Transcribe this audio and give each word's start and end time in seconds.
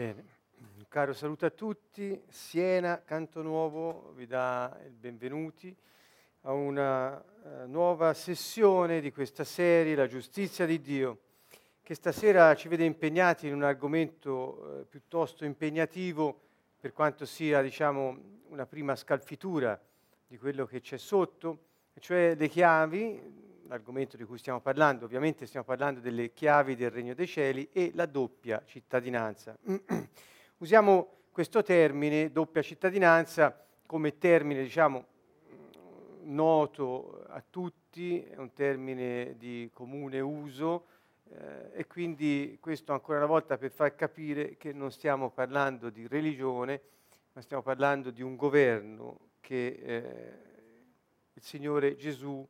Bene, 0.00 0.24
un 0.78 0.86
caro 0.88 1.12
saluto 1.12 1.44
a 1.44 1.50
tutti. 1.50 2.18
Siena, 2.26 3.02
Canto 3.04 3.42
Nuovo, 3.42 4.14
vi 4.16 4.26
dà 4.26 4.74
il 4.86 4.92
benvenuti 4.92 5.76
a 6.44 6.52
una 6.52 7.18
uh, 7.18 7.66
nuova 7.66 8.14
sessione 8.14 9.02
di 9.02 9.12
questa 9.12 9.44
serie, 9.44 9.94
La 9.94 10.06
giustizia 10.06 10.64
di 10.64 10.80
Dio, 10.80 11.18
che 11.82 11.94
stasera 11.94 12.54
ci 12.54 12.68
vede 12.68 12.86
impegnati 12.86 13.46
in 13.46 13.52
un 13.52 13.62
argomento 13.62 14.30
uh, 14.30 14.88
piuttosto 14.88 15.44
impegnativo 15.44 16.44
per 16.80 16.94
quanto 16.94 17.26
sia, 17.26 17.60
diciamo, 17.60 18.16
una 18.48 18.64
prima 18.64 18.96
scalfitura 18.96 19.78
di 20.26 20.38
quello 20.38 20.64
che 20.64 20.80
c'è 20.80 20.96
sotto, 20.96 21.64
cioè 21.98 22.34
le 22.36 22.48
chiavi 22.48 23.39
l'argomento 23.70 24.16
di 24.16 24.24
cui 24.24 24.36
stiamo 24.36 24.58
parlando, 24.60 25.04
ovviamente 25.04 25.46
stiamo 25.46 25.64
parlando 25.64 26.00
delle 26.00 26.32
chiavi 26.32 26.74
del 26.74 26.90
Regno 26.90 27.14
dei 27.14 27.28
Cieli 27.28 27.68
e 27.72 27.92
la 27.94 28.06
doppia 28.06 28.64
cittadinanza. 28.66 29.56
Usiamo 30.58 31.18
questo 31.30 31.62
termine, 31.62 32.32
doppia 32.32 32.62
cittadinanza, 32.62 33.64
come 33.86 34.18
termine, 34.18 34.64
diciamo, 34.64 35.04
noto 36.22 37.24
a 37.28 37.42
tutti, 37.48 38.20
è 38.20 38.36
un 38.38 38.52
termine 38.52 39.36
di 39.38 39.70
comune 39.72 40.18
uso 40.18 40.86
eh, 41.28 41.70
e 41.72 41.86
quindi 41.86 42.58
questo 42.60 42.92
ancora 42.92 43.18
una 43.18 43.26
volta 43.26 43.56
per 43.56 43.70
far 43.70 43.94
capire 43.94 44.56
che 44.56 44.72
non 44.72 44.90
stiamo 44.90 45.30
parlando 45.30 45.90
di 45.90 46.08
religione, 46.08 46.80
ma 47.34 47.40
stiamo 47.40 47.62
parlando 47.62 48.10
di 48.10 48.22
un 48.22 48.34
governo 48.34 49.28
che 49.38 49.66
eh, 49.80 50.02
il 51.34 51.42
Signore 51.42 51.94
Gesù 51.94 52.44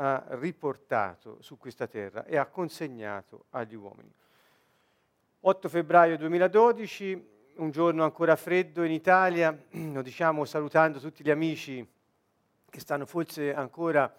ha 0.00 0.24
riportato 0.30 1.38
su 1.40 1.58
questa 1.58 1.88
terra 1.88 2.24
e 2.24 2.36
ha 2.36 2.46
consegnato 2.46 3.46
agli 3.50 3.74
uomini. 3.74 4.12
8 5.40 5.68
febbraio 5.68 6.16
2012, 6.16 7.28
un 7.56 7.70
giorno 7.72 8.04
ancora 8.04 8.36
freddo 8.36 8.84
in 8.84 8.92
Italia, 8.92 9.56
lo 9.92 10.02
diciamo 10.02 10.44
salutando 10.44 11.00
tutti 11.00 11.24
gli 11.24 11.30
amici 11.30 11.86
che 12.70 12.80
stanno 12.80 13.06
forse 13.06 13.52
ancora 13.52 14.12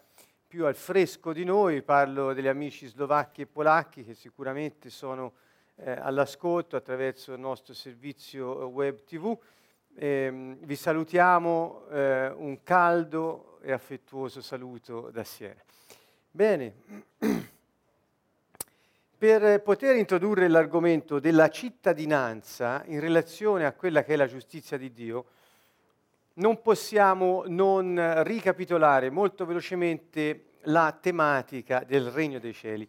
più 0.48 0.66
al 0.66 0.76
fresco 0.76 1.32
di 1.32 1.46
noi, 1.46 1.82
parlo 1.82 2.34
degli 2.34 2.48
amici 2.48 2.88
slovacchi 2.88 3.42
e 3.42 3.46
polacchi 3.46 4.04
che 4.04 4.16
sicuramente 4.16 4.90
sono 4.90 5.34
eh, 5.76 5.92
all'ascolto 5.92 6.76
attraverso 6.76 7.32
il 7.34 7.40
nostro 7.40 7.74
servizio 7.74 8.66
web 8.68 9.04
tv. 9.04 9.38
Eh, 9.96 10.58
vi 10.62 10.76
salutiamo, 10.76 11.88
eh, 11.90 12.28
un 12.30 12.64
caldo 12.64 13.60
e 13.62 13.72
affettuoso 13.72 14.42
saluto 14.42 15.10
da 15.12 15.24
Siena. 15.24 15.62
Bene, 16.32 16.74
per 19.18 19.62
poter 19.62 19.96
introdurre 19.98 20.48
l'argomento 20.48 21.20
della 21.20 21.50
cittadinanza 21.50 22.84
in 22.86 23.00
relazione 23.00 23.66
a 23.66 23.74
quella 23.74 24.04
che 24.04 24.14
è 24.14 24.16
la 24.16 24.28
giustizia 24.28 24.78
di 24.78 24.94
Dio, 24.94 25.26
non 26.36 26.62
possiamo 26.62 27.44
non 27.48 28.24
ricapitolare 28.24 29.10
molto 29.10 29.46
velocemente 29.46 30.52
la 30.64 30.98
tematica 31.00 31.84
del 31.86 32.10
regno 32.12 32.40
dei 32.40 32.54
cieli, 32.54 32.88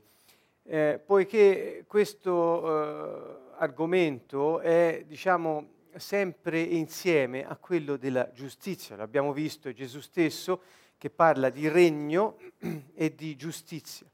eh, 0.64 1.00
poiché 1.04 1.84
questo 1.86 2.62
eh, 2.62 3.38
argomento 3.58 4.60
è, 4.60 5.04
diciamo, 5.06 5.78
sempre 5.96 6.60
insieme 6.60 7.46
a 7.46 7.56
quello 7.56 7.96
della 7.96 8.30
giustizia. 8.32 8.96
L'abbiamo 8.96 9.32
visto 9.32 9.72
Gesù 9.72 10.00
stesso 10.00 10.62
che 10.98 11.10
parla 11.10 11.48
di 11.48 11.68
regno 11.68 12.36
e 12.94 13.14
di 13.14 13.36
giustizia. 13.36 14.06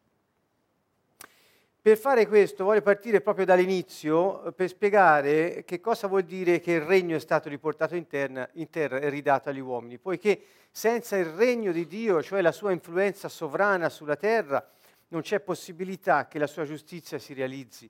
Per 1.86 1.98
fare 1.98 2.26
questo 2.26 2.64
voglio 2.64 2.82
partire 2.82 3.20
proprio 3.20 3.44
dall'inizio 3.44 4.46
eh, 4.46 4.52
per 4.52 4.68
spiegare 4.68 5.62
che 5.64 5.80
cosa 5.80 6.08
vuol 6.08 6.24
dire 6.24 6.58
che 6.58 6.72
il 6.72 6.80
regno 6.80 7.14
è 7.14 7.20
stato 7.20 7.48
riportato 7.48 7.94
in, 7.94 8.08
terra, 8.08 8.48
in 8.54 8.68
terra 8.70 8.98
e 8.98 9.08
ridato 9.08 9.50
agli 9.50 9.60
uomini, 9.60 9.96
poiché 9.98 10.40
senza 10.72 11.16
il 11.16 11.26
regno 11.26 11.70
di 11.70 11.86
Dio, 11.86 12.22
cioè 12.24 12.40
la 12.40 12.50
sua 12.50 12.72
influenza 12.72 13.28
sovrana 13.28 13.88
sulla 13.88 14.16
terra, 14.16 14.68
non 15.10 15.20
c'è 15.20 15.38
possibilità 15.38 16.26
che 16.26 16.40
la 16.40 16.48
sua 16.48 16.64
giustizia 16.64 17.20
si 17.20 17.34
realizzi 17.34 17.88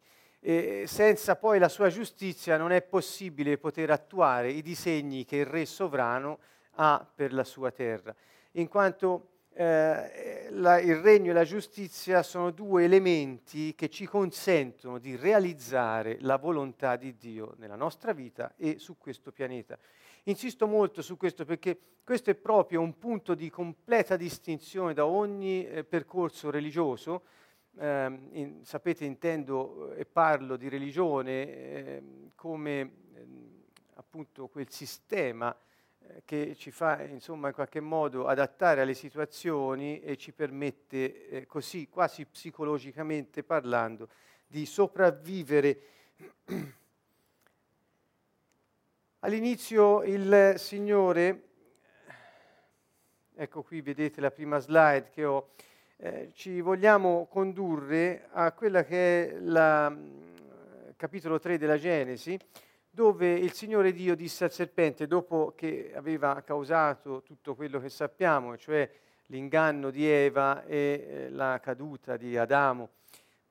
e 0.49 0.85
senza 0.87 1.35
poi 1.35 1.59
la 1.59 1.69
sua 1.69 1.89
giustizia 1.89 2.57
non 2.57 2.71
è 2.71 2.81
possibile 2.81 3.59
poter 3.59 3.91
attuare 3.91 4.53
i 4.53 4.63
disegni 4.63 5.25
che 5.25 5.39
il 5.39 5.45
Re 5.45 5.67
sovrano 5.67 6.39
ha 6.77 7.05
per 7.13 7.33
la 7.33 7.43
sua 7.43 7.73
terra, 7.73 8.15
in 8.53 8.69
quanto 8.69 9.31
eh, 9.55 10.47
la, 10.51 10.79
il 10.79 10.95
regno 10.99 11.33
e 11.33 11.35
la 11.35 11.43
giustizia 11.43 12.23
sono 12.23 12.53
due 12.53 12.85
elementi 12.85 13.75
che 13.75 13.91
ci 13.91 14.07
consentono 14.07 14.99
di 14.99 15.17
realizzare 15.17 16.19
la 16.21 16.37
volontà 16.37 16.95
di 16.95 17.17
Dio 17.17 17.55
nella 17.57 17.75
nostra 17.75 18.13
vita 18.13 18.55
e 18.57 18.79
su 18.79 18.99
questo 18.99 19.33
pianeta. 19.33 19.77
Insisto 20.27 20.69
molto 20.69 21.03
su 21.03 21.17
questo 21.17 21.45
perché 21.45 21.77
questo 22.05 22.31
è 22.31 22.37
proprio 22.37 22.83
un 22.83 22.97
punto 22.99 23.35
di 23.35 23.51
completa 23.51 24.15
distinzione 24.15 24.95
da 24.95 25.07
ogni 25.07 25.67
eh, 25.67 25.83
percorso 25.83 26.51
religioso, 26.51 27.23
eh, 27.79 28.19
in, 28.33 28.65
sapete 28.65 29.05
intendo 29.05 29.93
e 29.93 30.05
parlo 30.07 30.57
di 30.57 30.69
religione 30.69 31.33
eh, 31.33 32.03
come 32.35 32.81
eh, 32.81 33.27
appunto 33.95 34.49
quel 34.49 34.71
sistema 34.71 35.55
eh, 35.99 36.23
che 36.25 36.55
ci 36.57 36.71
fa 36.71 37.03
insomma 37.03 37.49
in 37.49 37.55
qualche 37.55 37.81
modo 37.81 38.27
adattare 38.27 38.81
alle 38.81 38.95
situazioni 38.95 40.01
e 40.01 40.17
ci 40.17 40.33
permette 40.33 41.29
eh, 41.29 41.47
così 41.47 41.89
quasi 41.89 42.25
psicologicamente 42.25 43.43
parlando 43.43 44.09
di 44.47 44.65
sopravvivere. 44.65 45.81
All'inizio 49.21 50.03
il 50.05 50.55
Signore, 50.57 51.43
ecco 53.35 53.63
qui 53.63 53.81
vedete 53.81 54.21
la 54.21 54.31
prima 54.31 54.59
slide 54.59 55.11
che 55.11 55.25
ho, 55.25 55.51
eh, 55.99 56.31
ci 56.35 56.61
vogliamo 56.61 57.27
condurre 57.31 58.29
a 58.33 58.53
quella 58.53 58.85
che 58.85 59.29
è 59.29 59.35
il 59.35 59.89
mm, 59.91 60.91
capitolo 60.97 61.39
3 61.39 61.59
della 61.59 61.79
Genesi, 61.79 62.39
dove 62.91 63.33
il 63.33 63.53
Signore 63.53 63.93
Dio 63.93 64.15
disse 64.15 64.45
al 64.45 64.53
serpente, 64.53 65.07
dopo 65.07 65.55
che 65.57 65.93
aveva 65.95 66.43
causato 66.43 67.23
tutto 67.23 67.55
quello 67.55 67.81
che 67.81 67.89
sappiamo, 67.89 68.57
cioè 68.57 68.91
l'inganno 69.27 69.91
di 69.91 70.07
Eva 70.07 70.65
e 70.65 71.07
eh, 71.09 71.31
la 71.31 71.61
caduta 71.61 72.17
di 72.17 72.37
Adamo, 72.37 72.91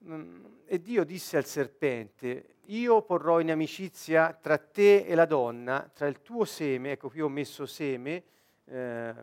mm, 0.06 0.46
e 0.66 0.82
Dio 0.82 1.04
disse 1.04 1.38
al 1.38 1.46
serpente, 1.46 2.56
io 2.66 3.02
porrò 3.04 3.40
in 3.40 3.52
amicizia 3.52 4.38
tra 4.40 4.58
te 4.58 5.06
e 5.06 5.16
la 5.16 5.26
donna, 5.26 5.90
tra 5.94 6.08
il 6.08 6.22
tuo 6.22 6.46
seme, 6.46 6.92
ecco 6.92 7.10
qui 7.10 7.22
ho 7.22 7.30
messo 7.30 7.66
seme, 7.66 8.24
eh, 8.66 9.14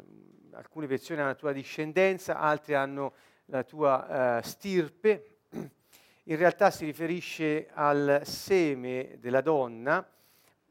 alcune 0.53 0.87
versioni 0.87 1.21
hanno 1.21 1.31
la 1.31 1.37
tua 1.37 1.53
discendenza, 1.53 2.39
altre 2.39 2.75
hanno 2.75 3.13
la 3.47 3.63
tua 3.65 4.39
uh, 4.39 4.43
stirpe. 4.43 5.39
In 6.25 6.37
realtà 6.37 6.71
si 6.71 6.85
riferisce 6.85 7.69
al 7.73 8.23
seme 8.25 9.17
della 9.19 9.41
donna, 9.41 10.07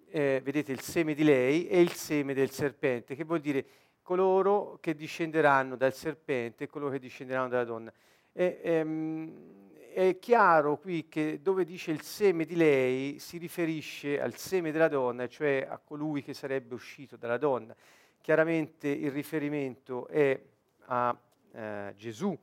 eh, 0.10 0.42
vedete 0.44 0.72
il 0.72 0.82
seme 0.82 1.14
di 1.14 1.24
lei 1.24 1.68
e 1.68 1.82
il 1.82 1.92
seme 1.92 2.34
del 2.34 2.52
serpente, 2.52 3.16
che 3.16 3.24
vuol 3.24 3.40
dire 3.40 3.66
coloro 4.02 4.78
che 4.82 4.96
discenderanno 4.96 5.76
dal 5.76 5.94
serpente 5.94 6.64
e 6.64 6.68
coloro 6.68 6.92
che 6.92 7.00
discenderanno 7.00 7.50
dalla 7.50 7.66
donna. 7.66 7.94
E, 8.32 8.60
ehm, 8.64 9.60
è 9.94 10.18
chiaro 10.20 10.78
qui 10.78 11.10
che 11.10 11.42
dove 11.42 11.66
dice 11.66 11.92
il 11.92 12.02
seme 12.02 12.46
di 12.46 12.56
lei 12.56 13.20
si 13.20 13.38
riferisce 13.38 14.22
al 14.22 14.36
seme 14.36 14.72
della 14.72 14.88
donna, 14.88 15.28
cioè 15.28 15.68
a 15.70 15.78
colui 15.78 16.24
che 16.24 16.34
sarebbe 16.34 16.74
uscito 16.74 17.18
dalla 17.18 17.38
donna. 17.38 17.76
Chiaramente 18.22 18.88
il 18.88 19.10
riferimento 19.10 20.08
è 20.08 20.40
a 20.86 21.20
eh, 21.54 21.94
Gesù. 21.98 22.38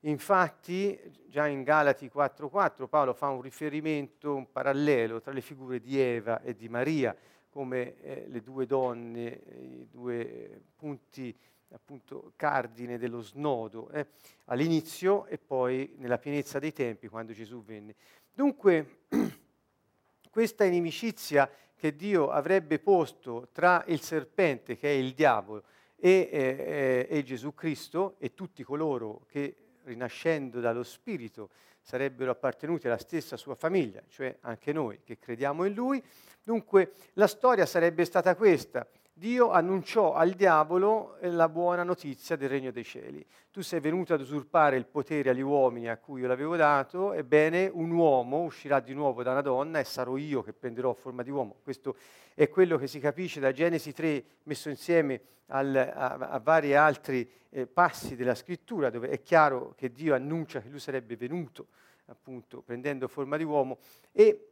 Infatti, 0.00 0.98
già 1.26 1.46
in 1.46 1.62
Galati 1.62 2.10
4:4 2.12 2.86
Paolo 2.86 3.14
fa 3.14 3.28
un 3.28 3.40
riferimento, 3.40 4.34
un 4.34 4.52
parallelo 4.52 5.22
tra 5.22 5.32
le 5.32 5.40
figure 5.40 5.80
di 5.80 5.98
Eva 5.98 6.42
e 6.42 6.54
di 6.54 6.68
Maria, 6.68 7.16
come 7.48 8.00
eh, 8.02 8.26
le 8.28 8.42
due 8.42 8.66
donne, 8.66 9.40
i 9.58 9.88
due 9.90 10.60
punti 10.76 11.34
appunto 11.70 12.32
cardine 12.36 12.98
dello 12.98 13.22
snodo, 13.22 13.88
eh, 13.90 14.08
all'inizio 14.46 15.24
e 15.24 15.38
poi 15.38 15.94
nella 15.96 16.18
pienezza 16.18 16.58
dei 16.58 16.72
tempi 16.74 17.08
quando 17.08 17.32
Gesù 17.32 17.64
venne. 17.64 17.94
Dunque, 18.34 19.04
questa 20.30 20.64
inimicizia 20.64 21.50
che 21.82 21.96
Dio 21.96 22.30
avrebbe 22.30 22.78
posto 22.78 23.48
tra 23.50 23.82
il 23.88 24.00
serpente, 24.00 24.76
che 24.76 24.86
è 24.86 24.92
il 24.94 25.14
diavolo, 25.14 25.64
e, 25.96 26.28
eh, 26.30 27.06
e 27.10 27.22
Gesù 27.24 27.54
Cristo 27.54 28.14
e 28.20 28.34
tutti 28.34 28.62
coloro 28.62 29.26
che 29.26 29.56
rinascendo 29.82 30.60
dallo 30.60 30.84
Spirito 30.84 31.50
sarebbero 31.80 32.30
appartenuti 32.30 32.86
alla 32.86 32.98
stessa 32.98 33.36
sua 33.36 33.56
famiglia, 33.56 34.00
cioè 34.06 34.36
anche 34.42 34.72
noi 34.72 35.00
che 35.02 35.18
crediamo 35.18 35.64
in 35.64 35.74
Lui. 35.74 36.00
Dunque 36.40 36.92
la 37.14 37.26
storia 37.26 37.66
sarebbe 37.66 38.04
stata 38.04 38.36
questa. 38.36 38.86
Dio 39.14 39.50
annunciò 39.50 40.14
al 40.14 40.30
diavolo 40.30 41.18
la 41.20 41.48
buona 41.50 41.82
notizia 41.82 42.34
del 42.34 42.48
regno 42.48 42.70
dei 42.70 42.82
cieli. 42.82 43.24
Tu 43.50 43.60
sei 43.60 43.78
venuto 43.78 44.14
ad 44.14 44.20
usurpare 44.22 44.76
il 44.76 44.86
potere 44.86 45.28
agli 45.28 45.42
uomini 45.42 45.90
a 45.90 45.98
cui 45.98 46.22
io 46.22 46.26
l'avevo 46.26 46.56
dato, 46.56 47.12
ebbene 47.12 47.70
un 47.70 47.90
uomo 47.90 48.42
uscirà 48.42 48.80
di 48.80 48.94
nuovo 48.94 49.22
da 49.22 49.32
una 49.32 49.42
donna 49.42 49.78
e 49.80 49.84
sarò 49.84 50.16
io 50.16 50.42
che 50.42 50.54
prenderò 50.54 50.94
forma 50.94 51.22
di 51.22 51.30
uomo. 51.30 51.56
Questo 51.62 51.94
è 52.34 52.48
quello 52.48 52.78
che 52.78 52.86
si 52.86 53.00
capisce 53.00 53.38
da 53.38 53.52
Genesi 53.52 53.92
3 53.92 54.24
messo 54.44 54.70
insieme 54.70 55.20
al, 55.48 55.76
a, 55.76 56.14
a, 56.14 56.38
vari 56.38 56.74
altri 56.74 57.30
eh, 57.50 57.66
passi 57.66 58.16
della 58.16 58.34
scrittura 58.34 58.88
dove 58.88 59.10
è 59.10 59.20
chiaro 59.20 59.74
che 59.76 59.92
Dio 59.92 60.14
annuncia 60.14 60.62
che 60.62 60.70
lui 60.70 60.80
sarebbe 60.80 61.16
venuto 61.16 61.66
appunto 62.06 62.62
prendendo 62.62 63.08
forma 63.08 63.36
di 63.36 63.44
uomo 63.44 63.76
e 64.10 64.51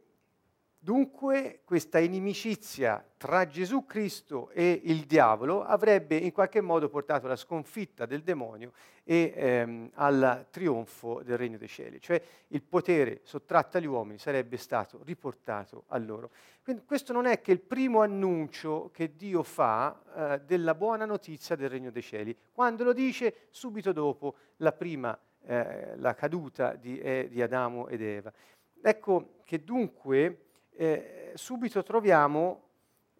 Dunque 0.83 1.61
questa 1.63 1.99
inimicizia 1.99 3.05
tra 3.15 3.45
Gesù 3.45 3.85
Cristo 3.85 4.49
e 4.49 4.81
il 4.85 5.05
diavolo 5.05 5.63
avrebbe 5.63 6.15
in 6.15 6.31
qualche 6.31 6.59
modo 6.59 6.89
portato 6.89 7.27
alla 7.27 7.35
sconfitta 7.35 8.07
del 8.07 8.23
demonio 8.23 8.71
e 9.03 9.31
ehm, 9.35 9.91
al 9.93 10.47
trionfo 10.49 11.21
del 11.21 11.37
regno 11.37 11.59
dei 11.59 11.67
cieli, 11.67 12.01
cioè 12.01 12.19
il 12.47 12.63
potere 12.63 13.19
sottratto 13.21 13.77
agli 13.77 13.85
uomini 13.85 14.17
sarebbe 14.17 14.57
stato 14.57 15.03
riportato 15.03 15.83
a 15.89 15.99
loro. 15.99 16.31
Quindi 16.63 16.83
questo 16.83 17.13
non 17.13 17.27
è 17.27 17.41
che 17.41 17.51
il 17.51 17.61
primo 17.61 18.01
annuncio 18.01 18.89
che 18.91 19.15
Dio 19.15 19.43
fa 19.43 20.01
eh, 20.15 20.41
della 20.47 20.73
buona 20.73 21.05
notizia 21.05 21.55
del 21.55 21.69
regno 21.69 21.91
dei 21.91 22.01
cieli, 22.01 22.35
quando 22.51 22.83
lo 22.83 22.93
dice 22.93 23.49
subito 23.51 23.91
dopo 23.91 24.35
la 24.57 24.71
prima, 24.71 25.15
eh, 25.45 25.95
la 25.97 26.15
caduta 26.15 26.73
di, 26.73 26.97
eh, 26.97 27.27
di 27.29 27.39
Adamo 27.39 27.87
ed 27.87 28.01
Eva. 28.01 28.33
Ecco 28.81 29.35
che 29.43 29.63
dunque 29.63 30.45
eh, 30.81 31.31
subito 31.35 31.83
troviamo 31.83 32.69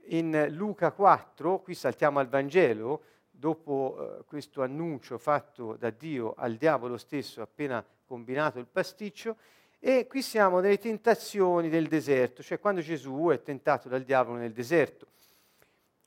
in 0.05 0.47
Luca 0.49 0.91
4, 0.91 1.59
qui 1.59 1.75
saltiamo 1.75 2.17
al 2.17 2.27
Vangelo, 2.27 3.03
dopo 3.29 4.17
eh, 4.19 4.25
questo 4.25 4.63
annuncio 4.63 5.19
fatto 5.19 5.75
da 5.75 5.91
Dio 5.91 6.33
al 6.35 6.55
diavolo 6.55 6.97
stesso 6.97 7.39
appena 7.39 7.85
combinato 8.07 8.57
il 8.57 8.65
pasticcio, 8.65 9.35
e 9.77 10.07
qui 10.07 10.23
siamo 10.23 10.59
nelle 10.59 10.79
tentazioni 10.79 11.69
del 11.69 11.87
deserto, 11.87 12.41
cioè 12.41 12.59
quando 12.59 12.81
Gesù 12.81 13.27
è 13.31 13.43
tentato 13.43 13.89
dal 13.89 14.01
diavolo 14.01 14.39
nel 14.39 14.53
deserto. 14.53 15.05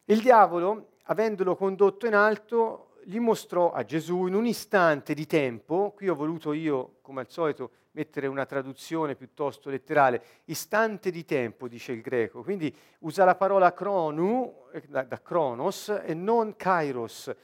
Il 0.06 0.20
diavolo, 0.22 0.94
avendolo 1.04 1.54
condotto 1.54 2.06
in 2.06 2.16
alto, 2.16 2.96
gli 3.04 3.20
mostrò 3.20 3.70
a 3.70 3.84
Gesù 3.84 4.26
in 4.26 4.34
un 4.34 4.46
istante 4.46 5.14
di 5.14 5.26
tempo, 5.26 5.83
qui 5.94 6.08
ho 6.08 6.14
voluto 6.14 6.52
io, 6.52 6.96
come 7.00 7.20
al 7.20 7.31
solito, 7.31 7.70
mettere 7.93 8.26
una 8.26 8.44
traduzione 8.44 9.14
piuttosto 9.14 9.70
letterale, 9.70 10.23
istante 10.46 11.11
di 11.11 11.25
tempo, 11.25 11.69
dice 11.69 11.93
il 11.93 12.00
greco, 12.00 12.43
quindi 12.43 12.75
usa 13.00 13.25
la 13.25 13.37
parola 13.37 13.73
chronu, 13.73 14.67
eh, 14.73 14.82
da, 14.88 15.05
da 15.05 15.20
chronos, 15.23 15.88
e 16.05 16.12
non 16.12 16.56
kairos. 16.56 17.35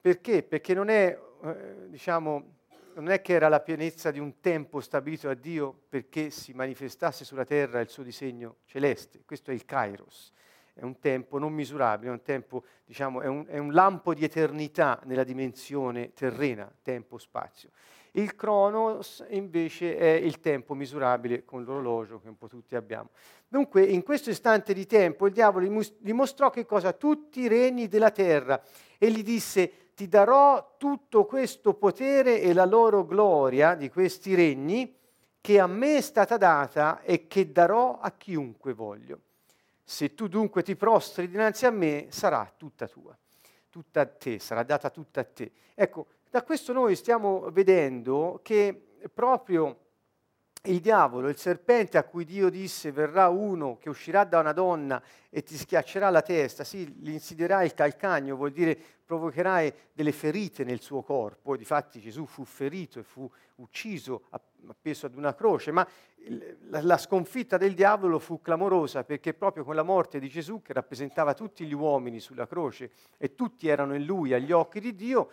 Perché? 0.00 0.42
Perché 0.42 0.74
non 0.74 0.88
è, 0.88 1.18
eh, 1.42 1.88
diciamo, 1.88 2.52
non 2.94 3.10
è 3.10 3.20
che 3.20 3.32
era 3.32 3.48
la 3.48 3.60
pienezza 3.60 4.10
di 4.10 4.20
un 4.20 4.38
tempo 4.40 4.80
stabilito 4.80 5.26
da 5.26 5.34
Dio 5.34 5.74
perché 5.88 6.30
si 6.30 6.52
manifestasse 6.52 7.24
sulla 7.24 7.44
terra 7.44 7.80
il 7.80 7.88
suo 7.88 8.02
disegno 8.02 8.58
celeste, 8.66 9.22
questo 9.24 9.50
è 9.50 9.54
il 9.54 9.64
kairos 9.64 10.32
è 10.74 10.82
un 10.82 10.98
tempo 10.98 11.38
non 11.38 11.52
misurabile, 11.52 12.10
è 12.10 12.12
un 12.12 12.22
tempo, 12.22 12.64
diciamo, 12.84 13.20
è 13.20 13.26
un, 13.26 13.46
è 13.46 13.58
un 13.58 13.72
lampo 13.72 14.12
di 14.12 14.24
eternità 14.24 15.00
nella 15.04 15.22
dimensione 15.22 16.12
terrena, 16.12 16.70
tempo-spazio. 16.82 17.70
Il 18.16 18.34
cronos 18.34 19.24
invece 19.30 19.96
è 19.96 20.10
il 20.10 20.40
tempo 20.40 20.74
misurabile 20.74 21.44
con 21.44 21.64
l'orologio 21.64 22.20
che 22.20 22.28
un 22.28 22.36
po' 22.36 22.48
tutti 22.48 22.76
abbiamo. 22.76 23.10
Dunque, 23.48 23.82
in 23.82 24.02
questo 24.02 24.30
istante 24.30 24.72
di 24.72 24.86
tempo 24.86 25.26
il 25.26 25.32
diavolo 25.32 25.66
gli 25.66 26.12
mostrò 26.12 26.50
che 26.50 26.64
cosa? 26.64 26.92
Tutti 26.92 27.40
i 27.40 27.48
regni 27.48 27.88
della 27.88 28.10
terra 28.10 28.60
e 28.98 29.10
gli 29.10 29.22
disse 29.22 29.92
ti 29.94 30.08
darò 30.08 30.74
tutto 30.76 31.24
questo 31.24 31.74
potere 31.74 32.40
e 32.40 32.52
la 32.52 32.64
loro 32.64 33.04
gloria 33.04 33.74
di 33.74 33.88
questi 33.88 34.34
regni 34.34 34.96
che 35.40 35.60
a 35.60 35.66
me 35.66 35.96
è 35.96 36.00
stata 36.00 36.36
data 36.36 37.00
e 37.02 37.26
che 37.26 37.52
darò 37.52 37.98
a 37.98 38.10
chiunque 38.12 38.72
voglio. 38.72 39.20
Se 39.84 40.14
tu 40.14 40.28
dunque 40.28 40.62
ti 40.62 40.76
prostri 40.76 41.28
dinanzi 41.28 41.66
a 41.66 41.70
me, 41.70 42.06
sarà 42.08 42.50
tutta 42.56 42.88
tua, 42.88 43.16
tutta 43.68 44.00
a 44.00 44.06
te, 44.06 44.38
sarà 44.38 44.62
data 44.62 44.88
tutta 44.88 45.20
a 45.20 45.24
te. 45.24 45.52
Ecco, 45.74 46.06
da 46.30 46.42
questo 46.42 46.72
noi 46.72 46.96
stiamo 46.96 47.50
vedendo 47.50 48.40
che 48.42 48.96
proprio 49.12 49.83
il 50.66 50.80
diavolo, 50.80 51.28
il 51.28 51.36
serpente 51.36 51.98
a 51.98 52.04
cui 52.04 52.24
Dio 52.24 52.48
disse 52.48 52.90
verrà 52.90 53.28
uno 53.28 53.76
che 53.78 53.90
uscirà 53.90 54.24
da 54.24 54.38
una 54.38 54.52
donna 54.52 55.02
e 55.28 55.42
ti 55.42 55.56
schiaccerà 55.56 56.08
la 56.08 56.22
testa, 56.22 56.64
sì, 56.64 56.86
gli 56.88 57.10
insidierai 57.10 57.66
il 57.66 57.74
calcagno, 57.74 58.36
vuol 58.36 58.52
dire 58.52 58.78
provocherai 59.04 59.72
delle 59.92 60.12
ferite 60.12 60.64
nel 60.64 60.80
suo 60.80 61.02
corpo, 61.02 61.56
difatti 61.56 62.00
Gesù 62.00 62.24
fu 62.24 62.44
ferito 62.44 62.98
e 62.98 63.02
fu 63.02 63.30
ucciso, 63.56 64.24
appeso 64.30 65.06
ad 65.06 65.16
una 65.16 65.34
croce, 65.34 65.70
ma 65.70 65.86
la 66.70 66.96
sconfitta 66.96 67.58
del 67.58 67.74
diavolo 67.74 68.18
fu 68.18 68.40
clamorosa 68.40 69.04
perché 69.04 69.34
proprio 69.34 69.64
con 69.64 69.74
la 69.74 69.82
morte 69.82 70.18
di 70.18 70.28
Gesù, 70.28 70.62
che 70.62 70.72
rappresentava 70.72 71.34
tutti 71.34 71.66
gli 71.66 71.74
uomini 71.74 72.20
sulla 72.20 72.46
croce 72.46 72.92
e 73.18 73.34
tutti 73.34 73.68
erano 73.68 73.94
in 73.94 74.04
lui 74.04 74.32
agli 74.32 74.52
occhi 74.52 74.80
di 74.80 74.94
Dio, 74.94 75.30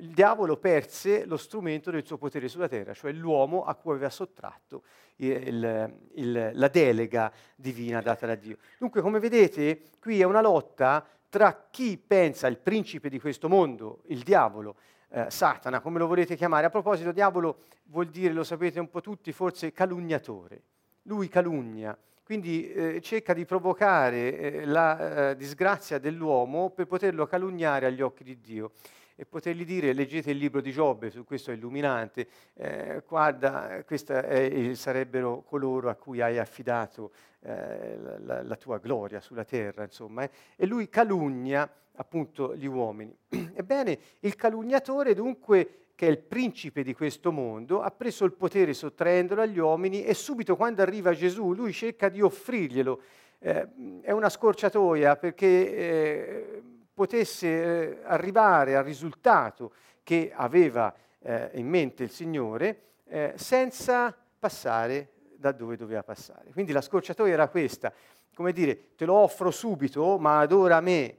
il 0.00 0.10
diavolo 0.10 0.56
perse 0.56 1.24
lo 1.26 1.36
strumento 1.36 1.90
del 1.90 2.04
suo 2.04 2.16
potere 2.16 2.48
sulla 2.48 2.68
terra, 2.68 2.94
cioè 2.94 3.12
l'uomo 3.12 3.64
a 3.64 3.74
cui 3.74 3.92
aveva 3.92 4.10
sottratto 4.10 4.82
il, 5.16 5.94
il, 6.14 6.50
la 6.54 6.68
delega 6.68 7.30
divina 7.54 8.00
data 8.00 8.26
da 8.26 8.34
Dio. 8.34 8.56
Dunque, 8.78 9.02
come 9.02 9.18
vedete, 9.18 9.82
qui 10.00 10.20
è 10.20 10.24
una 10.24 10.40
lotta 10.40 11.06
tra 11.28 11.68
chi 11.70 11.98
pensa 11.98 12.46
il 12.48 12.58
principe 12.58 13.08
di 13.08 13.20
questo 13.20 13.48
mondo, 13.48 14.00
il 14.06 14.22
diavolo, 14.22 14.76
eh, 15.10 15.26
Satana, 15.28 15.80
come 15.80 15.98
lo 15.98 16.06
volete 16.06 16.34
chiamare. 16.34 16.66
A 16.66 16.70
proposito, 16.70 17.12
diavolo 17.12 17.58
vuol 17.84 18.06
dire, 18.06 18.32
lo 18.32 18.42
sapete 18.42 18.80
un 18.80 18.88
po' 18.88 19.00
tutti, 19.00 19.32
forse 19.32 19.72
calunniatore. 19.72 20.62
Lui 21.02 21.28
calunnia, 21.28 21.96
quindi 22.24 22.72
eh, 22.72 23.00
cerca 23.00 23.34
di 23.34 23.44
provocare 23.44 24.38
eh, 24.38 24.64
la 24.64 25.30
eh, 25.30 25.36
disgrazia 25.36 25.98
dell'uomo 25.98 26.70
per 26.70 26.86
poterlo 26.86 27.26
calunniare 27.26 27.86
agli 27.86 28.00
occhi 28.00 28.24
di 28.24 28.40
Dio 28.40 28.72
e 29.20 29.26
potergli 29.26 29.66
dire, 29.66 29.92
leggete 29.92 30.30
il 30.30 30.38
libro 30.38 30.62
di 30.62 30.72
Giobbe, 30.72 31.10
su 31.10 31.24
questo 31.24 31.50
è 31.50 31.54
illuminante, 31.54 32.26
eh, 32.54 33.02
guarda, 33.06 33.84
questi 33.84 34.74
sarebbero 34.74 35.42
coloro 35.42 35.90
a 35.90 35.94
cui 35.94 36.22
hai 36.22 36.38
affidato 36.38 37.10
eh, 37.40 37.98
la, 38.20 38.42
la, 38.42 38.56
tua 38.56 38.78
gloria 38.78 39.20
sulla 39.20 39.44
terra, 39.44 39.84
insomma, 39.84 40.22
eh. 40.22 40.30
e 40.56 40.64
lui 40.64 40.88
calunnia 40.88 41.70
appunto 41.96 42.56
gli 42.56 42.64
uomini. 42.64 43.14
Ebbene, 43.28 43.98
il 44.20 44.34
calunniatore 44.36 45.12
dunque 45.12 45.88
che 45.94 46.06
è 46.06 46.10
il 46.10 46.18
principe 46.20 46.82
di 46.82 46.94
questo 46.94 47.30
mondo, 47.30 47.82
ha 47.82 47.90
preso 47.90 48.24
il 48.24 48.32
potere 48.32 48.72
sottraendolo 48.72 49.42
agli 49.42 49.58
uomini 49.58 50.02
e 50.02 50.14
subito 50.14 50.56
quando 50.56 50.80
arriva 50.80 51.12
Gesù 51.12 51.52
lui 51.52 51.74
cerca 51.74 52.08
di 52.08 52.22
offrirglielo. 52.22 53.02
Eh, 53.38 53.68
è 54.00 54.12
una 54.12 54.30
scorciatoia 54.30 55.16
perché 55.16 55.46
eh, 55.46 56.62
potesse 57.00 57.46
eh, 57.46 58.00
arrivare 58.04 58.76
al 58.76 58.84
risultato 58.84 59.72
che 60.02 60.30
aveva 60.34 60.94
eh, 61.20 61.50
in 61.54 61.66
mente 61.66 62.02
il 62.02 62.10
Signore 62.10 62.82
eh, 63.06 63.32
senza 63.36 64.14
passare 64.38 65.12
da 65.34 65.50
dove 65.52 65.78
doveva 65.78 66.02
passare. 66.02 66.50
Quindi 66.52 66.72
la 66.72 66.82
scorciatoia 66.82 67.32
era 67.32 67.48
questa, 67.48 67.90
come 68.34 68.52
dire, 68.52 68.94
te 68.96 69.06
lo 69.06 69.14
offro 69.14 69.50
subito, 69.50 70.18
ma 70.18 70.40
adora 70.40 70.82
me. 70.82 71.16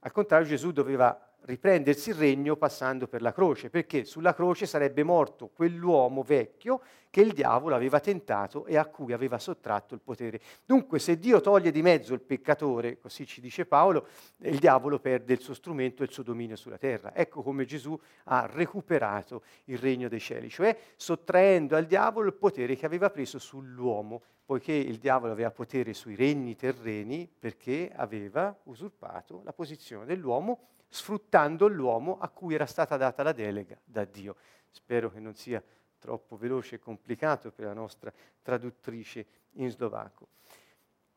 Al 0.00 0.12
contrario 0.12 0.46
Gesù 0.46 0.72
doveva 0.72 1.18
riprendersi 1.44 2.10
il 2.10 2.16
regno 2.16 2.56
passando 2.56 3.06
per 3.06 3.22
la 3.22 3.32
croce, 3.32 3.70
perché 3.70 4.04
sulla 4.04 4.34
croce 4.34 4.66
sarebbe 4.66 5.02
morto 5.02 5.48
quell'uomo 5.48 6.22
vecchio 6.22 6.80
che 7.10 7.20
il 7.20 7.32
diavolo 7.32 7.74
aveva 7.74 8.00
tentato 8.00 8.66
e 8.66 8.76
a 8.76 8.86
cui 8.86 9.12
aveva 9.12 9.38
sottratto 9.38 9.94
il 9.94 10.00
potere. 10.00 10.40
Dunque, 10.64 10.98
se 10.98 11.18
Dio 11.18 11.40
toglie 11.40 11.70
di 11.70 11.82
mezzo 11.82 12.12
il 12.12 12.20
peccatore, 12.20 12.98
così 12.98 13.26
ci 13.26 13.40
dice 13.40 13.66
Paolo, 13.66 14.08
il 14.38 14.58
diavolo 14.58 14.98
perde 14.98 15.32
il 15.32 15.40
suo 15.40 15.54
strumento 15.54 16.02
e 16.02 16.06
il 16.06 16.12
suo 16.12 16.22
dominio 16.22 16.56
sulla 16.56 16.78
terra. 16.78 17.14
Ecco 17.14 17.42
come 17.42 17.66
Gesù 17.66 17.98
ha 18.24 18.48
recuperato 18.50 19.42
il 19.66 19.78
regno 19.78 20.08
dei 20.08 20.20
cieli, 20.20 20.48
cioè 20.48 20.76
sottraendo 20.96 21.76
al 21.76 21.86
diavolo 21.86 22.26
il 22.26 22.34
potere 22.34 22.74
che 22.74 22.86
aveva 22.86 23.10
preso 23.10 23.38
sull'uomo, 23.38 24.22
poiché 24.44 24.72
il 24.72 24.98
diavolo 24.98 25.32
aveva 25.32 25.50
potere 25.50 25.94
sui 25.94 26.16
regni 26.16 26.56
terreni 26.56 27.30
perché 27.38 27.92
aveva 27.94 28.54
usurpato 28.64 29.40
la 29.44 29.52
posizione 29.52 30.04
dell'uomo 30.04 30.68
sfruttando 30.94 31.66
l'uomo 31.66 32.18
a 32.20 32.28
cui 32.28 32.54
era 32.54 32.66
stata 32.66 32.96
data 32.96 33.24
la 33.24 33.32
delega 33.32 33.76
da 33.82 34.04
Dio. 34.04 34.36
Spero 34.70 35.10
che 35.10 35.18
non 35.18 35.34
sia 35.34 35.60
troppo 35.98 36.36
veloce 36.36 36.76
e 36.76 36.78
complicato 36.78 37.50
per 37.50 37.64
la 37.64 37.72
nostra 37.72 38.12
traduttrice 38.40 39.26
in 39.54 39.70
slovacco. 39.70 40.28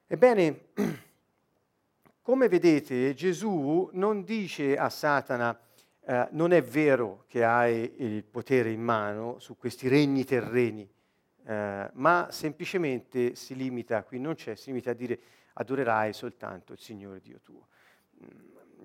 Ebbene, 0.08 0.70
come 2.24 2.48
vedete, 2.48 3.14
Gesù 3.14 3.92
non 3.94 4.24
dice 4.24 4.76
a 4.76 4.90
Satana 4.90 5.56
eh, 6.02 6.28
non 6.32 6.54
è 6.54 6.64
vero 6.64 7.26
che 7.28 7.44
hai 7.44 7.98
il 7.98 8.24
potere 8.24 8.72
in 8.72 8.82
mano 8.82 9.38
su 9.38 9.58
questi 9.58 9.88
regni 9.88 10.26
terreni, 10.26 10.90
eh, 11.46 11.90
ma 11.94 12.30
semplicemente 12.32 13.36
si 13.36 13.56
limita, 13.56 14.04
qui 14.04 14.18
non 14.18 14.34
c'è, 14.34 14.56
si 14.56 14.70
limita 14.70 14.90
a 14.90 14.96
dire 14.96 15.20
adorerai 15.54 16.14
soltanto 16.14 16.74
il 16.74 16.80
Signore 16.80 17.20
Dio 17.20 17.40
tuo. 17.42 17.68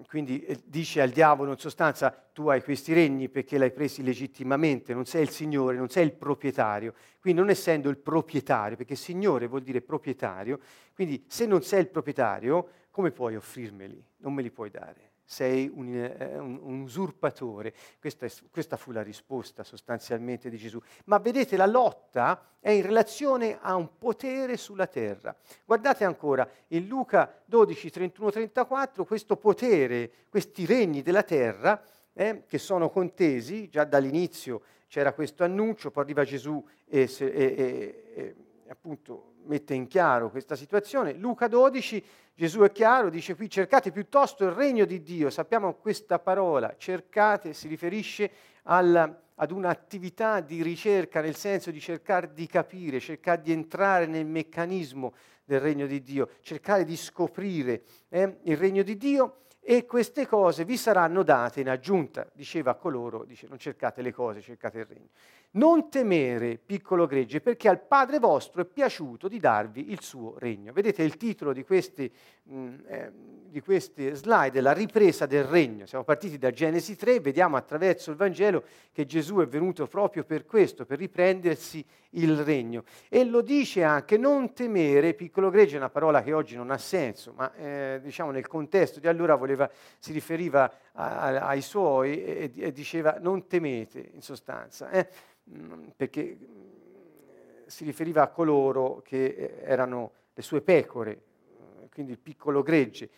Quindi 0.06 0.42
eh, 0.44 0.58
dice 0.64 1.00
al 1.00 1.10
diavolo 1.10 1.52
in 1.52 1.58
sostanza 1.58 2.10
tu 2.10 2.48
hai 2.48 2.62
questi 2.62 2.92
regni 2.92 3.28
perché 3.28 3.58
l'hai 3.58 3.72
presi 3.72 4.02
legittimamente, 4.02 4.94
non 4.94 5.04
sei 5.04 5.22
il 5.22 5.30
Signore, 5.30 5.76
non 5.76 5.88
sei 5.88 6.04
il 6.04 6.12
proprietario. 6.12 6.94
Quindi 7.20 7.40
non 7.40 7.50
essendo 7.50 7.88
il 7.88 7.98
proprietario, 7.98 8.76
perché 8.76 8.94
Signore 8.94 9.46
vuol 9.46 9.62
dire 9.62 9.80
proprietario, 9.80 10.58
quindi 10.94 11.24
se 11.28 11.46
non 11.46 11.62
sei 11.62 11.80
il 11.80 11.88
proprietario, 11.88 12.68
come 12.90 13.10
puoi 13.10 13.36
offrirmeli? 13.36 14.04
Non 14.18 14.34
me 14.34 14.42
li 14.42 14.50
puoi 14.50 14.70
dare 14.70 15.11
sei 15.32 15.70
un, 15.74 15.94
eh, 15.94 16.38
un, 16.38 16.60
un 16.62 16.80
usurpatore. 16.82 17.72
Questa, 17.98 18.26
è, 18.26 18.30
questa, 18.50 18.76
fu 18.76 18.92
la 18.92 19.02
risposta 19.02 19.64
sostanzialmente 19.64 20.50
di 20.50 20.58
Gesù. 20.58 20.78
Ma 21.04 21.16
vedete, 21.16 21.56
la 21.56 21.64
lotta 21.64 22.56
è 22.60 22.70
in 22.70 22.82
relazione 22.82 23.58
a 23.58 23.74
un 23.74 23.96
potere 23.96 24.58
sulla 24.58 24.86
terra. 24.86 25.34
Guardate 25.64 26.04
ancora, 26.04 26.46
in 26.68 26.86
Luca 26.86 27.42
12, 27.46 27.90
31, 27.90 28.30
34, 28.30 29.04
questo 29.06 29.36
potere, 29.36 30.10
questi 30.28 30.66
regni 30.66 31.00
della 31.00 31.22
terra, 31.22 31.82
eh, 32.12 32.44
che 32.46 32.58
sono 32.58 32.90
contesi, 32.90 33.70
già 33.70 33.84
dall'inizio 33.84 34.60
c'era 34.86 35.14
questo 35.14 35.44
annuncio, 35.44 35.90
poi 35.90 36.02
arriva 36.04 36.24
Gesù 36.24 36.62
e, 36.86 37.10
e, 37.18 37.26
e, 37.26 38.12
e 38.14 38.34
appunto 38.72 39.34
mette 39.44 39.74
in 39.74 39.86
chiaro 39.86 40.30
questa 40.30 40.56
situazione. 40.56 41.12
Luca 41.12 41.46
12, 41.46 42.02
Gesù 42.34 42.60
è 42.60 42.72
chiaro, 42.72 43.10
dice 43.10 43.34
qui 43.34 43.48
cercate 43.48 43.90
piuttosto 43.90 44.44
il 44.44 44.52
regno 44.52 44.84
di 44.84 45.02
Dio. 45.02 45.28
Sappiamo 45.30 45.74
questa 45.74 46.18
parola, 46.18 46.74
cercate, 46.78 47.52
si 47.52 47.68
riferisce 47.68 48.30
al, 48.64 49.20
ad 49.34 49.50
un'attività 49.50 50.40
di 50.40 50.62
ricerca 50.62 51.20
nel 51.20 51.36
senso 51.36 51.70
di 51.70 51.80
cercare 51.80 52.32
di 52.32 52.46
capire, 52.46 52.98
cercare 52.98 53.42
di 53.42 53.52
entrare 53.52 54.06
nel 54.06 54.26
meccanismo 54.26 55.12
del 55.44 55.60
regno 55.60 55.86
di 55.86 56.02
Dio, 56.02 56.30
cercare 56.40 56.84
di 56.84 56.96
scoprire 56.96 57.82
eh, 58.08 58.38
il 58.44 58.56
regno 58.56 58.82
di 58.82 58.96
Dio 58.96 59.42
e 59.60 59.84
queste 59.84 60.26
cose 60.26 60.64
vi 60.64 60.76
saranno 60.76 61.22
date 61.22 61.60
in 61.60 61.68
aggiunta, 61.68 62.28
diceva 62.32 62.72
a 62.72 62.74
coloro, 62.74 63.24
dice 63.24 63.46
non 63.48 63.58
cercate 63.58 64.02
le 64.02 64.12
cose, 64.12 64.40
cercate 64.40 64.78
il 64.78 64.86
regno. 64.86 65.08
Non 65.54 65.90
temere, 65.90 66.58
piccolo 66.58 67.06
gregge, 67.06 67.42
perché 67.42 67.68
al 67.68 67.82
Padre 67.82 68.18
vostro 68.18 68.62
è 68.62 68.64
piaciuto 68.64 69.28
di 69.28 69.38
darvi 69.38 69.90
il 69.90 70.00
suo 70.00 70.38
regno. 70.38 70.72
Vedete 70.72 71.02
il 71.02 71.18
titolo 71.18 71.52
di 71.52 71.62
questi, 71.62 72.10
mh, 72.44 72.56
mm, 72.56 72.74
eh, 72.86 73.12
di 73.52 73.60
queste 73.60 74.14
slide, 74.14 74.62
la 74.62 74.72
ripresa 74.72 75.26
del 75.26 75.44
regno. 75.44 75.84
Siamo 75.84 76.04
partiti 76.04 76.38
da 76.38 76.50
Genesi 76.50 76.96
3, 76.96 77.20
vediamo 77.20 77.56
attraverso 77.56 78.10
il 78.10 78.16
Vangelo 78.16 78.64
che 78.90 79.04
Gesù 79.04 79.36
è 79.36 79.46
venuto 79.46 79.86
proprio 79.86 80.24
per 80.24 80.46
questo, 80.46 80.86
per 80.86 80.98
riprendersi 80.98 81.84
il 82.12 82.42
regno. 82.42 82.84
E 83.10 83.24
lo 83.24 83.42
dice 83.42 83.84
anche, 83.84 84.16
non 84.16 84.54
temere, 84.54 85.12
piccolo 85.12 85.50
gregge 85.50 85.74
è 85.74 85.78
una 85.78 85.90
parola 85.90 86.22
che 86.22 86.32
oggi 86.32 86.56
non 86.56 86.70
ha 86.70 86.78
senso, 86.78 87.34
ma 87.36 87.54
eh, 87.54 88.00
diciamo 88.02 88.30
nel 88.30 88.46
contesto 88.46 89.00
di 89.00 89.06
allora 89.06 89.34
voleva, 89.34 89.70
si 89.98 90.12
riferiva 90.12 90.72
a, 90.92 91.20
a, 91.20 91.46
ai 91.48 91.60
suoi 91.60 92.24
e, 92.24 92.52
e, 92.56 92.72
diceva 92.72 93.18
non 93.20 93.46
temete, 93.46 94.12
in 94.14 94.22
sostanza. 94.22 94.90
Eh? 94.90 95.06
Mm, 95.50 95.88
perché 95.94 96.38
mm, 96.40 97.66
si 97.66 97.84
riferiva 97.84 98.22
a 98.22 98.28
coloro 98.28 99.02
che 99.04 99.24
eh, 99.26 99.54
erano 99.64 100.12
le 100.32 100.42
sue 100.42 100.62
pecore, 100.62 101.10
eh, 101.10 101.88
quindi 101.92 102.12
il 102.12 102.18
piccolo 102.18 102.62
gregge. 102.62 103.10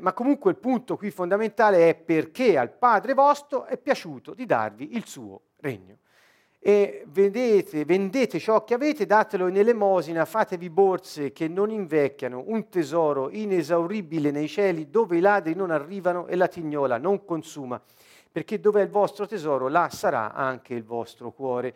Ma 0.00 0.12
comunque 0.12 0.50
il 0.50 0.58
punto 0.58 0.96
qui 0.96 1.10
fondamentale 1.10 1.88
è 1.88 1.94
perché 1.94 2.58
al 2.58 2.70
Padre 2.70 3.14
vostro 3.14 3.64
è 3.64 3.78
piaciuto 3.78 4.34
di 4.34 4.44
darvi 4.44 4.96
il 4.96 5.06
suo 5.06 5.40
regno. 5.60 5.98
E 6.58 7.04
vedete, 7.08 7.84
vendete 7.84 8.38
ciò 8.38 8.62
che 8.62 8.74
avete, 8.74 9.06
datelo 9.06 9.48
in 9.48 9.56
elemosina, 9.56 10.24
fatevi 10.24 10.70
borse 10.70 11.32
che 11.32 11.48
non 11.48 11.70
invecchiano, 11.70 12.44
un 12.46 12.68
tesoro 12.68 13.30
inesauribile 13.30 14.30
nei 14.30 14.46
cieli 14.46 14.88
dove 14.88 15.16
i 15.16 15.20
ladri 15.20 15.54
non 15.54 15.70
arrivano 15.70 16.26
e 16.26 16.36
la 16.36 16.46
tignola 16.46 16.98
non 16.98 17.24
consuma 17.24 17.82
perché 18.32 18.58
dove 18.58 18.80
è 18.80 18.84
il 18.84 18.90
vostro 18.90 19.26
tesoro, 19.26 19.68
là 19.68 19.90
sarà 19.90 20.32
anche 20.32 20.72
il 20.72 20.84
vostro 20.84 21.32
cuore. 21.32 21.74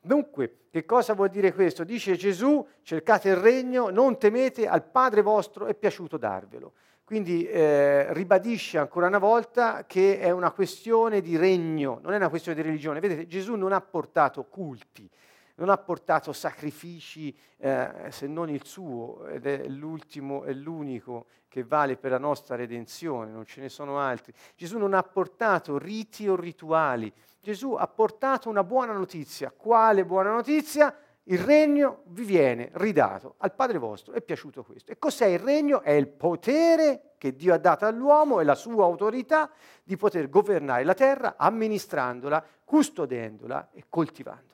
Dunque, 0.00 0.66
che 0.70 0.84
cosa 0.84 1.12
vuol 1.12 1.28
dire 1.28 1.52
questo? 1.52 1.82
Dice 1.82 2.14
Gesù, 2.14 2.64
cercate 2.82 3.30
il 3.30 3.36
regno, 3.36 3.90
non 3.90 4.16
temete, 4.16 4.68
al 4.68 4.84
Padre 4.84 5.22
vostro 5.22 5.66
è 5.66 5.74
piaciuto 5.74 6.16
darvelo. 6.16 6.72
Quindi 7.08 7.48
eh, 7.48 8.12
ribadisce 8.12 8.76
ancora 8.76 9.06
una 9.06 9.16
volta 9.16 9.86
che 9.86 10.18
è 10.18 10.28
una 10.28 10.50
questione 10.50 11.22
di 11.22 11.38
regno, 11.38 12.00
non 12.02 12.12
è 12.12 12.16
una 12.16 12.28
questione 12.28 12.60
di 12.60 12.68
religione. 12.68 13.00
Vedete, 13.00 13.26
Gesù 13.26 13.54
non 13.54 13.72
ha 13.72 13.80
portato 13.80 14.44
culti, 14.44 15.08
non 15.54 15.70
ha 15.70 15.78
portato 15.78 16.34
sacrifici 16.34 17.34
eh, 17.56 18.08
se 18.10 18.26
non 18.26 18.50
il 18.50 18.62
suo, 18.66 19.26
ed 19.26 19.46
è 19.46 19.68
l'ultimo 19.68 20.44
e 20.44 20.52
l'unico 20.52 21.28
che 21.48 21.64
vale 21.64 21.96
per 21.96 22.10
la 22.10 22.18
nostra 22.18 22.56
redenzione, 22.56 23.30
non 23.30 23.46
ce 23.46 23.62
ne 23.62 23.70
sono 23.70 23.98
altri. 23.98 24.34
Gesù 24.54 24.76
non 24.76 24.92
ha 24.92 25.02
portato 25.02 25.78
riti 25.78 26.28
o 26.28 26.36
rituali, 26.36 27.10
Gesù 27.40 27.72
ha 27.72 27.86
portato 27.86 28.50
una 28.50 28.64
buona 28.64 28.92
notizia. 28.92 29.50
Quale 29.50 30.04
buona 30.04 30.30
notizia? 30.30 30.94
Il 31.30 31.40
regno 31.40 32.04
vi 32.06 32.24
viene 32.24 32.70
ridato 32.74 33.34
al 33.38 33.52
Padre 33.52 33.76
vostro, 33.76 34.14
è 34.14 34.22
piaciuto 34.22 34.62
questo. 34.62 34.92
E 34.92 34.98
cos'è 34.98 35.26
il 35.26 35.38
regno? 35.38 35.82
È 35.82 35.90
il 35.90 36.08
potere 36.08 37.12
che 37.18 37.36
Dio 37.36 37.52
ha 37.52 37.58
dato 37.58 37.84
all'uomo 37.84 38.40
e 38.40 38.44
la 38.44 38.54
sua 38.54 38.84
autorità 38.84 39.50
di 39.84 39.96
poter 39.98 40.30
governare 40.30 40.84
la 40.84 40.94
terra 40.94 41.34
amministrandola, 41.36 42.42
custodendola 42.64 43.68
e 43.72 43.84
coltivandola. 43.90 44.46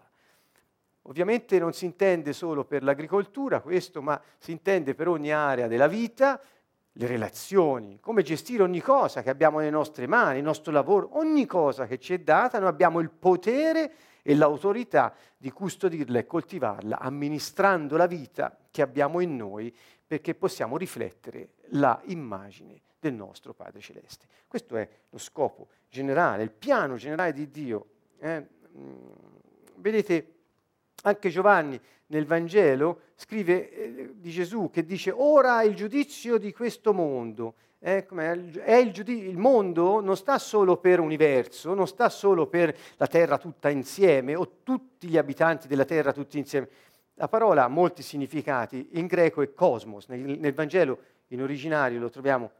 Ovviamente 1.02 1.60
non 1.60 1.72
si 1.72 1.84
intende 1.84 2.32
solo 2.32 2.64
per 2.64 2.82
l'agricoltura 2.82 3.60
questo, 3.60 4.02
ma 4.02 4.20
si 4.38 4.50
intende 4.50 4.94
per 4.94 5.06
ogni 5.06 5.30
area 5.30 5.68
della 5.68 5.86
vita, 5.86 6.40
le 6.96 7.06
relazioni, 7.06 8.00
come 8.00 8.22
gestire 8.22 8.64
ogni 8.64 8.80
cosa 8.80 9.22
che 9.22 9.30
abbiamo 9.30 9.58
nelle 9.58 9.70
nostre 9.70 10.08
mani, 10.08 10.38
il 10.38 10.44
nostro 10.44 10.72
lavoro, 10.72 11.10
ogni 11.18 11.46
cosa 11.46 11.86
che 11.86 11.98
ci 11.98 12.14
è 12.14 12.18
data, 12.18 12.58
noi 12.58 12.68
abbiamo 12.68 12.98
il 12.98 13.10
potere 13.10 13.92
e 14.26 14.34
l'autorità 14.34 15.14
di 15.36 15.50
custodirla 15.50 16.18
e 16.18 16.26
coltivarla, 16.26 16.98
amministrando 16.98 17.98
la 17.98 18.06
vita 18.06 18.56
che 18.70 18.80
abbiamo 18.80 19.20
in 19.20 19.36
noi, 19.36 19.72
perché 20.06 20.34
possiamo 20.34 20.78
riflettere 20.78 21.50
la 21.72 22.00
immagine 22.06 22.80
del 22.98 23.12
nostro 23.12 23.52
Padre 23.52 23.80
Celeste. 23.80 24.26
Questo 24.48 24.76
è 24.76 24.88
lo 25.10 25.18
scopo 25.18 25.68
generale, 25.90 26.42
il 26.42 26.50
piano 26.50 26.96
generale 26.96 27.34
di 27.34 27.50
Dio. 27.50 27.86
Eh? 28.18 28.46
Mm, 28.78 28.96
vedete, 29.76 30.34
anche 31.02 31.28
Giovanni 31.28 31.78
nel 32.06 32.24
Vangelo 32.24 33.00
scrive 33.16 33.70
eh, 33.70 34.10
di 34.14 34.30
Gesù 34.30 34.70
che 34.70 34.86
dice 34.86 35.10
ora 35.10 35.62
il 35.62 35.74
giudizio 35.74 36.38
di 36.38 36.50
questo 36.50 36.94
mondo. 36.94 37.54
Eh, 37.86 38.06
il, 38.08 38.92
giudiz- 38.92 39.28
il, 39.28 39.36
mondo 39.36 40.00
non 40.00 40.16
sta 40.16 40.38
solo 40.38 40.78
per 40.78 41.00
universo, 41.00 41.74
non 41.74 41.86
sta 41.86 42.08
solo 42.08 42.46
per 42.46 42.74
la 42.96 43.06
terra 43.06 43.36
tutta 43.36 43.68
insieme 43.68 44.34
o 44.34 44.60
tutti 44.62 45.06
gli 45.06 45.18
abitanti 45.18 45.68
della 45.68 45.84
terra 45.84 46.14
tutti 46.14 46.38
insieme. 46.38 46.66
La 47.16 47.28
parola 47.28 47.64
ha 47.64 47.68
molti 47.68 48.02
significati, 48.02 48.88
in 48.92 49.06
greco 49.06 49.42
è 49.42 49.52
cosmos, 49.52 50.06
nel, 50.08 50.38
nel 50.38 50.54
Vangelo 50.54 50.98
in 51.28 51.42
originario 51.42 52.00
lo 52.00 52.08
troviamo 52.08 52.50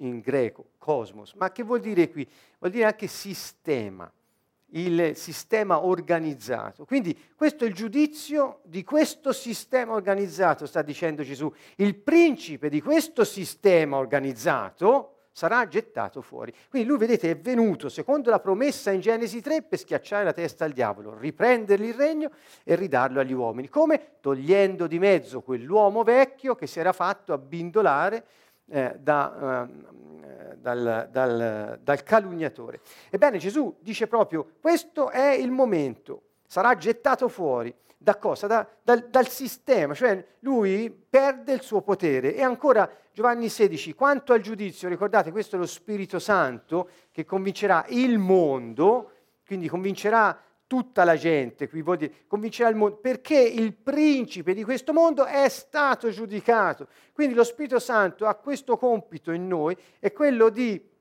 in 0.00 0.20
greco, 0.20 0.72
cosmos. 0.76 1.32
Ma 1.32 1.50
che 1.52 1.62
vuol 1.62 1.80
dire 1.80 2.10
qui? 2.10 2.28
Vuol 2.58 2.70
dire 2.70 2.84
anche 2.84 3.06
sistema 3.06 4.12
il 4.70 5.12
sistema 5.14 5.84
organizzato. 5.84 6.84
Quindi 6.84 7.16
questo 7.36 7.64
è 7.64 7.68
il 7.68 7.74
giudizio 7.74 8.60
di 8.64 8.82
questo 8.82 9.32
sistema 9.32 9.92
organizzato, 9.92 10.66
sta 10.66 10.82
dicendo 10.82 11.22
Gesù. 11.22 11.52
Il 11.76 11.94
principe 11.96 12.68
di 12.68 12.80
questo 12.80 13.24
sistema 13.24 13.96
organizzato 13.96 15.12
sarà 15.36 15.68
gettato 15.68 16.22
fuori. 16.22 16.50
Quindi 16.70 16.88
lui, 16.88 16.96
vedete, 16.96 17.30
è 17.30 17.36
venuto, 17.36 17.90
secondo 17.90 18.30
la 18.30 18.40
promessa 18.40 18.90
in 18.90 19.00
Genesi 19.00 19.42
3, 19.42 19.64
per 19.64 19.78
schiacciare 19.78 20.24
la 20.24 20.32
testa 20.32 20.64
al 20.64 20.72
diavolo, 20.72 21.14
riprendergli 21.18 21.88
il 21.88 21.94
regno 21.94 22.30
e 22.64 22.74
ridarlo 22.74 23.20
agli 23.20 23.34
uomini. 23.34 23.68
Come? 23.68 24.16
Togliendo 24.20 24.86
di 24.86 24.98
mezzo 24.98 25.42
quell'uomo 25.42 26.04
vecchio 26.04 26.54
che 26.54 26.66
si 26.66 26.80
era 26.80 26.94
fatto 26.94 27.34
abbindolare 27.34 28.24
eh, 28.68 28.96
da, 28.98 29.68
eh, 29.68 30.56
dal, 30.56 31.08
dal, 31.10 31.78
dal 31.82 32.02
calugnatore. 32.02 32.80
Ebbene 33.10 33.38
Gesù 33.38 33.76
dice 33.80 34.06
proprio, 34.06 34.52
questo 34.60 35.10
è 35.10 35.30
il 35.30 35.50
momento, 35.50 36.22
sarà 36.46 36.76
gettato 36.76 37.28
fuori. 37.28 37.74
Da 37.98 38.16
cosa? 38.18 38.46
Da, 38.46 38.68
dal, 38.82 39.08
dal, 39.08 39.26
sistema, 39.26 39.94
cioè 39.94 40.24
lui 40.40 40.90
perde 40.90 41.54
il 41.54 41.62
suo 41.62 41.80
potere. 41.80 42.34
E 42.34 42.42
ancora 42.42 42.88
Giovanni 43.12 43.48
16, 43.48 43.94
quanto 43.94 44.32
al 44.32 44.40
giudizio, 44.40 44.88
ricordate, 44.88 45.30
questo 45.32 45.56
è 45.56 45.58
lo 45.58 45.66
Spirito 45.66 46.18
Santo 46.18 46.90
che 47.10 47.24
convincerà 47.24 47.84
il 47.88 48.18
mondo, 48.18 49.12
quindi 49.46 49.68
convincerà 49.68 50.38
tutta 50.66 51.04
la 51.04 51.16
gente, 51.16 51.68
qui 51.68 51.82
vuol 51.82 51.96
dire 51.96 52.12
convincerà 52.26 52.68
il 52.68 52.76
mondo, 52.76 52.96
perché 52.96 53.38
il 53.38 53.72
principe 53.72 54.54
di 54.54 54.64
questo 54.64 54.92
mondo 54.92 55.24
è 55.24 55.48
stato 55.48 56.10
giudicato. 56.10 56.88
Quindi 57.12 57.34
lo 57.34 57.44
Spirito 57.44 57.78
Santo 57.78 58.26
ha 58.26 58.34
questo 58.34 58.76
compito 58.76 59.30
in 59.30 59.46
noi, 59.46 59.76
è 59.98 60.12
quello 60.12 60.48
di 60.48 60.94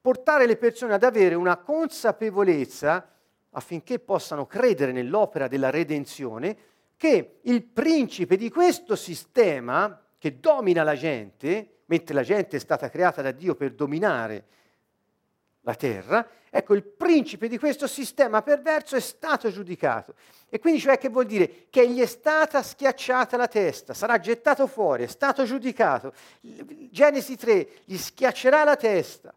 portare 0.00 0.46
le 0.46 0.56
persone 0.56 0.94
ad 0.94 1.02
avere 1.02 1.34
una 1.34 1.56
consapevolezza 1.56 3.12
affinché 3.50 3.98
possano 3.98 4.46
credere 4.46 4.92
nell'opera 4.92 5.48
della 5.48 5.70
redenzione, 5.70 6.56
che 6.96 7.38
il 7.42 7.62
principe 7.64 8.36
di 8.36 8.50
questo 8.50 8.94
sistema 8.96 10.00
che 10.18 10.38
domina 10.38 10.82
la 10.82 10.94
gente, 10.94 11.80
mentre 11.86 12.14
la 12.14 12.22
gente 12.22 12.56
è 12.56 12.60
stata 12.60 12.88
creata 12.88 13.22
da 13.22 13.30
Dio 13.30 13.54
per 13.54 13.72
dominare 13.72 14.44
la 15.62 15.74
terra, 15.74 16.26
ecco 16.50 16.74
il 16.74 16.82
principe 16.82 17.48
di 17.48 17.58
questo 17.58 17.86
sistema 17.86 18.42
perverso 18.42 18.96
è 18.96 19.00
stato 19.00 19.50
giudicato. 19.50 20.14
E 20.48 20.58
quindi 20.58 20.80
cioè 20.80 20.98
che 20.98 21.08
vuol 21.08 21.26
dire? 21.26 21.66
Che 21.68 21.88
gli 21.88 22.00
è 22.00 22.06
stata 22.06 22.62
schiacciata 22.62 23.36
la 23.36 23.48
testa, 23.48 23.94
sarà 23.94 24.18
gettato 24.18 24.66
fuori, 24.66 25.04
è 25.04 25.08
stato 25.08 25.44
giudicato. 25.44 26.12
Genesi 26.90 27.36
3 27.36 27.68
gli 27.84 27.96
schiaccerà 27.96 28.64
la 28.64 28.76
testa. 28.76 29.34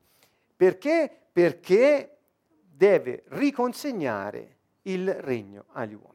Perché? 0.56 1.10
Perché 1.32 2.18
deve 2.60 3.24
riconsegnare 3.28 4.58
il 4.84 5.14
regno 5.14 5.66
agli 5.74 5.94
uomini. 5.94 6.11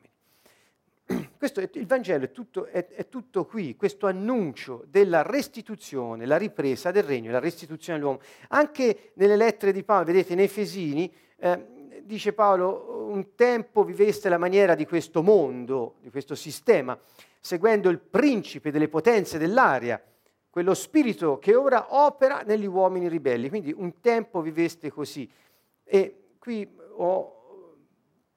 Questo 1.47 1.61
è, 1.61 1.79
il 1.79 1.87
Vangelo 1.87 2.25
è 2.25 2.33
tutto, 2.33 2.67
è, 2.67 2.89
è 2.89 3.09
tutto, 3.09 3.45
qui, 3.45 3.77
questo 3.77 4.09
annuncio 4.09 4.83
della 4.89 5.23
restituzione, 5.23 6.27
la 6.27 6.37
ripresa 6.37 6.91
del 6.91 7.05
regno, 7.05 7.31
la 7.31 7.39
restituzione 7.39 8.01
all'uomo. 8.01 8.19
Anche 8.49 9.13
nelle 9.15 9.37
lettere 9.37 9.71
di 9.71 9.85
Paolo, 9.85 10.07
vedete, 10.07 10.33
in 10.33 10.41
Efesini, 10.41 11.15
eh, 11.37 11.67
dice 12.03 12.33
Paolo, 12.33 13.07
un 13.13 13.37
tempo 13.37 13.85
viveste 13.85 14.29
la 14.29 14.39
maniera 14.39 14.75
di 14.75 14.87
questo 14.87 15.23
mondo, 15.23 15.99
di 16.01 16.11
questo 16.11 16.35
sistema, 16.35 16.99
seguendo 17.39 17.91
il 17.91 18.01
principe 18.01 18.73
delle 18.73 18.89
potenze 18.89 19.39
dell'aria, 19.39 20.03
quello 20.51 20.75
spirito 20.75 21.39
che 21.39 21.55
ora 21.55 21.95
opera 21.95 22.43
negli 22.45 22.67
uomini 22.67 23.07
ribelli. 23.07 23.49
Quindi 23.49 23.73
un 23.73 24.01
tempo 24.01 24.41
viveste 24.41 24.91
così. 24.91 25.31
E 25.85 26.31
qui 26.41 26.69
ho 26.97 27.36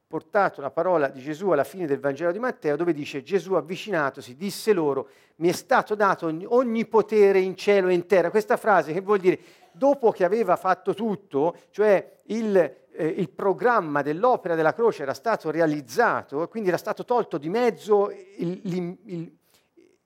portato 0.09 0.59
la 0.59 0.71
parola 0.71 1.07
di 1.07 1.21
Gesù 1.21 1.51
alla 1.51 1.63
fine 1.63 1.85
del 1.85 1.99
Vangelo 1.99 2.31
di 2.31 2.39
Matteo, 2.39 2.75
dove 2.75 2.93
dice 2.93 3.21
Gesù 3.21 3.53
avvicinatosi 3.53 4.35
disse 4.35 4.73
loro, 4.73 5.09
mi 5.35 5.49
è 5.49 5.51
stato 5.51 5.93
dato 5.93 6.25
ogni, 6.25 6.45
ogni 6.47 6.87
potere 6.87 7.37
in 7.37 7.55
cielo 7.55 7.89
e 7.89 7.93
in 7.93 8.07
terra. 8.07 8.31
Questa 8.31 8.57
frase 8.57 8.91
che 8.91 9.01
vuol 9.01 9.19
dire, 9.19 9.39
dopo 9.71 10.09
che 10.09 10.25
aveva 10.25 10.55
fatto 10.55 10.95
tutto, 10.95 11.55
cioè 11.69 12.11
il, 12.23 12.57
eh, 12.57 13.05
il 13.05 13.29
programma 13.29 14.01
dell'opera 14.01 14.55
della 14.55 14.73
croce 14.73 15.03
era 15.03 15.13
stato 15.13 15.51
realizzato, 15.51 16.47
quindi 16.47 16.69
era 16.69 16.79
stato 16.79 17.05
tolto 17.05 17.37
di 17.37 17.49
mezzo 17.49 18.09
il, 18.09 18.61
il, 18.63 19.37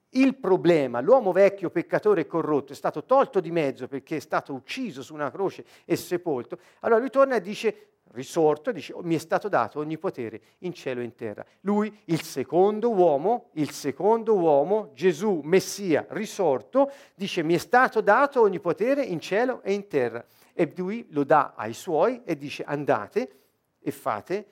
il 0.10 0.36
problema, 0.36 1.00
l'uomo 1.00 1.31
vecchio, 1.31 1.69
peccatore 1.69 2.22
e 2.22 2.27
corrotto, 2.27 2.74
è 2.74 2.75
stato 2.75 3.05
tolto 3.05 3.39
di 3.39 3.51
mezzo 3.51 3.88
perché 3.88 4.17
è 4.17 4.19
stato 4.19 4.53
ucciso 4.53 5.01
su 5.01 5.13
una 5.13 5.31
croce 5.31 5.63
e 5.86 5.95
sepolto, 5.95 6.57
allora 6.81 7.00
lui 7.00 7.10
torna 7.10 7.38
e 7.38 7.41
dice 7.41 7.88
risorto 8.13 8.72
dice, 8.72 8.93
mi 9.01 9.15
è 9.15 9.17
stato 9.17 9.50
dato 9.50 9.79
ogni 9.79 9.98
potere 9.98 10.41
in 10.60 10.74
cielo 10.74 11.01
e 11.01 11.03
in 11.03 11.15
terra. 11.15 11.43
Lui, 11.62 12.01
il 12.05 12.22
secondo 12.22 12.91
uomo, 12.91 13.50
il 13.53 13.72
secondo 13.72 14.36
uomo, 14.36 14.91
Gesù, 14.93 15.41
Messia, 15.43 16.05
risorto, 16.10 16.91
dice, 17.15 17.43
mi 17.43 17.55
è 17.55 17.58
stato 17.58 18.01
dato 18.01 18.41
ogni 18.41 18.60
potere 18.60 19.03
in 19.03 19.20
cielo 19.20 19.62
e 19.62 19.74
in 19.74 19.88
terra. 19.88 20.24
E 20.53 20.72
lui 20.75 21.08
lo 21.10 21.24
dà 21.24 21.53
ai 21.55 21.74
suoi 21.74 22.22
e 22.24 22.38
dice, 22.38 22.63
andate 22.63 23.39
e 23.79 23.91
fate, 23.91 24.48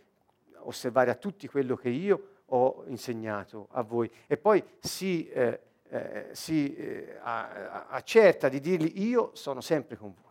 osservare 0.63 1.11
a 1.11 1.15
tutti 1.15 1.47
quello 1.47 1.75
che 1.75 1.89
io 1.89 2.27
ho 2.45 2.83
insegnato 2.87 3.67
a 3.71 3.83
voi. 3.83 4.09
E 4.27 4.37
poi 4.37 4.63
si, 4.79 5.27
eh, 5.29 5.59
eh, 5.87 6.29
si 6.31 6.75
eh, 6.75 7.17
accerta 7.21 8.49
di 8.49 8.59
dirgli, 8.59 9.07
io 9.07 9.31
sono 9.33 9.61
sempre 9.61 9.97
con 9.97 10.13
voi 10.19 10.30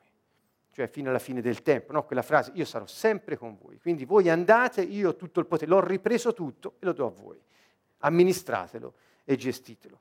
cioè 0.72 0.86
fino 0.88 1.10
alla 1.10 1.18
fine 1.18 1.40
del 1.40 1.62
tempo, 1.62 1.92
no? 1.92 2.04
quella 2.04 2.22
frase, 2.22 2.52
io 2.54 2.64
sarò 2.64 2.86
sempre 2.86 3.36
con 3.36 3.56
voi, 3.60 3.78
quindi 3.78 4.04
voi 4.04 4.28
andate, 4.28 4.82
io 4.82 5.10
ho 5.10 5.16
tutto 5.16 5.40
il 5.40 5.46
potere, 5.46 5.70
l'ho 5.70 5.84
ripreso 5.84 6.32
tutto 6.32 6.74
e 6.78 6.86
lo 6.86 6.92
do 6.92 7.06
a 7.06 7.10
voi, 7.10 7.40
amministratelo 7.98 8.94
e 9.24 9.36
gestitelo. 9.36 10.00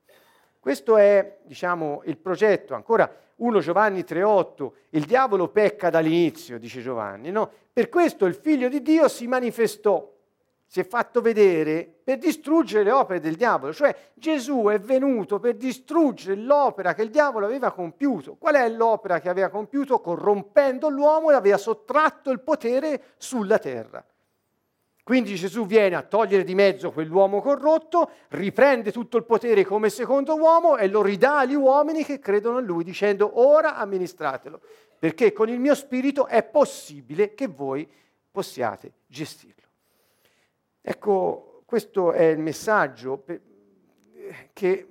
Questo 0.60 0.98
è, 0.98 1.40
diciamo, 1.44 2.02
il 2.06 2.18
progetto, 2.18 2.76
ancora 2.76 3.10
1 3.38 3.60
Giovanni 3.60 4.02
3,8, 4.02 4.72
il 4.90 5.06
diavolo 5.06 5.48
pecca 5.48 5.90
dall'inizio, 5.90 6.60
dice 6.60 6.82
Giovanni, 6.82 7.32
no? 7.32 7.50
Per 7.72 7.88
questo 7.88 8.26
il 8.26 8.36
figlio 8.36 8.68
di 8.68 8.82
Dio 8.82 9.08
si 9.08 9.26
manifestò 9.26 10.18
si 10.72 10.82
è 10.82 10.86
fatto 10.86 11.20
vedere 11.20 11.92
per 12.04 12.20
distruggere 12.20 12.84
le 12.84 12.92
opere 12.92 13.20
del 13.20 13.34
diavolo, 13.34 13.74
cioè 13.74 14.12
Gesù 14.14 14.66
è 14.66 14.80
venuto 14.80 15.40
per 15.40 15.56
distruggere 15.56 16.40
l'opera 16.40 16.94
che 16.94 17.02
il 17.02 17.10
diavolo 17.10 17.48
aveva 17.48 17.72
compiuto. 17.72 18.36
Qual 18.36 18.54
è 18.54 18.70
l'opera 18.70 19.20
che 19.20 19.30
aveva 19.30 19.50
compiuto? 19.50 20.00
Corrompendo 20.00 20.88
l'uomo 20.90 21.32
e 21.32 21.34
aveva 21.34 21.58
sottratto 21.58 22.30
il 22.30 22.42
potere 22.42 23.16
sulla 23.18 23.58
terra. 23.58 24.06
Quindi 25.04 25.34
Gesù 25.34 25.66
viene 25.66 25.96
a 25.96 26.04
togliere 26.04 26.44
di 26.44 26.54
mezzo 26.54 26.92
quell'uomo 26.92 27.42
corrotto, 27.42 28.12
riprende 28.28 28.92
tutto 28.92 29.18
il 29.18 29.24
potere 29.24 29.66
come 29.66 29.90
secondo 29.90 30.36
uomo 30.36 30.78
e 30.78 30.88
lo 30.88 31.02
ridà 31.02 31.40
agli 31.40 31.56
uomini 31.56 32.06
che 32.06 32.20
credono 32.20 32.60
in 32.60 32.66
lui, 32.66 32.84
dicendo 32.84 33.42
ora 33.42 33.76
amministratelo, 33.76 34.62
perché 35.00 35.34
con 35.34 35.50
il 35.50 35.60
mio 35.60 35.74
spirito 35.74 36.28
è 36.28 36.44
possibile 36.44 37.34
che 37.34 37.48
voi 37.48 37.90
possiate 38.30 38.92
gestirlo. 39.08 39.69
Ecco, 40.92 41.62
questo 41.66 42.14
è 42.14 42.24
il 42.24 42.40
messaggio 42.40 43.24
che 44.54 44.88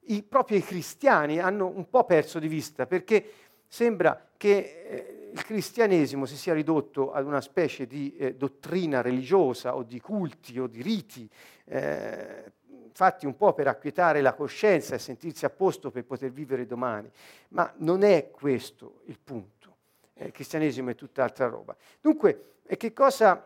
i 0.00 0.22
propri 0.24 0.60
cristiani 0.64 1.38
hanno 1.38 1.68
un 1.68 1.88
po' 1.88 2.04
perso 2.04 2.40
di 2.40 2.48
vista, 2.48 2.86
perché 2.86 3.24
sembra 3.68 4.30
che 4.36 4.82
eh, 4.88 5.30
il 5.32 5.44
cristianesimo 5.44 6.26
si 6.26 6.36
sia 6.36 6.54
ridotto 6.54 7.12
ad 7.12 7.24
una 7.24 7.40
specie 7.40 7.86
di 7.86 8.16
eh, 8.16 8.34
dottrina 8.34 9.00
religiosa 9.00 9.76
o 9.76 9.84
di 9.84 10.00
culti 10.00 10.58
o 10.58 10.66
di 10.66 10.82
riti, 10.82 11.30
eh, 11.66 12.52
fatti 12.90 13.26
un 13.26 13.36
po' 13.36 13.52
per 13.52 13.68
acquietare 13.68 14.20
la 14.20 14.34
coscienza 14.34 14.96
e 14.96 14.98
sentirsi 14.98 15.44
a 15.44 15.50
posto 15.50 15.92
per 15.92 16.04
poter 16.04 16.32
vivere 16.32 16.66
domani. 16.66 17.08
Ma 17.50 17.72
non 17.76 18.02
è 18.02 18.32
questo 18.32 19.02
il 19.04 19.20
punto. 19.22 19.76
Eh, 20.14 20.24
il 20.24 20.32
cristianesimo 20.32 20.90
è 20.90 20.96
tutt'altra 20.96 21.46
roba. 21.46 21.76
Dunque, 22.00 22.54
che 22.76 22.92
cosa 22.92 23.44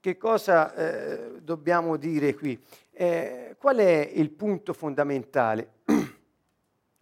che 0.00 0.16
cosa 0.16 0.74
eh, 0.74 1.40
dobbiamo 1.40 1.96
dire 1.96 2.34
qui? 2.34 2.60
Eh, 2.92 3.56
qual 3.58 3.76
è 3.76 4.10
il 4.14 4.30
punto 4.30 4.72
fondamentale? 4.72 5.68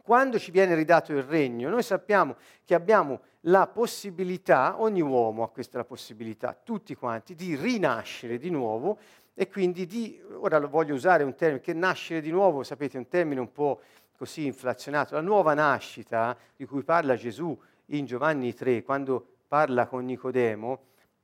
Quando 0.02 0.38
ci 0.38 0.50
viene 0.50 0.74
ridato 0.74 1.12
il 1.12 1.22
regno, 1.22 1.68
noi 1.68 1.82
sappiamo 1.82 2.36
che 2.64 2.74
abbiamo 2.74 3.20
la 3.46 3.66
possibilità, 3.66 4.80
ogni 4.80 5.00
uomo 5.00 5.42
ha 5.42 5.48
questa 5.48 5.84
possibilità, 5.84 6.56
tutti 6.60 6.94
quanti, 6.94 7.34
di 7.34 7.56
rinascere 7.56 8.38
di 8.38 8.50
nuovo 8.50 8.98
e 9.34 9.48
quindi 9.48 9.86
di, 9.86 10.20
ora 10.34 10.60
voglio 10.60 10.94
usare 10.94 11.24
un 11.24 11.34
termine, 11.34 11.60
che 11.60 11.72
nascere 11.72 12.20
di 12.20 12.30
nuovo, 12.30 12.62
sapete, 12.62 12.96
è 12.96 13.00
un 13.00 13.08
termine 13.08 13.40
un 13.40 13.50
po' 13.52 13.80
così 14.16 14.46
inflazionato, 14.46 15.14
la 15.14 15.20
nuova 15.20 15.54
nascita 15.54 16.36
di 16.54 16.64
cui 16.64 16.82
parla 16.82 17.16
Gesù 17.16 17.58
in 17.86 18.04
Giovanni 18.04 18.54
3, 18.54 18.82
quando 18.82 19.26
parla 19.48 19.86
con 19.86 20.04
Nicodemo, 20.04 20.80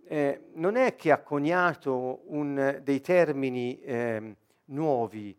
eh, 0.09 0.41
non 0.55 0.77
è 0.77 0.97
che 0.97 1.13
ha 1.13 1.19
coniato 1.19 2.23
un, 2.29 2.81
dei 2.83 3.01
termini 3.03 3.79
eh, 3.83 4.35
nuovi. 4.67 5.37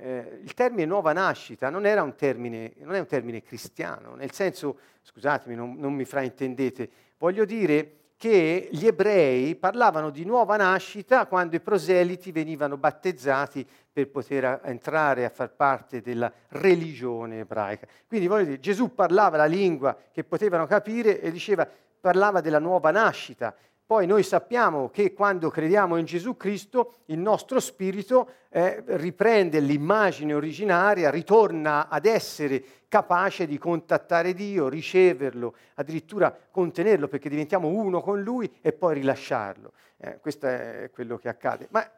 Eh, 0.00 0.40
il 0.42 0.54
termine 0.54 0.84
nuova 0.84 1.12
nascita 1.12 1.70
non, 1.70 1.84
un 1.84 2.14
termine, 2.14 2.74
non, 2.80 2.94
è 2.94 2.98
un 2.98 3.06
termine 3.06 3.42
cristiano, 3.42 4.14
nel 4.14 4.32
senso, 4.32 4.78
scusatemi, 5.02 5.54
non, 5.54 5.76
non 5.78 5.94
mi 5.94 6.04
fraintendete, 6.04 6.88
voglio 7.16 7.44
dire 7.46 7.94
che 8.18 8.68
gli 8.70 8.86
ebrei 8.86 9.54
parlavano 9.54 10.10
di 10.10 10.24
nuova 10.24 10.56
nascita 10.56 11.26
quando 11.26 11.56
i 11.56 11.60
proseliti 11.60 12.30
venivano 12.30 12.76
battezzati 12.76 13.66
per 13.90 14.08
poter 14.10 14.60
entrare 14.64 15.24
a 15.24 15.30
far 15.30 15.50
parte 15.50 16.00
della 16.02 16.30
religione 16.48 17.40
ebraica. 17.40 17.86
Quindi 18.06 18.26
voglio 18.26 18.44
dire, 18.44 18.60
Gesù 18.60 18.92
parlava 18.92 19.36
la 19.36 19.46
lingua 19.46 19.96
che 20.12 20.24
potevano 20.24 20.66
capire 20.66 21.20
e 21.20 21.30
diceva, 21.30 21.66
parlava 22.00 22.40
della 22.40 22.58
nuova 22.58 22.90
nascita, 22.90 23.54
poi 23.88 24.04
noi 24.06 24.22
sappiamo 24.22 24.90
che 24.90 25.14
quando 25.14 25.48
crediamo 25.48 25.96
in 25.96 26.04
Gesù 26.04 26.36
Cristo 26.36 26.96
il 27.06 27.18
nostro 27.18 27.58
spirito 27.58 28.32
eh, 28.50 28.82
riprende 28.84 29.60
l'immagine 29.60 30.34
originaria, 30.34 31.08
ritorna 31.08 31.88
ad 31.88 32.04
essere 32.04 32.62
capace 32.86 33.46
di 33.46 33.56
contattare 33.56 34.34
Dio, 34.34 34.68
riceverlo, 34.68 35.54
addirittura 35.76 36.36
contenerlo 36.50 37.08
perché 37.08 37.30
diventiamo 37.30 37.68
uno 37.68 38.02
con 38.02 38.20
Lui 38.22 38.58
e 38.60 38.74
poi 38.74 38.92
rilasciarlo. 38.92 39.72
Eh, 39.96 40.18
questo 40.20 40.46
è 40.46 40.90
quello 40.92 41.16
che 41.16 41.30
accade. 41.30 41.68
Ma 41.70 41.90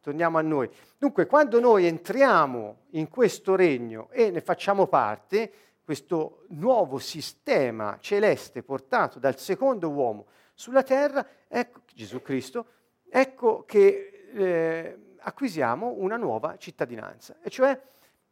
torniamo 0.00 0.38
a 0.38 0.42
noi. 0.42 0.70
Dunque, 0.96 1.26
quando 1.26 1.58
noi 1.58 1.86
entriamo 1.86 2.76
in 2.90 3.08
questo 3.08 3.56
regno 3.56 4.06
e 4.12 4.30
ne 4.30 4.40
facciamo 4.40 4.86
parte, 4.86 5.50
questo 5.84 6.44
nuovo 6.50 6.98
sistema 6.98 7.98
celeste 8.00 8.62
portato 8.62 9.18
dal 9.18 9.36
secondo 9.36 9.90
uomo, 9.90 10.26
sulla 10.54 10.82
terra, 10.82 11.26
ecco, 11.48 11.80
Gesù 11.94 12.22
Cristo, 12.22 12.66
ecco 13.08 13.64
che 13.64 14.28
eh, 14.32 14.98
acquisiamo 15.18 15.94
una 15.98 16.16
nuova 16.16 16.56
cittadinanza, 16.56 17.36
e 17.42 17.50
cioè 17.50 17.78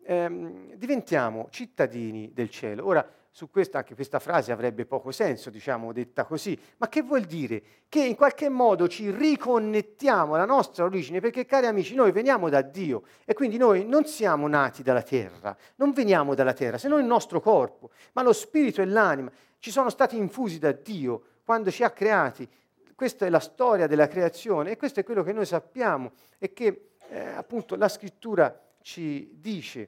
ehm, 0.04 0.74
diventiamo 0.74 1.48
cittadini 1.50 2.32
del 2.32 2.50
cielo. 2.50 2.86
Ora, 2.86 3.06
su 3.34 3.48
questo, 3.48 3.78
anche 3.78 3.94
questa 3.94 4.18
frase 4.18 4.52
avrebbe 4.52 4.84
poco 4.84 5.10
senso, 5.10 5.48
diciamo, 5.48 5.92
detta 5.92 6.24
così, 6.24 6.58
ma 6.76 6.88
che 6.88 7.00
vuol 7.00 7.22
dire? 7.22 7.62
Che 7.88 8.04
in 8.04 8.14
qualche 8.14 8.50
modo 8.50 8.88
ci 8.88 9.10
riconnettiamo 9.10 10.34
alla 10.34 10.44
nostra 10.44 10.84
origine, 10.84 11.20
perché 11.20 11.46
cari 11.46 11.64
amici, 11.64 11.94
noi 11.94 12.12
veniamo 12.12 12.50
da 12.50 12.60
Dio 12.60 13.04
e 13.24 13.32
quindi 13.32 13.56
noi 13.56 13.86
non 13.86 14.04
siamo 14.04 14.48
nati 14.48 14.82
dalla 14.82 15.02
terra, 15.02 15.56
non 15.76 15.92
veniamo 15.92 16.34
dalla 16.34 16.52
terra, 16.52 16.76
se 16.76 16.88
non 16.88 17.00
il 17.00 17.06
nostro 17.06 17.40
corpo, 17.40 17.90
ma 18.12 18.22
lo 18.22 18.34
spirito 18.34 18.82
e 18.82 18.84
l'anima 18.84 19.32
ci 19.58 19.70
sono 19.70 19.88
stati 19.88 20.18
infusi 20.18 20.58
da 20.58 20.72
Dio 20.72 21.22
quando 21.52 21.70
ci 21.70 21.84
ha 21.84 21.90
creati. 21.90 22.48
Questa 22.94 23.26
è 23.26 23.28
la 23.28 23.38
storia 23.38 23.86
della 23.86 24.08
creazione 24.08 24.70
e 24.70 24.78
questo 24.78 25.00
è 25.00 25.04
quello 25.04 25.22
che 25.22 25.34
noi 25.34 25.44
sappiamo 25.44 26.12
e 26.38 26.54
che 26.54 26.92
eh, 27.10 27.18
appunto 27.20 27.76
la 27.76 27.88
scrittura 27.88 28.58
ci 28.80 29.28
dice. 29.34 29.86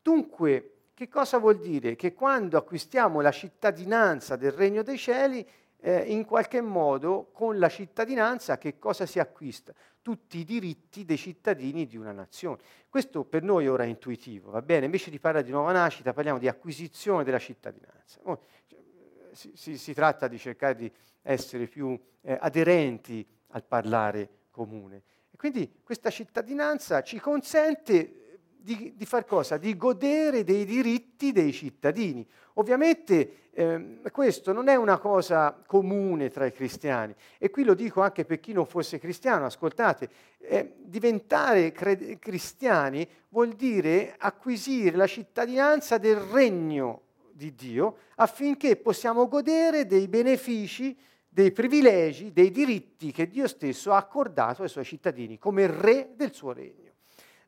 Dunque, 0.00 0.90
che 0.94 1.08
cosa 1.08 1.38
vuol 1.38 1.58
dire? 1.58 1.96
Che 1.96 2.14
quando 2.14 2.56
acquistiamo 2.56 3.20
la 3.20 3.32
cittadinanza 3.32 4.36
del 4.36 4.52
regno 4.52 4.84
dei 4.84 4.96
cieli, 4.96 5.44
eh, 5.80 6.02
in 6.02 6.24
qualche 6.24 6.60
modo 6.60 7.28
con 7.32 7.58
la 7.58 7.68
cittadinanza 7.68 8.56
che 8.56 8.78
cosa 8.78 9.04
si 9.04 9.18
acquista? 9.18 9.74
Tutti 10.00 10.38
i 10.38 10.44
diritti 10.44 11.04
dei 11.04 11.18
cittadini 11.18 11.86
di 11.86 11.96
una 11.96 12.12
nazione. 12.12 12.58
Questo 12.88 13.24
per 13.24 13.42
noi 13.42 13.66
ora 13.66 13.82
è 13.82 13.88
intuitivo, 13.88 14.52
va 14.52 14.62
bene? 14.62 14.84
Invece 14.84 15.10
di 15.10 15.18
parlare 15.18 15.44
di 15.44 15.50
nuova 15.50 15.72
nascita 15.72 16.12
parliamo 16.12 16.38
di 16.38 16.46
acquisizione 16.46 17.24
della 17.24 17.40
cittadinanza. 17.40 18.20
Si, 19.34 19.50
si, 19.54 19.76
si, 19.76 19.92
tratta 19.92 20.28
di 20.28 20.38
cercare 20.38 20.76
di 20.76 20.92
essere 21.22 21.66
più 21.66 21.98
eh, 22.22 22.38
aderenti 22.40 23.26
al 23.48 23.64
parlare 23.64 24.28
comune. 24.50 25.02
E 25.30 25.36
quindi 25.36 25.80
questa 25.82 26.10
cittadinanza 26.10 27.02
ci 27.02 27.18
consente 27.18 28.38
di, 28.64 28.94
di 28.96 29.04
far 29.04 29.26
cosa? 29.26 29.58
Di 29.58 29.76
godere 29.76 30.44
dei 30.44 30.64
diritti 30.64 31.32
dei 31.32 31.52
cittadini. 31.52 32.26
Ovviamente 32.54 33.50
eh, 33.50 34.00
questo 34.10 34.52
non 34.52 34.68
è 34.68 34.74
una 34.74 34.98
cosa 34.98 35.60
comune 35.66 36.30
tra 36.30 36.46
i 36.46 36.52
cristiani 36.52 37.14
e 37.38 37.50
qui 37.50 37.64
lo 37.64 37.74
dico 37.74 38.00
anche 38.00 38.24
per 38.24 38.40
chi 38.40 38.52
non 38.52 38.64
fosse 38.64 38.98
cristiano, 38.98 39.44
ascoltate, 39.44 40.08
eh, 40.38 40.74
diventare 40.78 41.72
cre- 41.72 42.18
cristiani 42.18 43.06
vuol 43.28 43.52
dire 43.52 44.14
acquisire 44.18 44.96
la 44.96 45.06
cittadinanza 45.06 45.98
del 45.98 46.16
regno 46.16 47.02
di 47.34 47.54
Dio 47.54 47.96
affinché 48.16 48.76
possiamo 48.76 49.28
godere 49.28 49.86
dei 49.86 50.08
benefici, 50.08 50.96
dei 51.28 51.52
privilegi, 51.52 52.32
dei 52.32 52.50
diritti 52.50 53.12
che 53.12 53.28
Dio 53.28 53.48
stesso 53.48 53.92
ha 53.92 53.96
accordato 53.96 54.62
ai 54.62 54.68
suoi 54.68 54.84
cittadini 54.84 55.38
come 55.38 55.66
re 55.66 56.12
del 56.14 56.32
suo 56.32 56.52
regno 56.52 56.84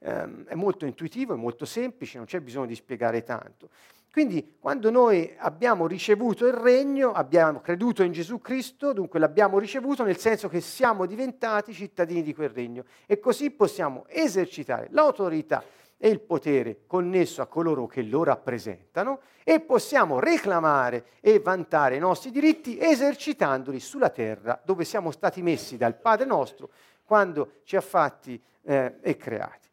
ehm, 0.01 0.44
è 0.46 0.55
molto 0.55 0.87
intuitivo, 0.87 1.35
è 1.35 1.37
molto 1.37 1.64
semplice, 1.64 2.16
non 2.18 2.27
c'è 2.27 2.40
bisogno 2.40 2.66
di 2.66 2.75
spiegare 2.75 3.22
tanto. 3.22 3.70
Quindi 4.11 4.57
quando 4.59 4.90
noi 4.90 5.35
abbiamo 5.37 5.87
ricevuto 5.87 6.46
il 6.46 6.55
regno, 6.55 7.12
abbiamo 7.12 7.61
creduto 7.61 8.03
in 8.03 8.12
Gesù 8.12 8.40
Cristo, 8.40 8.94
dunque 8.94 9.18
l'abbiamo 9.18 9.59
ricevuto 9.59 10.05
nel 10.05 10.16
senso 10.16 10.49
che 10.49 10.62
siamo 10.62 11.05
diventati 11.05 11.75
cittadini 11.75 12.22
di 12.22 12.35
quel 12.35 12.49
regno 12.49 12.85
e 13.05 13.18
così 13.18 13.51
possiamo 13.51 14.07
esercitare 14.09 14.88
l'autorità 14.90 15.62
e 15.98 16.09
il 16.09 16.20
potere 16.20 16.80
connesso 16.87 17.40
a 17.40 17.46
coloro 17.46 17.87
che 17.87 18.02
lo 18.02 18.22
rappresentano 18.22 19.20
e 19.42 19.61
possiamo 19.61 20.18
reclamare 20.18 21.06
e 21.20 21.40
vantare 21.40 21.96
i 21.96 22.00
nostri 22.00 22.30
diritti 22.30 22.78
esercitandoli 22.78 23.80
sulla 23.80 24.11
terra 24.11 24.61
dove 24.64 24.85
siamo 24.85 25.11
stati 25.11 25.42
messi 25.42 25.76
dal 25.76 25.98
Padre 25.98 26.26
nostro 26.26 26.70
quando 27.04 27.61
ci 27.64 27.76
ha 27.76 27.80
fatti 27.80 28.40
eh, 28.62 28.96
e 29.00 29.16
creati. 29.16 29.68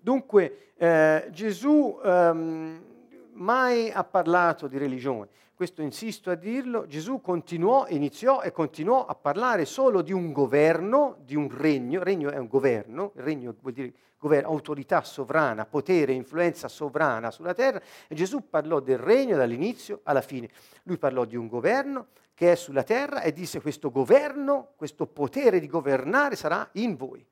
Dunque 0.00 0.72
eh, 0.76 1.28
Gesù 1.30 2.00
ehm, 2.02 2.84
mai 3.32 3.90
ha 3.90 4.04
parlato 4.04 4.66
di 4.66 4.78
religione, 4.78 5.28
questo 5.54 5.82
insisto 5.82 6.30
a 6.30 6.34
dirlo, 6.34 6.86
Gesù 6.86 7.20
continuò, 7.20 7.86
iniziò 7.88 8.42
e 8.42 8.52
continuò 8.52 9.04
a 9.04 9.14
parlare 9.14 9.64
solo 9.64 10.02
di 10.02 10.12
un 10.12 10.32
governo, 10.32 11.18
di 11.24 11.34
un 11.34 11.48
regno, 11.50 12.02
regno 12.02 12.30
è 12.30 12.38
un 12.38 12.46
governo, 12.46 13.10
regno 13.16 13.54
vuol 13.60 13.72
dire 13.72 13.92
governo, 14.18 14.48
autorità 14.48 15.02
sovrana, 15.02 15.64
potere, 15.64 16.12
influenza 16.12 16.68
sovrana 16.68 17.30
sulla 17.30 17.54
terra, 17.54 17.80
e 18.08 18.14
Gesù 18.14 18.48
parlò 18.48 18.80
del 18.80 18.98
regno 18.98 19.36
dall'inizio 19.36 20.00
alla 20.02 20.20
fine. 20.20 20.50
Lui 20.82 20.98
parlò 20.98 21.24
di 21.24 21.36
un 21.36 21.46
governo 21.46 22.08
che 22.34 22.52
è 22.52 22.54
sulla 22.54 22.82
terra 22.82 23.22
e 23.22 23.32
disse 23.32 23.60
questo 23.60 23.90
governo, 23.90 24.72
questo 24.76 25.06
potere 25.06 25.60
di 25.60 25.66
governare 25.66 26.36
sarà 26.36 26.68
in 26.72 26.96
voi. 26.96 27.26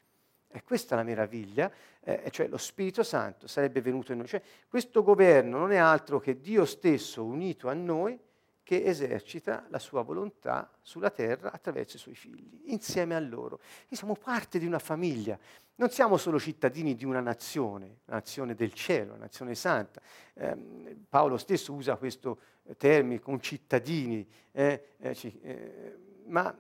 E 0.49 0.62
questa 0.62 0.94
è 0.94 0.99
la 0.99 1.05
meraviglia, 1.05 1.70
eh, 2.01 2.31
cioè 2.31 2.49
lo 2.49 2.57
Spirito 2.57 3.03
Santo 3.03 3.46
sarebbe 3.46 3.81
venuto 3.83 4.12
in 4.12 4.18
noi. 4.18 4.27
Cioè, 4.27 4.40
questo 4.68 5.03
governo 5.03 5.59
non 5.59 5.70
è 5.70 5.77
altro 5.77 6.18
che 6.18 6.40
Dio 6.40 6.64
stesso 6.64 7.22
unito 7.25 7.68
a 7.68 7.75
noi 7.75 8.18
che 8.66 8.83
esercita 8.83 9.64
la 9.68 9.79
sua 9.79 10.02
volontà 10.02 10.68
sulla 10.83 11.11
terra 11.11 11.52
attraverso 11.52 11.98
i 11.98 12.00
suoi 12.00 12.16
figli, 12.16 12.62
insieme 12.64 13.14
a 13.14 13.20
loro. 13.20 13.61
Noi 13.88 13.96
siamo 13.96 14.16
parte 14.16 14.59
di 14.59 14.66
una 14.66 14.81
famiglia, 14.81 15.38
non 15.76 15.88
siamo 15.90 16.16
solo 16.16 16.40
cittadini 16.40 16.96
di 16.96 17.05
una 17.05 17.20
nazione, 17.20 17.98
la 18.07 18.14
nazione 18.14 18.57
del 18.57 18.72
cielo, 18.72 19.12
la 19.12 19.18
nazione 19.18 19.55
santa. 19.55 20.02
Eh, 20.35 20.96
Paolo 21.09 21.37
stesso 21.37 21.74
usa 21.74 21.94
questo 21.94 22.40
termine, 22.76 23.20
concittadini, 23.20 24.29
eh, 24.50 24.94
eh, 24.98 25.16
eh 25.42 25.98
ma 26.24 26.52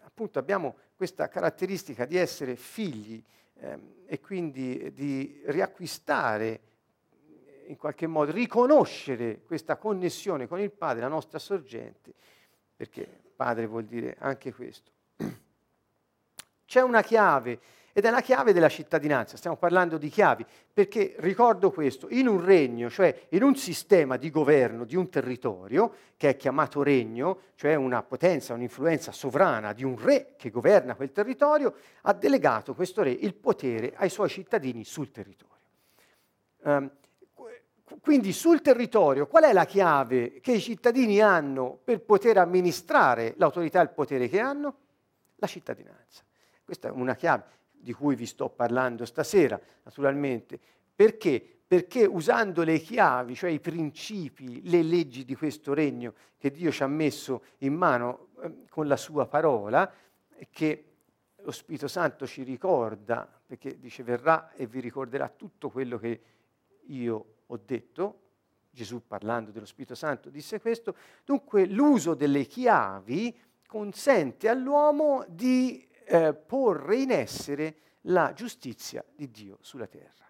appunto 0.00 0.38
abbiamo 0.38 0.76
questa 0.94 1.28
caratteristica 1.28 2.04
di 2.04 2.18
essere 2.18 2.54
figli 2.54 3.24
ehm, 3.60 3.94
e 4.04 4.20
quindi 4.20 4.92
di 4.92 5.40
riacquistare 5.46 6.60
in 7.66 7.76
qualche 7.76 8.06
modo, 8.06 8.32
riconoscere 8.32 9.42
questa 9.42 9.76
connessione 9.76 10.46
con 10.46 10.60
il 10.60 10.70
Padre, 10.70 11.02
la 11.02 11.08
nostra 11.08 11.38
sorgente, 11.38 12.12
perché 12.76 13.06
Padre 13.34 13.66
vuol 13.66 13.84
dire 13.84 14.16
anche 14.18 14.52
questo. 14.52 14.90
C'è 16.66 16.80
una 16.80 17.02
chiave 17.02 17.60
ed 17.96 18.04
è 18.04 18.10
la 18.10 18.22
chiave 18.22 18.52
della 18.52 18.68
cittadinanza, 18.68 19.36
stiamo 19.36 19.56
parlando 19.56 19.98
di 19.98 20.08
chiavi, 20.08 20.44
perché 20.72 21.14
ricordo 21.18 21.70
questo, 21.70 22.08
in 22.10 22.26
un 22.26 22.44
regno, 22.44 22.90
cioè 22.90 23.26
in 23.28 23.44
un 23.44 23.54
sistema 23.54 24.16
di 24.16 24.30
governo 24.30 24.84
di 24.84 24.96
un 24.96 25.08
territorio, 25.08 25.94
che 26.16 26.30
è 26.30 26.36
chiamato 26.36 26.82
regno, 26.82 27.38
cioè 27.54 27.76
una 27.76 28.02
potenza, 28.02 28.52
un'influenza 28.52 29.12
sovrana 29.12 29.72
di 29.72 29.84
un 29.84 29.96
re 29.96 30.34
che 30.36 30.50
governa 30.50 30.96
quel 30.96 31.12
territorio, 31.12 31.72
ha 32.02 32.12
delegato 32.12 32.74
questo 32.74 33.04
re 33.04 33.12
il 33.12 33.34
potere 33.34 33.92
ai 33.94 34.10
suoi 34.10 34.28
cittadini 34.28 34.84
sul 34.84 35.12
territorio. 35.12 35.52
Um, 36.62 36.90
quindi 38.00 38.32
sul 38.32 38.62
territorio 38.62 39.26
qual 39.26 39.44
è 39.44 39.52
la 39.52 39.66
chiave 39.66 40.40
che 40.40 40.52
i 40.52 40.60
cittadini 40.60 41.20
hanno 41.20 41.78
per 41.82 42.00
poter 42.00 42.38
amministrare 42.38 43.34
l'autorità 43.36 43.80
e 43.80 43.84
il 43.84 43.90
potere 43.90 44.28
che 44.28 44.40
hanno? 44.40 44.76
La 45.36 45.46
cittadinanza. 45.46 46.22
Questa 46.64 46.88
è 46.88 46.90
una 46.90 47.14
chiave 47.14 47.44
di 47.70 47.92
cui 47.92 48.14
vi 48.14 48.24
sto 48.24 48.48
parlando 48.48 49.04
stasera, 49.04 49.60
naturalmente. 49.82 50.58
Perché? 50.94 51.60
Perché 51.66 52.06
usando 52.06 52.62
le 52.62 52.78
chiavi, 52.78 53.34
cioè 53.34 53.50
i 53.50 53.60
principi, 53.60 54.62
le 54.70 54.82
leggi 54.82 55.24
di 55.24 55.34
questo 55.34 55.74
regno 55.74 56.14
che 56.38 56.50
Dio 56.50 56.70
ci 56.70 56.82
ha 56.82 56.86
messo 56.86 57.44
in 57.58 57.74
mano 57.74 58.28
eh, 58.42 58.64
con 58.70 58.86
la 58.86 58.96
sua 58.96 59.26
parola, 59.26 59.92
che 60.50 60.84
lo 61.36 61.50
Spirito 61.50 61.88
Santo 61.88 62.26
ci 62.26 62.42
ricorda, 62.42 63.28
perché 63.46 63.78
dice 63.78 64.02
verrà 64.02 64.52
e 64.52 64.66
vi 64.66 64.80
ricorderà 64.80 65.28
tutto 65.28 65.68
quello 65.68 65.98
che 65.98 66.20
io 66.86 67.33
ho 67.46 67.60
detto, 67.64 68.20
Gesù 68.70 69.06
parlando 69.06 69.50
dello 69.50 69.66
Spirito 69.66 69.94
Santo 69.94 70.30
disse 70.30 70.60
questo, 70.60 70.96
dunque 71.24 71.66
l'uso 71.66 72.14
delle 72.14 72.44
chiavi 72.44 73.36
consente 73.66 74.48
all'uomo 74.48 75.24
di 75.28 75.86
eh, 76.06 76.34
porre 76.34 76.96
in 76.96 77.10
essere 77.10 77.76
la 78.02 78.32
giustizia 78.34 79.04
di 79.14 79.30
Dio 79.30 79.58
sulla 79.60 79.86
terra. 79.86 80.28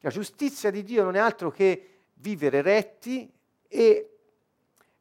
La 0.00 0.10
giustizia 0.10 0.70
di 0.70 0.82
Dio 0.82 1.02
non 1.02 1.14
è 1.14 1.18
altro 1.18 1.50
che 1.50 2.00
vivere 2.14 2.60
retti 2.60 3.32
e 3.68 4.18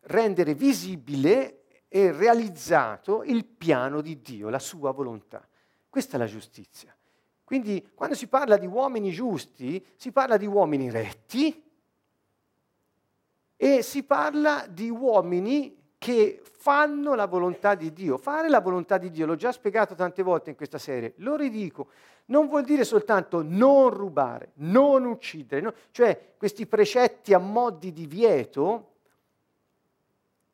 rendere 0.02 0.54
visibile 0.54 1.64
e 1.88 2.12
realizzato 2.12 3.24
il 3.24 3.46
piano 3.46 4.02
di 4.02 4.22
Dio, 4.22 4.50
la 4.50 4.60
sua 4.60 4.92
volontà. 4.92 5.46
Questa 5.90 6.16
è 6.16 6.20
la 6.20 6.26
giustizia. 6.26 6.96
Quindi 7.52 7.86
quando 7.94 8.16
si 8.16 8.28
parla 8.28 8.56
di 8.56 8.66
uomini 8.66 9.12
giusti, 9.12 9.86
si 9.98 10.14
parla 10.14 10.38
di 10.38 10.46
uomini 10.46 10.90
retti 10.90 11.62
e 13.58 13.82
si 13.82 14.04
parla 14.04 14.66
di 14.70 14.90
uomini 14.90 15.78
che 15.98 16.42
fanno 16.46 17.14
la 17.14 17.26
volontà 17.26 17.76
di 17.76 17.92
Dio. 17.92 18.18
Fare 18.18 18.48
la 18.48 18.62
volontà 18.62 18.98
di 18.98 19.12
Dio, 19.12 19.26
l'ho 19.26 19.36
già 19.36 19.52
spiegato 19.52 19.96
tante 19.96 20.24
volte 20.24 20.50
in 20.52 20.56
questa 20.56 20.78
serie, 20.78 21.16
lo 21.18 21.36
ridico, 21.36 21.88
non 22.28 22.48
vuol 22.48 22.64
dire 22.64 22.86
soltanto 22.86 23.44
non 23.46 23.90
rubare, 23.90 24.54
non 24.60 25.04
uccidere, 25.04 25.60
no? 25.60 25.74
cioè 25.92 26.36
questi 26.38 26.66
precetti 26.66 27.34
a 27.34 27.38
mo' 27.38 27.72
di 27.72 27.92
divieto 27.92 28.91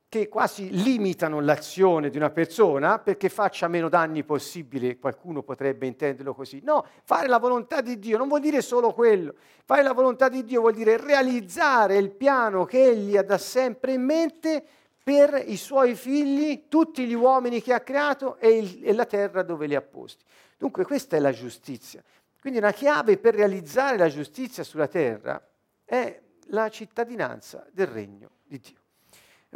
che 0.10 0.30
quasi 0.30 0.70
limitano 0.72 1.41
l'azione 1.41 2.10
di 2.10 2.15
una 2.15 2.30
persona 2.30 2.98
perché 3.00 3.28
faccia 3.28 3.67
meno 3.67 3.89
danni 3.89 4.24
possibili, 4.24 4.98
qualcuno 4.98 5.43
potrebbe 5.43 5.86
intenderlo 5.86 6.34
così. 6.34 6.62
No, 6.63 6.86
fare 7.04 7.28
la 7.28 7.39
volontà 7.39 7.82
di 7.82 8.00
Dio 8.00 8.17
non 8.17 8.30
vuol 8.30 8.39
dire 8.39 8.62
solo 8.62 8.93
quello. 8.93 9.36
Fare 9.65 9.84
la 9.84 9.91
volontà 9.91 10.30
di 10.30 10.46
Dio 10.46 10.62
vuol 10.62 10.76
dire 10.76 10.96
realizzare 10.96 11.98
il 11.98 12.12
piano 12.12 12.63
che 12.63 12.86
Egli 12.86 13.17
ha 13.17 13.24
da 13.24 13.38
sempre 13.38 13.93
in 13.93 14.04
mente 14.04 14.63
per 15.04 15.41
i 15.46 15.58
suoi 15.58 15.96
figli, 15.96 16.65
tutti 16.70 17.06
gli 17.06 17.13
uomini 17.13 17.62
che 17.62 17.74
ha 17.74 17.82
creato 17.82 18.38
e, 18.38 18.50
il, 18.58 18.86
e 18.86 18.93
la 18.93 19.06
terra 19.06 19.43
dove 19.43 19.67
li 19.67 19.76
ha 19.76 19.82
posti. 19.82 20.24
Dunque 20.58 20.86
questa 20.86 21.17
è 21.17 21.20
la 21.20 21.32
giustizia. 21.32 22.02
Quindi 22.39 22.60
una 22.60 22.72
chiave 22.72 23.17
per 23.17 23.36
realizzare 23.36 23.98
la 23.98 24.10
giustizia 24.10 24.63
sulla 24.63 24.88
terra 24.88 25.46
è 25.84 26.22
la 26.48 26.70
cittadinanza 26.70 27.65
del 27.72 27.88
regno 27.88 28.30
di 28.43 28.60
Dio. 28.60 28.77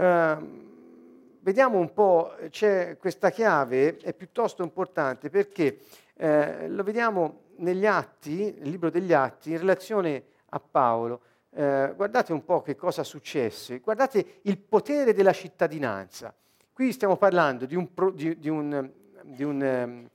Uh, 0.01 1.39
vediamo 1.41 1.77
un 1.77 1.93
po', 1.93 2.35
c'è 2.49 2.97
questa 2.97 3.29
chiave, 3.29 3.97
è 3.97 4.15
piuttosto 4.15 4.63
importante 4.63 5.29
perché 5.29 5.77
eh, 6.15 6.67
lo 6.67 6.81
vediamo 6.81 7.41
negli 7.57 7.85
atti, 7.85 8.51
nel 8.57 8.71
libro 8.71 8.89
degli 8.89 9.13
atti, 9.13 9.51
in 9.51 9.59
relazione 9.59 10.23
a 10.49 10.59
Paolo. 10.59 11.21
Eh, 11.51 11.93
guardate 11.95 12.33
un 12.33 12.43
po' 12.43 12.63
che 12.63 12.75
cosa 12.75 13.03
successe, 13.03 13.77
guardate 13.77 14.39
il 14.43 14.57
potere 14.57 15.13
della 15.13 15.33
cittadinanza. 15.33 16.33
Qui 16.73 16.91
stiamo 16.93 17.15
parlando 17.15 17.67
di, 17.67 17.75
un, 17.75 17.87
di, 18.15 18.39
di, 18.39 18.49
un, 18.49 18.91
di, 19.21 19.43
un, 19.43 20.09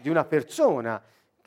di 0.00 0.08
una 0.08 0.24
persona 0.24 1.00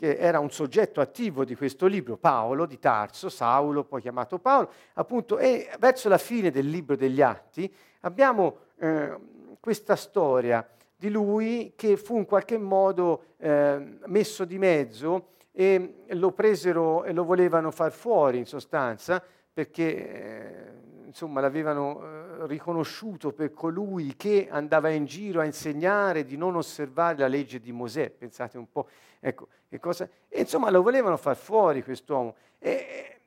che 0.03 0.17
era 0.17 0.39
un 0.39 0.51
soggetto 0.51 0.99
attivo 0.99 1.45
di 1.45 1.55
questo 1.55 1.85
libro, 1.85 2.17
Paolo 2.17 2.65
di 2.65 2.77
Tarso, 2.77 3.29
Saulo, 3.29 3.85
poi 3.85 4.01
chiamato 4.01 4.37
Paolo, 4.37 4.69
appunto, 4.95 5.37
e 5.37 5.69
verso 5.79 6.09
la 6.09 6.17
fine 6.17 6.51
del 6.51 6.67
libro 6.69 6.97
degli 6.97 7.21
Atti 7.21 7.73
abbiamo 8.01 8.57
eh, 8.79 9.15
questa 9.61 9.95
storia 9.95 10.67
di 10.93 11.09
lui 11.09 11.71
che 11.77 11.95
fu 11.95 12.17
in 12.17 12.25
qualche 12.25 12.57
modo 12.57 13.27
eh, 13.37 13.97
messo 14.07 14.43
di 14.43 14.57
mezzo 14.57 15.27
e 15.53 16.03
lo 16.07 16.31
presero 16.31 17.05
e 17.05 17.13
lo 17.13 17.23
volevano 17.23 17.71
far 17.71 17.93
fuori 17.93 18.39
in 18.39 18.45
sostanza 18.45 19.23
perché 19.53 20.09
eh, 20.09 20.71
insomma, 21.13 21.41
l'avevano 21.41 22.01
eh, 22.01 22.47
riconosciuto 22.47 23.31
per 23.31 23.53
colui 23.53 24.15
che 24.15 24.47
andava 24.49 24.89
in 24.89 25.05
giro 25.05 25.41
a 25.41 25.45
insegnare 25.45 26.25
di 26.25 26.37
non 26.37 26.55
osservare 26.55 27.19
la 27.19 27.27
legge 27.27 27.59
di 27.59 27.71
Mosè. 27.71 28.09
Pensate 28.09 28.57
un 28.57 28.69
po', 28.71 28.87
ecco, 29.19 29.47
che 29.69 29.79
cosa... 29.79 30.09
E 30.27 30.41
insomma 30.41 30.71
lo 30.71 30.81
volevano 30.81 31.15
far 31.17 31.35
fuori 31.35 31.83
quest'uomo. 31.83 32.35
E, 32.57 33.19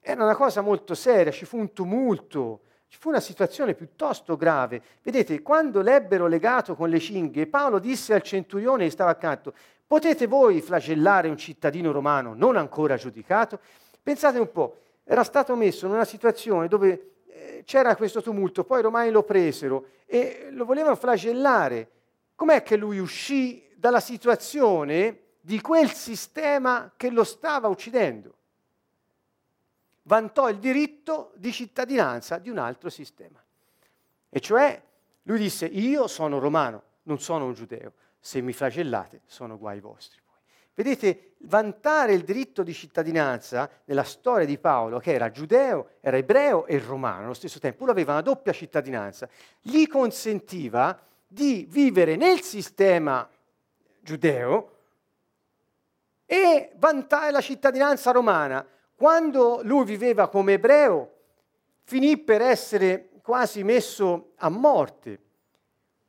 era 0.00 0.24
una 0.24 0.34
cosa 0.34 0.62
molto 0.62 0.94
seria, 0.94 1.30
ci 1.32 1.44
fu 1.44 1.58
un 1.58 1.72
tumulto, 1.74 2.60
ci 2.88 2.96
fu 2.98 3.10
una 3.10 3.20
situazione 3.20 3.74
piuttosto 3.74 4.36
grave. 4.36 4.80
Vedete, 5.02 5.42
quando 5.42 5.82
l'ebbero 5.82 6.26
legato 6.26 6.74
con 6.74 6.88
le 6.88 6.98
cinghie, 6.98 7.46
Paolo 7.46 7.78
disse 7.78 8.14
al 8.14 8.22
centurione 8.22 8.84
che 8.84 8.90
stava 8.90 9.10
accanto, 9.10 9.52
potete 9.86 10.26
voi 10.26 10.62
flagellare 10.62 11.28
un 11.28 11.36
cittadino 11.36 11.92
romano 11.92 12.32
non 12.34 12.56
ancora 12.56 12.96
giudicato? 12.96 13.58
Pensate 14.02 14.38
un 14.38 14.50
po', 14.50 14.78
era 15.08 15.22
stato 15.22 15.54
messo 15.54 15.86
in 15.86 15.92
una 15.92 16.04
situazione 16.04 16.66
dove 16.66 17.12
eh, 17.26 17.62
c'era 17.64 17.94
questo 17.94 18.20
tumulto, 18.20 18.64
poi 18.64 18.80
i 18.80 18.82
romani 18.82 19.10
lo 19.10 19.22
presero 19.22 19.86
e 20.04 20.48
lo 20.50 20.64
volevano 20.64 20.96
flagellare. 20.96 21.90
Com'è 22.34 22.64
che 22.64 22.76
lui 22.76 22.98
uscì 22.98 23.68
dalla 23.76 24.00
situazione 24.00 25.20
di 25.40 25.60
quel 25.60 25.92
sistema 25.92 26.92
che 26.96 27.10
lo 27.10 27.22
stava 27.22 27.68
uccidendo? 27.68 28.34
Vantò 30.02 30.48
il 30.48 30.58
diritto 30.58 31.32
di 31.36 31.52
cittadinanza 31.52 32.38
di 32.38 32.50
un 32.50 32.58
altro 32.58 32.90
sistema. 32.90 33.40
E 34.28 34.40
cioè 34.40 34.82
lui 35.22 35.38
disse, 35.38 35.66
io 35.66 36.08
sono 36.08 36.40
romano, 36.40 36.82
non 37.04 37.20
sono 37.20 37.44
un 37.46 37.54
giudeo, 37.54 37.92
se 38.18 38.40
mi 38.40 38.52
flagellate 38.52 39.20
sono 39.24 39.56
guai 39.56 39.78
vostri. 39.78 40.20
Vedete, 40.76 41.36
vantare 41.38 42.12
il 42.12 42.22
diritto 42.22 42.62
di 42.62 42.74
cittadinanza 42.74 43.66
nella 43.86 44.02
storia 44.02 44.44
di 44.44 44.58
Paolo, 44.58 44.98
che 44.98 45.14
era 45.14 45.30
giudeo, 45.30 45.92
era 46.02 46.18
ebreo 46.18 46.66
e 46.66 46.78
romano 46.78 47.24
allo 47.24 47.32
stesso 47.32 47.58
tempo, 47.58 47.84
lui 47.84 47.92
aveva 47.92 48.12
una 48.12 48.20
doppia 48.20 48.52
cittadinanza, 48.52 49.26
gli 49.62 49.86
consentiva 49.86 51.00
di 51.26 51.66
vivere 51.66 52.16
nel 52.16 52.42
sistema 52.42 53.26
giudeo 54.00 54.72
e 56.26 56.72
vantare 56.76 57.30
la 57.30 57.40
cittadinanza 57.40 58.10
romana. 58.10 58.66
Quando 58.94 59.60
lui 59.62 59.86
viveva 59.86 60.28
come 60.28 60.54
ebreo, 60.54 61.12
finì 61.84 62.18
per 62.18 62.42
essere 62.42 63.08
quasi 63.22 63.62
messo 63.62 64.32
a 64.36 64.50
morte. 64.50 65.20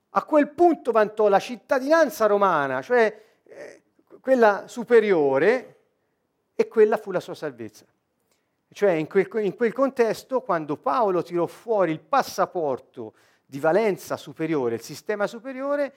A 0.10 0.24
quel 0.26 0.50
punto 0.50 0.92
vantò 0.92 1.30
la 1.30 1.40
cittadinanza 1.40 2.26
romana, 2.26 2.82
cioè 2.82 3.27
quella 4.28 4.68
superiore 4.68 5.76
e 6.54 6.68
quella 6.68 6.98
fu 6.98 7.12
la 7.12 7.22
sua 7.22 7.34
salvezza. 7.34 7.86
Cioè 8.74 8.92
in 8.92 9.08
quel, 9.08 9.30
in 9.36 9.56
quel 9.56 9.72
contesto, 9.72 10.42
quando 10.42 10.76
Paolo 10.76 11.24
tirò 11.24 11.48
fuori 11.48 11.94
il 11.94 12.02
passaporto 12.02 13.14
di 13.46 13.58
valenza 13.62 14.18
superiore, 14.18 14.76
il 14.76 14.82
sistema 14.82 15.28
superiore, 15.28 15.94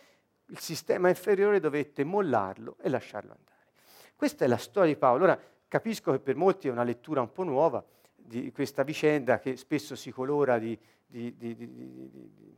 il 0.47 0.61
sistema 0.61 1.09
inferiore 1.09 1.59
dovette 1.59 2.05
mollarlo 2.05 2.77
e 2.81 2.88
lasciarlo 2.88 3.33
andare. 3.33 3.66
Questa 4.14 4.45
è 4.45 4.47
la 4.47 4.59
storia 4.59 4.93
di 4.93 4.97
Paolo. 4.97 5.25
Ora 5.25 5.40
capisco 5.66 6.12
che 6.12 6.21
per 6.21 6.37
molti 6.37 6.69
è 6.69 6.71
una 6.71 6.85
lettura 6.85 7.23
un 7.23 7.33
po' 7.33 7.43
nuova 7.43 7.85
di 8.14 8.53
questa 8.53 8.85
vicenda 8.85 9.40
che 9.40 9.57
spesso 9.57 9.97
si 9.97 10.12
colora 10.12 10.61
di, 10.61 10.79
di, 11.05 11.37
di, 11.37 11.57
di 11.57 12.57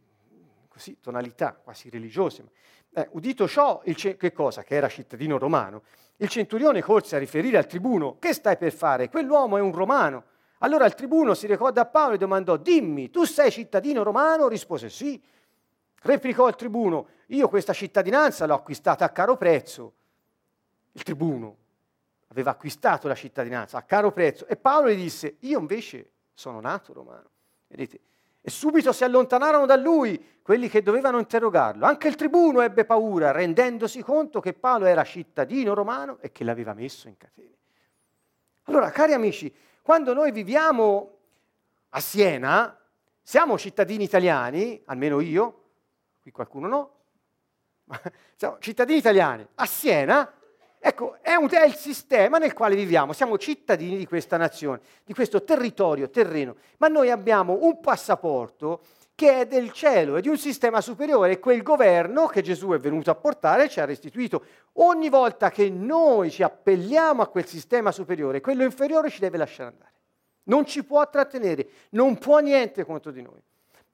così, 0.73 0.99
tonalità 1.01 1.53
quasi 1.53 1.91
religiose. 1.91 2.45
Eh, 2.95 3.09
udito 3.13 3.47
ciò, 3.47 3.83
ce- 3.95 4.17
che 4.17 4.33
cosa? 4.33 4.63
Che 4.63 4.75
era 4.75 4.89
cittadino 4.89 5.37
romano. 5.37 5.83
Il 6.17 6.29
centurione 6.29 6.81
corse 6.81 7.17
a 7.17 7.19
riferire 7.19 7.59
al 7.59 7.67
tribuno, 7.67 8.17
che 8.19 8.33
stai 8.33 8.57
per 8.57 8.73
fare? 8.73 9.11
Quell'uomo 9.11 9.59
è 9.59 9.61
un 9.61 9.73
romano. 9.73 10.25
Allora 10.59 10.87
il 10.87 10.95
tribuno 10.95 11.35
si 11.35 11.47
recò 11.47 11.71
da 11.71 11.85
Paolo 11.85 12.15
e 12.15 12.19
domandò, 12.19 12.57
dimmi, 12.57 13.11
tu 13.11 13.25
sei 13.25 13.51
cittadino 13.51 14.03
romano? 14.03 14.49
Rispose 14.49 14.89
sì. 14.89 15.21
Replicò 16.01 16.49
il 16.49 16.55
tribuno, 16.55 17.09
io 17.27 17.49
questa 17.49 17.73
cittadinanza 17.73 18.47
l'ho 18.47 18.55
acquistata 18.55 19.05
a 19.05 19.11
caro 19.11 19.37
prezzo. 19.37 19.93
Il 20.93 21.03
tribuno 21.03 21.57
aveva 22.29 22.53
acquistato 22.53 23.09
la 23.09 23.15
cittadinanza 23.15 23.77
a 23.77 23.83
caro 23.83 24.11
prezzo 24.11 24.47
e 24.47 24.57
Paolo 24.57 24.91
gli 24.91 25.03
disse, 25.03 25.37
io 25.41 25.59
invece 25.59 26.11
sono 26.33 26.61
nato 26.61 26.93
romano. 26.93 27.29
Vedete, 27.69 28.01
e 28.45 28.51
subito 28.51 28.93
si 28.93 29.05
allontanarono 29.05 29.67
da 29.67 29.77
lui 29.77 30.41
quelli 30.43 30.69
che 30.69 30.83
dovevano 30.83 31.19
interrogarlo. 31.19 31.87
Anche 31.87 32.09
il 32.09 32.17
tribuno 32.17 32.61
ebbe 32.61 32.85
paura, 32.85 33.31
rendendosi 33.31 34.03
conto 34.03 34.41
che 34.41 34.53
Paolo 34.53 34.87
era 34.87 35.05
cittadino 35.05 35.75
romano 35.75 36.19
e 36.21 36.33
che 36.33 36.43
l'aveva 36.43 36.75
messo 36.75 37.07
in 37.07 37.17
catene. 37.17 37.51
Allora, 38.65 38.91
cari 38.91 39.13
amici, 39.13 39.55
quando 39.81 40.13
noi 40.13 40.33
viviamo 40.33 41.19
a 41.91 42.01
Siena, 42.01 42.77
siamo 43.23 43.57
cittadini 43.57 44.03
italiani, 44.03 44.83
almeno 44.87 45.21
io, 45.21 45.63
qui 46.21 46.33
qualcuno 46.33 46.67
no, 46.67 46.95
ma 47.85 48.01
siamo 48.35 48.59
cittadini 48.59 48.99
italiani, 48.99 49.47
a 49.55 49.67
Siena 49.67 50.33
Ecco, 50.85 51.19
è, 51.23 51.37
un, 51.37 51.47
è, 51.49 51.65
il 51.65 51.77
sistema 51.77 52.39
nel 52.39 52.55
quale 52.55 52.75
viviamo, 52.75 53.13
siamo 53.13 53.39
cittadini 53.39 53.97
di 53.97 54.05
questa 54.05 54.37
nazione, 54.37 54.81
di 55.05 55.15
questo 55.15 55.45
territorio 55.45 56.11
terreno, 56.11 56.57
ma 56.79 56.89
noi 56.89 57.09
abbiamo 57.09 57.59
un 57.61 57.79
passaporto 57.79 58.81
che 59.15 59.43
è 59.43 59.47
del 59.47 59.71
cielo, 59.71 60.17
è 60.17 60.21
di 60.21 60.29
un 60.29 60.39
sistema 60.39 60.81
superiore, 60.81 61.39
quel 61.39 61.63
governo 61.63 62.27
che 62.27 62.43
Gesù 62.43 62.71
è 62.71 62.79
venuto 62.79 63.13
a 63.13 63.15
portare 63.15 63.69
ci 63.69 63.79
ha 63.79 63.85
restituito. 63.85 64.45
Ogni 64.79 65.09
volta 65.09 65.53
che 65.53 65.71
noi 65.71 66.33
ci 66.33 66.43
appelliamo 66.43 67.23
a 67.23 67.29
quel 67.29 67.47
sistema 67.47 67.93
superiore, 67.93 68.41
quello 68.41 68.65
inferiore 68.65 69.09
ci 69.09 69.21
deve 69.21 69.37
lasciare 69.37 69.71
andare. 69.71 69.93
Non 70.47 70.67
ci 70.67 70.83
può 70.83 71.09
trattenere, 71.09 71.69
non 71.91 72.19
può 72.19 72.41
niente 72.41 72.85
contro 72.85 73.13
di 73.13 73.23
noi. 73.23 73.41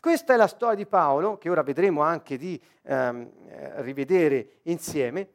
Questa 0.01 0.33
è 0.33 0.37
la 0.38 0.46
storia 0.46 0.77
di 0.77 0.87
Paolo, 0.87 1.37
che 1.37 1.51
ora 1.51 1.62
vedremo 1.62 2.01
anche 2.01 2.38
di 2.38 2.59
ehm, 2.85 3.31
eh, 3.46 3.83
rivedere 3.83 4.61
insieme 4.62 5.33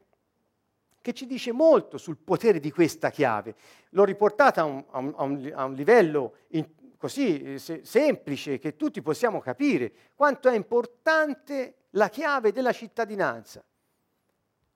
che 1.03 1.13
ci 1.13 1.25
dice 1.25 1.51
molto 1.51 1.97
sul 1.97 2.15
potere 2.15 2.61
di 2.61 2.71
questa 2.71 3.09
chiave. 3.09 3.55
L'ho 3.89 4.05
riportata 4.05 4.61
a 4.61 4.63
un, 4.63 4.83
a 4.89 5.23
un, 5.23 5.51
a 5.53 5.65
un 5.65 5.73
livello 5.73 6.35
in, 6.51 6.65
così 6.97 7.59
se, 7.59 7.81
semplice 7.83 8.57
che 8.57 8.77
tutti 8.77 9.01
possiamo 9.01 9.41
capire 9.41 9.91
quanto 10.15 10.47
è 10.47 10.55
importante 10.55 11.87
la 11.89 12.07
chiave 12.07 12.53
della 12.53 12.71
cittadinanza. 12.71 13.61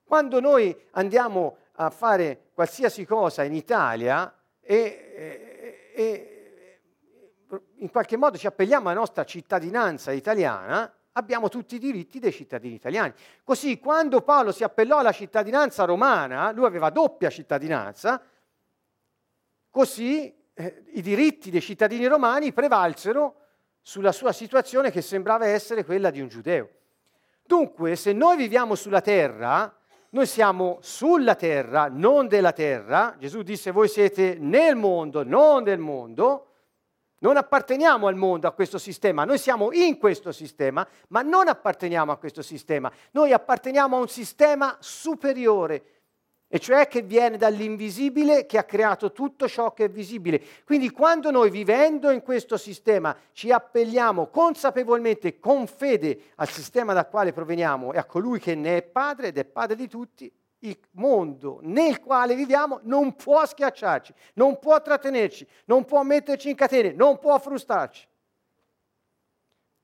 Quando 0.04 0.42
noi 0.42 0.78
andiamo 0.92 1.60
a 1.76 1.90
fare 1.90 2.50
qualsiasi 2.54 3.06
cosa 3.06 3.44
in 3.44 3.54
Italia 3.54 4.38
e, 4.60 4.76
e, 5.16 5.92
e 5.96 6.82
in 7.76 7.90
qualche 7.90 8.18
modo 8.18 8.38
ci 8.38 8.48
appelliamo 8.48 8.90
alla 8.90 9.00
nostra 9.00 9.24
cittadinanza 9.24 10.12
italiana, 10.12 10.94
abbiamo 11.18 11.50
tutti 11.50 11.76
i 11.76 11.80
diritti 11.80 12.20
dei 12.20 12.32
cittadini 12.32 12.76
italiani. 12.76 13.14
Così 13.44 13.80
quando 13.80 14.22
Paolo 14.22 14.52
si 14.52 14.64
appellò 14.64 15.00
alla 15.00 15.12
cittadinanza 15.12 15.84
romana, 15.84 16.52
lui 16.52 16.66
aveva 16.66 16.90
doppia 16.92 17.30
cittadinanza, 17.30 18.22
così 19.70 20.34
eh, 20.54 20.84
i 20.94 21.02
diritti 21.02 21.50
dei 21.50 21.62
cittadini 21.62 22.06
romani 22.06 22.54
prevalsero 22.54 23.42
sulla 23.82 24.12
sua 24.12 24.32
situazione 24.32 24.92
che 24.92 25.02
sembrava 25.02 25.48
essere 25.48 25.84
quella 25.84 26.12
di 26.12 26.22
un 26.22 26.28
giudeo. 26.28 26.70
Dunque, 27.44 27.96
se 27.96 28.14
noi 28.14 28.38
viviamo 28.38 28.76
sulla 28.76 29.02
terra, 29.02 29.74
noi 30.10 30.26
siamo 30.26 30.78
sulla 30.82 31.36
terra, 31.36 31.88
non 31.90 32.28
della 32.28 32.52
terra. 32.52 33.16
Gesù 33.18 33.42
disse 33.42 33.72
voi 33.72 33.88
siete 33.88 34.36
nel 34.40 34.76
mondo, 34.76 35.24
non 35.24 35.64
del 35.64 35.80
mondo. 35.80 36.47
Non 37.20 37.36
apparteniamo 37.36 38.08
al 38.08 38.16
mondo, 38.16 38.48
a 38.48 38.52
questo 38.52 38.78
sistema, 38.78 39.26
noi 39.26 39.40
siamo 39.40 39.72
in 39.72 39.98
questo 39.98 40.32
sistema, 40.32 40.88
ma 41.10 41.22
non 41.24 41.48
apparteniamo 41.48 42.12
a 42.12 42.18
questo 42.18 42.44
sistema. 42.44 42.92
Noi 43.12 43.34
apparteniamo 43.34 43.98
a 43.98 44.00
un 44.00 44.08
sistema 44.08 44.78
superiore, 44.80 45.98
e 46.50 46.60
cioè 46.60 46.88
che 46.88 47.02
viene 47.02 47.38
dall'invisibile 47.38 48.46
che 48.46 48.58
ha 48.58 48.64
creato 48.64 49.12
tutto 49.12 49.48
ciò 49.48 49.74
che 49.74 49.86
è 49.86 49.90
visibile. 49.90 50.42
Quindi 50.64 50.92
quando 50.92 51.30
noi 51.30 51.50
vivendo 51.50 52.10
in 52.10 52.22
questo 52.22 52.56
sistema 52.56 53.16
ci 53.34 53.52
appelliamo 53.52 54.28
consapevolmente, 54.28 55.40
con 55.40 55.68
fede 55.68 56.32
al 56.36 56.48
sistema 56.48 56.94
dal 56.94 57.10
quale 57.10 57.34
proveniamo 57.34 57.94
e 57.94 57.98
a 57.98 58.06
colui 58.06 58.40
che 58.40 58.56
ne 58.56 58.78
è 58.78 58.82
padre 58.82 59.28
ed 59.28 59.38
è 59.38 59.44
padre 59.44 59.76
di 59.76 59.88
tutti, 59.88 60.32
il 60.68 60.80
mondo 60.92 61.60
nel 61.64 62.00
quale 62.00 62.36
viviamo 62.36 62.80
non 62.84 63.16
può 63.16 63.46
schiacciarci, 63.46 64.14
non 64.34 64.60
può 64.60 64.82
trattenerci, 64.82 65.48
non 65.66 65.86
può 65.86 66.04
metterci 66.04 66.50
in 66.50 66.56
catene, 66.56 66.92
non 66.92 67.20
può 67.20 67.38
frustrarci. 67.40 68.08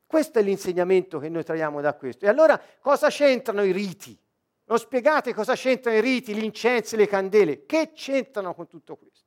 Questo 0.05 0.39
è 0.39 0.43
l'insegnamento 0.43 1.17
che 1.17 1.29
noi 1.29 1.43
traiamo 1.43 1.81
da 1.81 1.95
questo. 1.95 2.25
E 2.25 2.27
allora 2.27 2.61
cosa 2.79 3.09
c'entrano 3.09 3.63
i 3.63 3.71
riti? 3.71 4.17
Non 4.65 4.77
spiegate 4.77 5.33
cosa 5.33 5.55
c'entrano 5.55 5.97
i 5.97 6.01
riti, 6.01 6.35
gli 6.35 6.43
incensi, 6.43 6.95
le 6.95 7.07
candele. 7.07 7.65
Che 7.65 7.91
c'entrano 7.93 8.53
con 8.53 8.67
tutto 8.67 8.95
questo? 8.95 9.25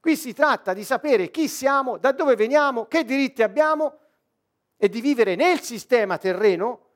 Qui 0.00 0.16
si 0.16 0.32
tratta 0.32 0.72
di 0.72 0.84
sapere 0.84 1.30
chi 1.30 1.48
siamo, 1.48 1.96
da 1.96 2.12
dove 2.12 2.34
veniamo, 2.34 2.86
che 2.86 3.04
diritti 3.04 3.42
abbiamo 3.42 3.98
e 4.76 4.88
di 4.88 5.00
vivere 5.00 5.34
nel 5.34 5.60
sistema 5.60 6.18
terreno 6.18 6.87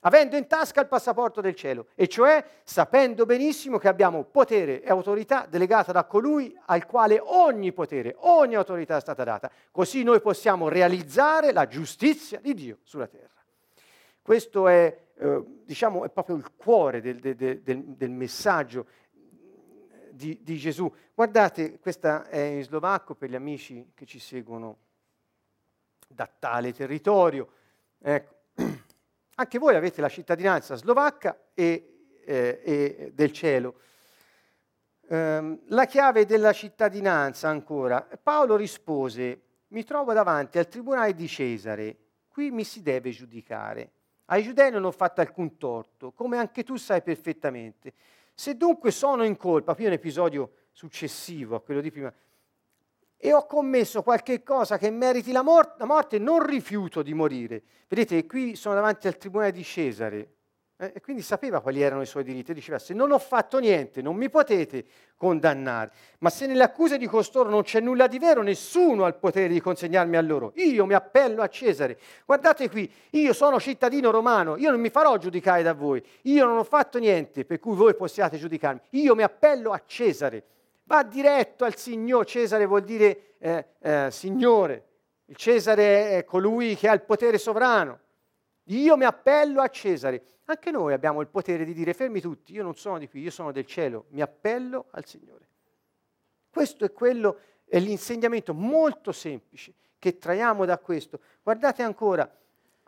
avendo 0.00 0.36
in 0.36 0.46
tasca 0.46 0.80
il 0.80 0.86
passaporto 0.86 1.40
del 1.40 1.54
cielo, 1.54 1.86
e 1.94 2.06
cioè 2.08 2.44
sapendo 2.62 3.26
benissimo 3.26 3.78
che 3.78 3.88
abbiamo 3.88 4.24
potere 4.24 4.82
e 4.82 4.90
autorità 4.90 5.46
delegata 5.48 5.92
da 5.92 6.04
colui 6.04 6.56
al 6.66 6.86
quale 6.86 7.20
ogni 7.22 7.72
potere, 7.72 8.14
ogni 8.18 8.54
autorità 8.54 8.96
è 8.96 9.00
stata 9.00 9.24
data. 9.24 9.50
Così 9.70 10.02
noi 10.02 10.20
possiamo 10.20 10.68
realizzare 10.68 11.52
la 11.52 11.66
giustizia 11.66 12.38
di 12.40 12.54
Dio 12.54 12.78
sulla 12.82 13.06
terra. 13.06 13.26
Questo 14.22 14.68
è 14.68 15.06
eh, 15.20 15.42
diciamo, 15.64 16.04
è 16.04 16.10
proprio 16.10 16.36
il 16.36 16.54
cuore 16.54 17.00
del, 17.00 17.18
del, 17.18 17.34
del, 17.34 17.82
del 17.82 18.10
messaggio 18.10 18.86
di, 20.12 20.38
di, 20.42 20.56
Gesù. 20.56 20.92
Guardate, 21.12 21.78
questa 21.80 22.28
è 22.28 22.38
in 22.38 22.62
slovacco 22.62 23.14
per 23.14 23.30
gli 23.30 23.34
amici 23.34 23.90
che 23.94 24.06
ci 24.06 24.20
seguono 24.20 24.78
da 26.06 26.30
tale 26.38 26.72
territorio. 26.72 27.48
Ecco. 28.00 28.36
Anche 29.40 29.58
voi 29.58 29.76
avete 29.76 30.00
la 30.00 30.08
cittadinanza 30.08 30.74
slovacca 30.74 31.50
e, 31.54 32.20
eh, 32.24 32.60
e 32.64 33.10
del 33.14 33.30
cielo. 33.30 33.80
Um, 35.10 35.60
la 35.68 35.86
chiave 35.86 36.26
della 36.26 36.52
cittadinanza 36.52 37.48
ancora. 37.48 38.06
Paolo 38.20 38.56
rispose, 38.56 39.40
mi 39.68 39.84
trovo 39.84 40.12
davanti 40.12 40.58
al 40.58 40.66
tribunale 40.66 41.14
di 41.14 41.28
Cesare, 41.28 41.96
qui 42.26 42.50
mi 42.50 42.64
si 42.64 42.82
deve 42.82 43.10
giudicare. 43.10 43.92
Ai 44.26 44.42
giudei 44.42 44.72
non 44.72 44.84
ho 44.84 44.90
fatto 44.90 45.20
alcun 45.20 45.56
torto, 45.56 46.10
come 46.10 46.36
anche 46.36 46.64
tu 46.64 46.74
sai 46.74 47.00
perfettamente. 47.00 47.92
Se 48.34 48.56
dunque 48.56 48.90
sono 48.90 49.22
in 49.22 49.36
colpa, 49.36 49.76
qui 49.76 49.84
è 49.84 49.86
un 49.86 49.92
episodio 49.92 50.50
successivo 50.72 51.54
a 51.54 51.62
quello 51.62 51.80
di 51.80 51.92
prima, 51.92 52.12
e 53.18 53.32
ho 53.32 53.44
commesso 53.46 54.02
qualche 54.02 54.42
cosa 54.42 54.78
che 54.78 54.90
meriti 54.90 55.32
la, 55.32 55.42
mor- 55.42 55.74
la 55.76 55.86
morte, 55.86 56.18
non 56.18 56.44
rifiuto 56.46 57.02
di 57.02 57.12
morire. 57.12 57.62
Vedete, 57.88 58.24
qui 58.26 58.54
sono 58.54 58.76
davanti 58.76 59.08
al 59.08 59.18
tribunale 59.18 59.50
di 59.50 59.64
Cesare, 59.64 60.38
eh, 60.80 60.92
e 60.94 61.00
quindi 61.00 61.22
sapeva 61.22 61.60
quali 61.60 61.82
erano 61.82 62.02
i 62.02 62.06
suoi 62.06 62.22
diritti. 62.22 62.54
Diceva, 62.54 62.78
se 62.78 62.94
non 62.94 63.10
ho 63.10 63.18
fatto 63.18 63.58
niente, 63.58 64.00
non 64.00 64.14
mi 64.14 64.30
potete 64.30 64.84
condannare. 65.16 65.90
Ma 66.18 66.30
se 66.30 66.46
nelle 66.46 66.62
accuse 66.62 66.98
di 66.98 67.06
costoro 67.08 67.50
non 67.50 67.62
c'è 67.62 67.80
nulla 67.80 68.06
di 68.06 68.20
vero, 68.20 68.42
nessuno 68.42 69.04
ha 69.04 69.08
il 69.08 69.16
potere 69.16 69.48
di 69.48 69.60
consegnarmi 69.60 70.16
a 70.16 70.20
loro. 70.20 70.52
Io 70.54 70.86
mi 70.86 70.94
appello 70.94 71.42
a 71.42 71.48
Cesare. 71.48 71.98
Guardate 72.24 72.70
qui, 72.70 72.90
io 73.10 73.32
sono 73.32 73.58
cittadino 73.58 74.12
romano, 74.12 74.56
io 74.56 74.70
non 74.70 74.80
mi 74.80 74.90
farò 74.90 75.16
giudicare 75.16 75.64
da 75.64 75.72
voi. 75.72 76.00
Io 76.22 76.46
non 76.46 76.56
ho 76.56 76.64
fatto 76.64 76.98
niente 77.00 77.44
per 77.44 77.58
cui 77.58 77.74
voi 77.74 77.96
possiate 77.96 78.38
giudicarmi. 78.38 78.80
Io 78.90 79.16
mi 79.16 79.22
appello 79.24 79.72
a 79.72 79.82
Cesare. 79.84 80.44
Va 80.88 81.02
diretto 81.02 81.66
al 81.66 81.76
Signore. 81.76 82.24
Cesare 82.24 82.64
vuol 82.64 82.82
dire 82.82 83.34
eh, 83.38 83.66
eh, 83.78 84.08
Signore. 84.10 84.86
Il 85.26 85.36
Cesare 85.36 86.16
è 86.16 86.24
colui 86.24 86.76
che 86.76 86.88
ha 86.88 86.94
il 86.94 87.02
potere 87.02 87.36
sovrano. 87.36 88.00
Io 88.64 88.96
mi 88.96 89.04
appello 89.04 89.60
a 89.60 89.68
Cesare. 89.68 90.22
Anche 90.46 90.70
noi 90.70 90.94
abbiamo 90.94 91.20
il 91.20 91.26
potere 91.26 91.66
di 91.66 91.74
dire 91.74 91.92
fermi 91.92 92.22
tutti, 92.22 92.54
io 92.54 92.62
non 92.62 92.74
sono 92.74 92.96
di 92.96 93.06
qui, 93.06 93.20
io 93.20 93.30
sono 93.30 93.52
del 93.52 93.66
cielo, 93.66 94.06
mi 94.12 94.22
appello 94.22 94.86
al 94.92 95.04
Signore. 95.04 95.46
Questo 96.48 96.86
è 96.86 96.92
quello, 96.92 97.38
è 97.66 97.78
l'insegnamento 97.78 98.54
molto 98.54 99.12
semplice 99.12 99.74
che 99.98 100.16
traiamo 100.16 100.64
da 100.64 100.78
questo. 100.78 101.20
Guardate 101.42 101.82
ancora, 101.82 102.34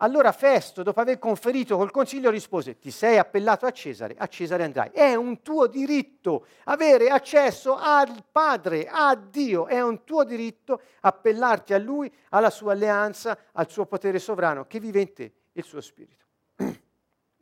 allora 0.02 0.32
Festo, 0.32 0.82
dopo 0.82 1.00
aver 1.00 1.18
conferito 1.18 1.76
col 1.76 1.90
consiglio, 1.90 2.30
rispose, 2.30 2.78
ti 2.78 2.90
sei 2.90 3.18
appellato 3.18 3.66
a 3.66 3.70
Cesare, 3.70 4.14
a 4.16 4.26
Cesare 4.28 4.64
andrai. 4.64 4.90
È 4.92 5.14
un 5.14 5.42
tuo 5.42 5.66
diritto 5.66 6.46
avere 6.64 7.08
accesso 7.08 7.76
al 7.76 8.24
Padre, 8.30 8.88
a 8.88 9.14
Dio, 9.14 9.66
è 9.66 9.80
un 9.82 10.04
tuo 10.04 10.24
diritto 10.24 10.80
appellarti 11.00 11.74
a 11.74 11.78
Lui, 11.78 12.10
alla 12.30 12.48
sua 12.48 12.72
alleanza, 12.72 13.36
al 13.52 13.70
suo 13.70 13.84
potere 13.84 14.18
sovrano 14.18 14.66
che 14.66 14.80
vive 14.80 15.00
in 15.00 15.12
te, 15.12 15.32
il 15.52 15.64
suo 15.64 15.82
Spirito 15.82 16.24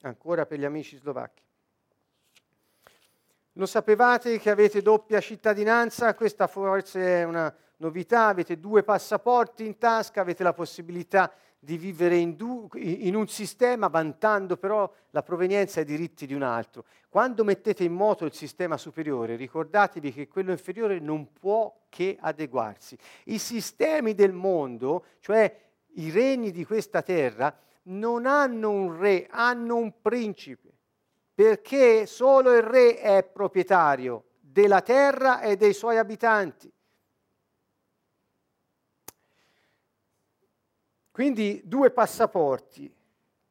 ancora 0.03 0.45
per 0.45 0.59
gli 0.59 0.65
amici 0.65 0.97
slovacchi. 0.97 1.43
Lo 3.53 3.67
sapevate 3.67 4.39
che 4.39 4.51
avete 4.51 4.83
doppia 4.83 5.21
cittadinanza? 5.21 6.15
Questa 6.15 6.47
forse 6.49 7.01
è 7.21 7.25
una 7.25 7.53
novità, 7.79 8.27
avete 8.27 8.59
due 8.59 8.83
passaporti 8.83 9.65
in 9.65 9.79
tasca, 9.79 10.21
avete 10.21 10.43
la 10.43 10.53
possibilità 10.53 11.33
di 11.59 11.77
vivere 11.77 12.17
in, 12.17 12.37
du- 12.37 12.69
in, 12.75 13.15
un 13.15 13.27
sistema 13.27 13.89
vantando 13.89 14.57
però 14.57 14.91
la 15.11 15.23
provenienza 15.23 15.81
e 15.81 15.83
i 15.83 15.87
diritti 15.87 16.27
di 16.27 16.35
un 16.35 16.43
altro. 16.43 16.85
Quando 17.09 17.43
mettete 17.43 17.85
in 17.85 17.93
moto 17.93 18.25
il 18.25 18.33
sistema 18.33 18.77
superiore, 18.77 19.37
ricordatevi 19.37 20.13
che 20.13 20.29
quello 20.29 20.53
inferiore 20.53 21.01
non 21.01 21.33
può 21.33 21.75
che 21.89 22.17
adeguarsi. 22.21 22.97
I 23.25 23.39
sistemi 23.39 24.15
del 24.15 24.33
mondo, 24.33 25.05
cioè 25.21 25.55
i 25.95 26.11
regni 26.11 26.53
di 26.53 26.65
questa 26.65 27.03
terra, 27.03 27.57
non 27.85 28.27
hanno 28.27 28.71
un 28.71 28.99
re, 28.99 29.27
hanno 29.31 29.77
un 29.77 30.01
principe, 30.01 30.73
perché 31.35 32.07
solo 32.07 32.55
il 32.55 32.63
re 32.63 32.99
è 32.99 33.25
proprietario 33.25 34.25
della 34.39 34.81
terra 34.81 35.41
e 35.41 35.57
dei 35.57 35.73
suoi 35.73 35.99
abitanti. 35.99 36.71
Quindi 41.19 41.63
due 41.65 41.91
passaporti, 41.91 42.89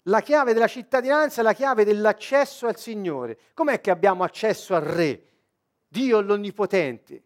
la 0.04 0.22
chiave 0.22 0.54
della 0.54 0.68
cittadinanza 0.68 1.42
e 1.42 1.44
la 1.44 1.52
chiave 1.52 1.84
dell'accesso 1.84 2.66
al 2.66 2.78
Signore. 2.78 3.38
Com'è 3.54 3.82
che 3.82 3.92
abbiamo 3.92 4.24
accesso 4.24 4.74
al 4.74 4.84
Re, 4.84 5.28
Dio 5.86 6.22
l'Onnipotente? 6.22 7.24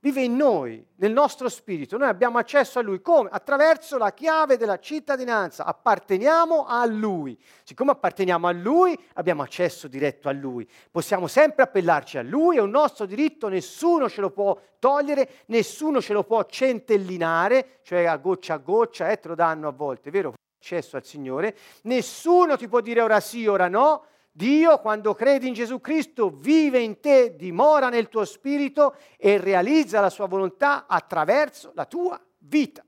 Vive 0.00 0.22
in 0.22 0.34
noi, 0.34 0.84
nel 0.96 1.12
nostro 1.12 1.48
spirito. 1.48 1.96
Noi 1.96 2.08
abbiamo 2.08 2.38
accesso 2.38 2.78
a 2.78 2.82
Lui 2.82 3.00
come? 3.00 3.28
Attraverso 3.30 3.98
la 3.98 4.12
chiave 4.12 4.56
della 4.56 4.78
cittadinanza. 4.78 5.64
Apparteniamo 5.64 6.66
a 6.66 6.84
Lui. 6.86 7.38
Siccome 7.62 7.92
apparteniamo 7.92 8.46
a 8.46 8.52
Lui, 8.52 8.98
abbiamo 9.14 9.42
accesso 9.42 9.88
diretto 9.88 10.28
a 10.28 10.32
Lui. 10.32 10.68
Possiamo 10.90 11.26
sempre 11.26 11.64
appellarci 11.64 12.18
a 12.18 12.22
Lui, 12.22 12.56
è 12.56 12.60
un 12.60 12.70
nostro 12.70 13.06
diritto, 13.06 13.48
nessuno 13.48 14.08
ce 14.08 14.20
lo 14.20 14.30
può 14.30 14.58
togliere, 14.78 15.28
nessuno 15.46 16.00
ce 16.00 16.14
lo 16.14 16.24
può 16.24 16.44
centellinare, 16.44 17.80
cioè 17.82 18.04
a 18.04 18.16
goccia 18.16 18.54
a 18.54 18.58
goccia, 18.58 19.10
eh, 19.10 19.18
te 19.18 19.28
lo 19.28 19.34
danno 19.34 19.68
a 19.68 19.72
volte, 19.72 20.10
vero? 20.10 20.34
Accesso 20.58 20.96
al 20.96 21.04
Signore. 21.04 21.56
Nessuno 21.82 22.56
ti 22.56 22.68
può 22.68 22.80
dire 22.80 23.00
ora 23.00 23.20
sì, 23.20 23.46
ora 23.46 23.68
no 23.68 24.04
Dio, 24.32 24.78
quando 24.78 25.12
credi 25.14 25.48
in 25.48 25.54
Gesù 25.54 25.80
Cristo, 25.80 26.30
vive 26.30 26.78
in 26.78 27.00
te, 27.00 27.34
dimora 27.36 27.88
nel 27.88 28.08
tuo 28.08 28.24
spirito 28.24 28.94
e 29.16 29.38
realizza 29.38 30.00
la 30.00 30.10
sua 30.10 30.26
volontà 30.26 30.86
attraverso 30.86 31.72
la 31.74 31.84
tua 31.84 32.20
vita. 32.38 32.84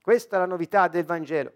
Questa 0.00 0.36
è 0.36 0.38
la 0.38 0.46
novità 0.46 0.88
del 0.88 1.04
Vangelo, 1.04 1.52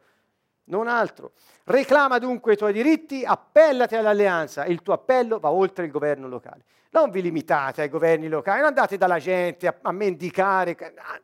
non 0.65 0.87
altro. 0.87 1.33
Reclama 1.65 2.19
dunque 2.19 2.53
i 2.53 2.57
tuoi 2.57 2.75
diritti, 2.75 3.25
appellati 3.25 3.97
all'alleanza. 3.97 4.67
Il 4.67 4.83
tuo 4.83 4.93
appello 4.93 5.39
va 5.39 5.51
oltre 5.51 5.87
il 5.87 5.91
governo 5.91 6.29
locale. 6.29 6.65
Non 6.91 7.11
vi 7.11 7.23
limitate 7.23 7.81
ai 7.81 7.89
governi 7.89 8.29
locali, 8.29 8.59
non 8.59 8.69
andate 8.69 8.99
dalla 8.99 9.19
gente 9.19 9.67
a, 9.67 9.75
a 9.81 9.93
mendicare, 9.93 10.77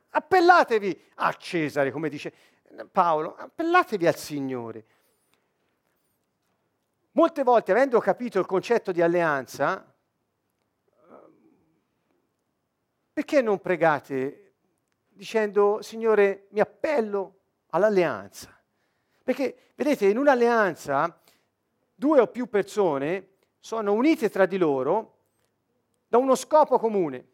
appellatevi 0.08 0.98
a 1.16 1.32
Cesare, 1.34 1.90
come 1.90 2.08
dice 2.08 2.32
Paolo, 2.90 3.36
appellatevi 3.36 4.06
al 4.06 4.16
Signore. 4.16 4.84
Molte 7.18 7.42
volte, 7.42 7.72
avendo 7.72 7.98
capito 7.98 8.38
il 8.38 8.46
concetto 8.46 8.92
di 8.92 9.02
alleanza, 9.02 9.92
perché 13.12 13.42
non 13.42 13.60
pregate 13.60 14.52
dicendo, 15.08 15.82
Signore, 15.82 16.46
mi 16.50 16.60
appello 16.60 17.38
all'alleanza. 17.70 18.56
Perché, 19.24 19.72
vedete, 19.74 20.06
in 20.06 20.16
un'alleanza 20.16 21.20
due 21.92 22.20
o 22.20 22.28
più 22.28 22.48
persone 22.48 23.30
sono 23.58 23.94
unite 23.94 24.30
tra 24.30 24.46
di 24.46 24.56
loro 24.56 25.16
da 26.06 26.18
uno 26.18 26.36
scopo 26.36 26.78
comune. 26.78 27.26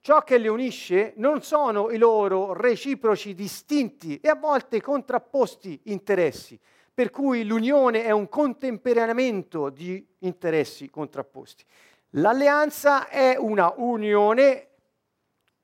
Ciò 0.00 0.22
che 0.22 0.38
le 0.38 0.48
unisce 0.48 1.12
non 1.16 1.42
sono 1.42 1.90
i 1.90 1.98
loro 1.98 2.54
reciproci 2.54 3.34
distinti 3.34 4.18
e 4.20 4.30
a 4.30 4.36
volte 4.36 4.80
contrapposti 4.80 5.80
interessi, 5.84 6.58
per 6.94 7.10
cui 7.10 7.44
l'unione 7.44 8.04
è 8.04 8.10
un 8.10 8.28
contemperamento 8.28 9.70
di 9.70 10.06
interessi 10.18 10.90
contrapposti. 10.90 11.64
L'alleanza 12.10 13.08
è 13.08 13.36
una 13.36 13.72
unione 13.76 14.68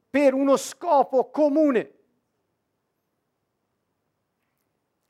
per 0.08 0.32
uno 0.32 0.56
scopo 0.56 1.30
comune. 1.30 1.92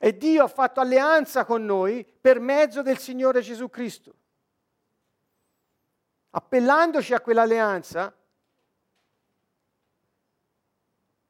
E 0.00 0.16
Dio 0.16 0.44
ha 0.44 0.48
fatto 0.48 0.80
alleanza 0.80 1.44
con 1.44 1.64
noi 1.64 2.04
per 2.04 2.40
mezzo 2.40 2.82
del 2.82 2.98
Signore 2.98 3.40
Gesù 3.40 3.68
Cristo. 3.68 4.14
Appellandoci 6.30 7.14
a 7.14 7.20
quell'alleanza, 7.20 8.14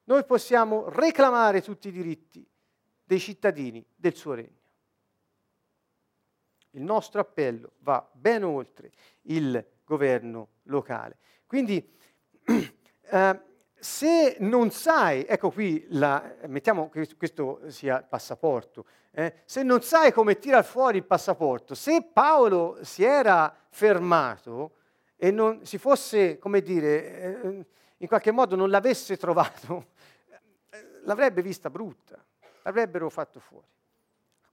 noi 0.05 0.25
possiamo 0.25 0.89
reclamare 0.89 1.63
tutti 1.63 1.89
i 1.89 1.93
diritti 1.93 2.47
dei 3.05 3.21
cittadini 3.21 3.85
del 3.95 4.15
suo 4.15 4.35
regno. 4.35 4.58
Il 6.71 6.83
nostro 6.83 7.21
appello 7.21 7.73
va 7.79 8.07
ben 8.13 8.45
oltre 8.45 8.91
il 9.23 9.65
governo 9.85 10.49
locale. 10.65 11.17
Quindi 11.47 11.97
eh, 12.45 13.41
se 13.81 14.37
non 14.41 14.71
sai, 14.71 15.25
ecco 15.27 15.51
qui, 15.51 15.87
la, 15.91 16.35
mettiamo 16.47 16.89
che 16.89 17.09
questo 17.17 17.61
sia 17.69 17.99
il 17.99 18.05
passaporto, 18.05 18.85
eh, 19.13 19.43
se 19.45 19.63
non 19.63 19.83
sai 19.83 20.13
come 20.13 20.39
tirar 20.39 20.65
fuori 20.65 20.99
il 20.99 21.05
passaporto, 21.05 21.75
se 21.75 22.03
Paolo 22.13 22.79
si 22.83 23.05
era 23.05 23.55
fermato 23.71 24.73
e 25.17 25.31
non 25.31 25.65
si 25.65 25.79
fosse, 25.79 26.39
come 26.39 26.61
dire, 26.61 27.43
eh, 27.43 27.67
in 27.99 28.09
qualche 28.09 28.31
modo 28.31 28.57
non 28.57 28.69
l'avesse 28.69 29.17
trovato, 29.17 29.89
l'avrebbe 31.05 31.43
vista 31.43 31.71
brutta, 31.71 32.23
l'avrebbero 32.63 33.09
fatto 33.09 33.41
fuori. 33.41 33.67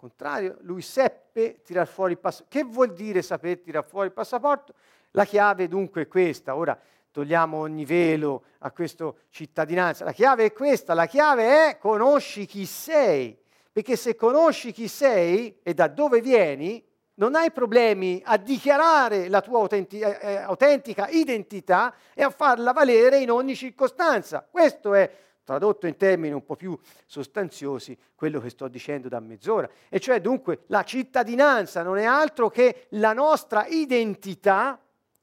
Contrario, 0.05 0.57
lui 0.61 0.83
seppe 0.83 1.63
tirar 1.63 1.87
fuori 1.87 2.11
il 2.11 2.19
passaporto. 2.19 2.55
Che 2.55 2.63
vuol 2.63 2.93
dire 2.93 3.23
saper 3.23 3.57
tirar 3.57 3.83
fuori 3.83 4.05
il 4.05 4.13
passaporto? 4.13 4.75
La 5.11 5.25
chiave 5.25 5.67
dunque 5.67 6.03
è 6.03 6.07
questa. 6.07 6.55
Ora, 6.55 6.79
togliamo 7.09 7.57
ogni 7.57 7.85
velo 7.85 8.43
a 8.59 8.69
questa 8.69 9.11
cittadinanza. 9.29 10.05
La 10.05 10.11
chiave 10.11 10.45
è 10.45 10.53
questa, 10.53 10.93
la 10.93 11.07
chiave 11.07 11.69
è 11.69 11.77
conosci 11.79 12.45
chi 12.45 12.67
sei, 12.67 13.35
perché 13.71 13.95
se 13.95 14.15
conosci 14.15 14.71
chi 14.71 14.87
sei 14.87 15.57
e 15.63 15.73
da 15.73 15.87
dove 15.87 16.21
vieni, 16.21 16.85
non 17.15 17.33
hai 17.33 17.49
problemi 17.51 18.21
a 18.25 18.37
dichiarare 18.37 19.27
la 19.27 19.41
tua 19.41 19.57
autenti- 19.57 20.01
eh, 20.01 20.19
eh 20.21 20.35
autentica 20.35 21.07
identità 21.07 21.95
e 22.13 22.21
a 22.21 22.29
farla 22.29 22.73
valere 22.73 23.17
in 23.17 23.31
ogni 23.31 23.55
circostanza. 23.55 24.47
Questo 24.47 24.93
è, 24.93 25.11
tradotto 25.45 25.87
in 25.87 25.95
termini 25.95 26.33
un 26.33 26.43
po' 26.43 26.55
più 26.55 26.77
sostanziosi, 27.05 27.97
quello 28.15 28.41
che 28.41 28.49
sto 28.49 28.67
dicendo 28.67 29.07
da 29.07 29.21
mezz'ora. 29.21 29.69
E 29.87 29.99
cioè 29.99 30.19
dunque 30.19 30.63
la 30.67 30.83
cittadinanza 30.83 31.83
non 31.83 31.97
è 31.97 32.03
altro 32.03 32.49
che 32.49 32.87
la 32.89 33.13
nostra 33.13 33.65
identità 33.67 34.77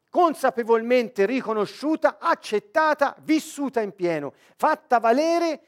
consapevolmente 0.09 1.27
riconosciuta, 1.27 2.19
accettata, 2.19 3.17
vissuta 3.23 3.81
in 3.81 3.93
pieno, 3.95 4.33
fatta 4.57 4.99
valere 4.99 5.61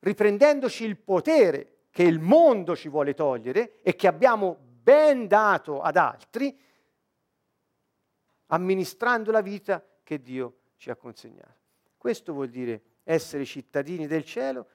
riprendendoci 0.00 0.84
il 0.84 0.96
potere 0.96 1.84
che 1.90 2.02
il 2.02 2.18
mondo 2.18 2.74
ci 2.74 2.88
vuole 2.88 3.14
togliere 3.14 3.80
e 3.82 3.94
che 3.94 4.08
abbiamo 4.08 4.56
ben 4.60 5.28
dato 5.28 5.80
ad 5.80 5.96
altri, 5.96 6.58
amministrando 8.46 9.30
la 9.30 9.42
vita 9.42 9.84
che 10.02 10.20
Dio 10.20 10.54
ci 10.76 10.90
ha 10.90 10.96
consegnato. 10.96 11.58
Questo 11.96 12.32
vuol 12.32 12.48
dire 12.48 12.82
essere 13.12 13.44
cittadini 13.44 14.06
del 14.06 14.24
cielo, 14.24 14.68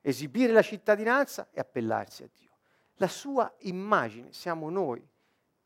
esibire 0.00 0.52
la 0.52 0.62
cittadinanza 0.62 1.48
e 1.52 1.60
appellarsi 1.60 2.22
a 2.22 2.30
Dio. 2.32 2.50
La 2.94 3.08
sua 3.08 3.52
immagine 3.60 4.32
siamo 4.32 4.70
noi 4.70 5.06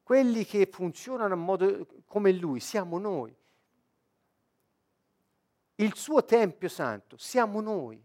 quelli 0.04 0.44
che 0.44 0.68
funzionano 0.70 1.34
modo 1.34 1.86
come 2.04 2.30
lui, 2.32 2.60
siamo 2.60 2.98
noi. 2.98 3.34
Il 5.76 5.96
suo 5.96 6.24
Tempio 6.24 6.68
Santo, 6.68 7.16
siamo 7.16 7.62
noi. 7.62 8.04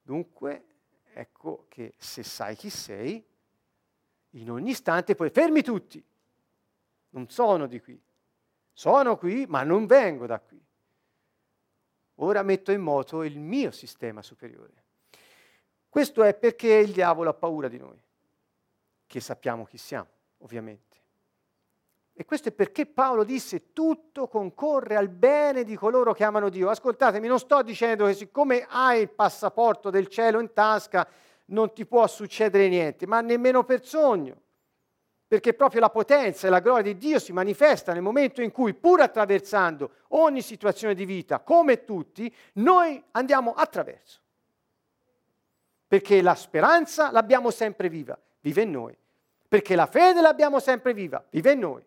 Dunque, 0.00 0.64
ecco 1.12 1.66
che 1.68 1.94
se 1.98 2.22
sai 2.22 2.56
chi 2.56 2.70
sei, 2.70 3.22
in 4.30 4.50
ogni 4.50 4.70
istante 4.70 5.14
poi 5.14 5.28
fermi 5.28 5.62
tutti. 5.62 6.02
Non 7.10 7.28
sono 7.28 7.66
di 7.66 7.80
qui. 7.80 8.02
Sono 8.72 9.18
qui, 9.18 9.44
ma 9.46 9.62
non 9.64 9.84
vengo 9.84 10.26
da 10.26 10.40
qui. 10.40 10.65
Ora 12.16 12.42
metto 12.42 12.72
in 12.72 12.80
moto 12.80 13.22
il 13.22 13.38
mio 13.38 13.70
sistema 13.70 14.22
superiore. 14.22 14.84
Questo 15.88 16.22
è 16.22 16.34
perché 16.34 16.74
il 16.74 16.92
diavolo 16.92 17.30
ha 17.30 17.34
paura 17.34 17.68
di 17.68 17.78
noi 17.78 17.98
che 19.06 19.20
sappiamo 19.20 19.64
chi 19.64 19.78
siamo, 19.78 20.08
ovviamente. 20.38 20.84
E 22.18 22.24
questo 22.24 22.48
è 22.48 22.52
perché 22.52 22.86
Paolo 22.86 23.24
disse 23.24 23.72
tutto 23.74 24.26
concorre 24.26 24.96
al 24.96 25.08
bene 25.08 25.64
di 25.64 25.76
coloro 25.76 26.14
che 26.14 26.24
amano 26.24 26.48
Dio. 26.48 26.70
Ascoltatemi, 26.70 27.28
non 27.28 27.38
sto 27.38 27.62
dicendo 27.62 28.06
che 28.06 28.14
siccome 28.14 28.66
hai 28.68 29.02
il 29.02 29.10
passaporto 29.10 29.90
del 29.90 30.08
cielo 30.08 30.40
in 30.40 30.52
tasca 30.54 31.06
non 31.46 31.72
ti 31.74 31.84
può 31.84 32.06
succedere 32.06 32.68
niente, 32.68 33.06
ma 33.06 33.20
nemmeno 33.20 33.64
per 33.64 33.84
sogno. 33.84 34.44
Perché 35.28 35.54
proprio 35.54 35.80
la 35.80 35.90
potenza 35.90 36.46
e 36.46 36.50
la 36.50 36.60
gloria 36.60 36.92
di 36.92 36.96
Dio 36.96 37.18
si 37.18 37.32
manifesta 37.32 37.92
nel 37.92 38.02
momento 38.02 38.42
in 38.42 38.52
cui, 38.52 38.74
pur 38.74 39.00
attraversando 39.00 39.90
ogni 40.08 40.40
situazione 40.40 40.94
di 40.94 41.04
vita, 41.04 41.40
come 41.40 41.84
tutti, 41.84 42.32
noi 42.54 43.02
andiamo 43.12 43.52
attraverso. 43.52 44.20
Perché 45.88 46.22
la 46.22 46.34
speranza 46.34 47.10
l'abbiamo 47.10 47.50
sempre 47.50 47.88
viva 47.88 48.18
vive 48.46 48.62
in 48.62 48.70
noi. 48.70 48.96
Perché 49.48 49.74
la 49.74 49.86
fede 49.86 50.20
l'abbiamo 50.20 50.60
sempre 50.60 50.94
viva, 50.94 51.24
vive 51.30 51.52
in 51.52 51.58
noi. 51.58 51.84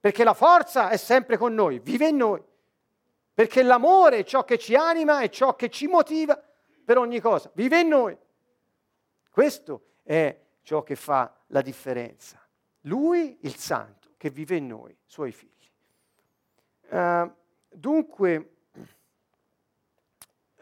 Perché 0.00 0.22
la 0.22 0.34
forza 0.34 0.88
è 0.90 0.96
sempre 0.96 1.36
con 1.36 1.52
noi, 1.52 1.80
vive 1.80 2.08
in 2.08 2.16
noi. 2.16 2.42
Perché 3.34 3.62
l'amore 3.62 4.18
è 4.18 4.24
ciò 4.24 4.44
che 4.44 4.58
ci 4.58 4.76
anima 4.76 5.20
e 5.20 5.30
ciò 5.30 5.56
che 5.56 5.68
ci 5.68 5.88
motiva 5.88 6.40
per 6.84 6.98
ogni 6.98 7.20
cosa, 7.20 7.50
vive 7.54 7.80
in 7.80 7.88
noi. 7.88 8.16
Questo 9.30 9.82
è 10.04 10.36
ciò 10.62 10.82
che 10.82 10.94
fa 10.94 11.32
la 11.48 11.62
differenza. 11.62 12.40
Lui, 12.82 13.38
il 13.42 13.56
Santo, 13.56 14.14
che 14.16 14.30
vive 14.30 14.56
in 14.56 14.66
noi, 14.66 14.96
suoi 15.04 15.32
figli. 15.32 15.52
Uh, 16.90 17.30
dunque, 17.68 18.50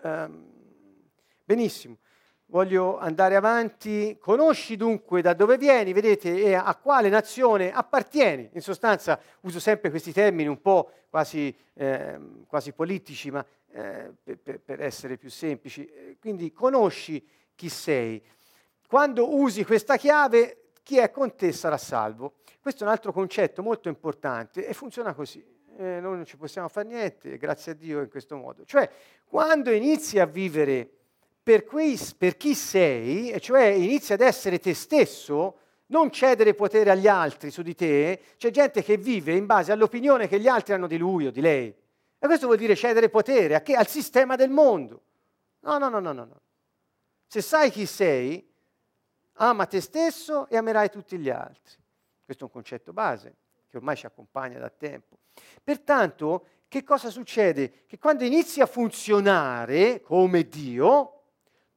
um, 0.02 0.52
benissimo 1.44 1.98
voglio 2.46 2.98
andare 2.98 3.36
avanti. 3.36 4.16
Conosci 4.20 4.76
dunque 4.76 5.22
da 5.22 5.34
dove 5.34 5.58
vieni, 5.58 5.92
vedete, 5.92 6.42
e 6.42 6.54
a 6.54 6.74
quale 6.76 7.08
nazione 7.08 7.72
appartieni. 7.72 8.50
In 8.52 8.60
sostanza 8.60 9.18
uso 9.40 9.60
sempre 9.60 9.90
questi 9.90 10.12
termini 10.12 10.48
un 10.48 10.60
po' 10.60 10.90
quasi, 11.08 11.54
eh, 11.74 12.18
quasi 12.46 12.72
politici, 12.72 13.30
ma 13.30 13.44
eh, 13.72 14.12
per, 14.22 14.60
per, 14.60 14.82
essere 14.82 15.16
più 15.16 15.30
semplici. 15.30 16.16
Quindi 16.20 16.52
conosci 16.52 17.24
chi 17.54 17.68
sei. 17.68 18.22
Quando 18.86 19.34
usi 19.34 19.64
questa 19.64 19.96
chiave, 19.96 20.65
chi 20.86 20.98
è 20.98 21.10
con 21.10 21.34
te 21.34 21.50
sarà 21.50 21.78
salvo. 21.78 22.34
Questo 22.60 22.84
è 22.84 22.86
un 22.86 22.92
altro 22.92 23.10
concetto 23.10 23.60
molto 23.60 23.88
importante 23.88 24.64
e 24.64 24.72
funziona 24.72 25.14
così. 25.14 25.44
Eh, 25.78 25.98
noi 25.98 26.14
non 26.14 26.24
ci 26.24 26.36
possiamo 26.36 26.68
fare 26.68 26.86
niente, 26.86 27.36
grazie 27.38 27.72
a 27.72 27.74
Dio 27.74 28.00
in 28.00 28.08
questo 28.08 28.36
modo. 28.36 28.64
Cioè, 28.64 28.88
quando 29.24 29.72
inizi 29.72 30.20
a 30.20 30.26
vivere 30.26 30.88
per, 31.42 31.64
quei, 31.64 31.98
per 32.16 32.36
chi 32.36 32.54
sei, 32.54 33.32
e 33.32 33.40
cioè 33.40 33.64
inizi 33.64 34.12
ad 34.12 34.20
essere 34.20 34.60
te 34.60 34.74
stesso, 34.74 35.58
non 35.86 36.12
cedere 36.12 36.54
potere 36.54 36.92
agli 36.92 37.08
altri 37.08 37.50
su 37.50 37.62
di 37.62 37.74
te, 37.74 38.20
c'è 38.36 38.52
gente 38.52 38.84
che 38.84 38.96
vive 38.96 39.34
in 39.34 39.46
base 39.46 39.72
all'opinione 39.72 40.28
che 40.28 40.38
gli 40.38 40.46
altri 40.46 40.74
hanno 40.74 40.86
di 40.86 40.98
lui 40.98 41.26
o 41.26 41.32
di 41.32 41.40
lei. 41.40 41.66
E 41.66 42.26
questo 42.26 42.46
vuol 42.46 42.58
dire 42.58 42.76
cedere 42.76 43.08
potere 43.08 43.60
che? 43.62 43.74
al 43.74 43.88
sistema 43.88 44.36
del 44.36 44.50
mondo. 44.50 45.02
No, 45.62 45.78
no, 45.78 45.88
no, 45.88 45.98
no, 45.98 46.12
no. 46.12 46.40
Se 47.26 47.42
sai 47.42 47.72
chi 47.72 47.86
sei, 47.86 48.45
ama 49.36 49.66
te 49.66 49.80
stesso 49.80 50.48
e 50.48 50.56
amerai 50.56 50.90
tutti 50.90 51.18
gli 51.18 51.30
altri. 51.30 51.76
Questo 52.24 52.44
è 52.44 52.46
un 52.46 52.52
concetto 52.52 52.92
base 52.92 53.36
che 53.68 53.76
ormai 53.76 53.96
ci 53.96 54.06
accompagna 54.06 54.58
da 54.58 54.70
tempo. 54.70 55.18
Pertanto, 55.62 56.46
che 56.68 56.82
cosa 56.82 57.10
succede? 57.10 57.84
Che 57.86 57.98
quando 57.98 58.24
inizi 58.24 58.60
a 58.60 58.66
funzionare 58.66 60.00
come 60.00 60.48
Dio, 60.48 61.12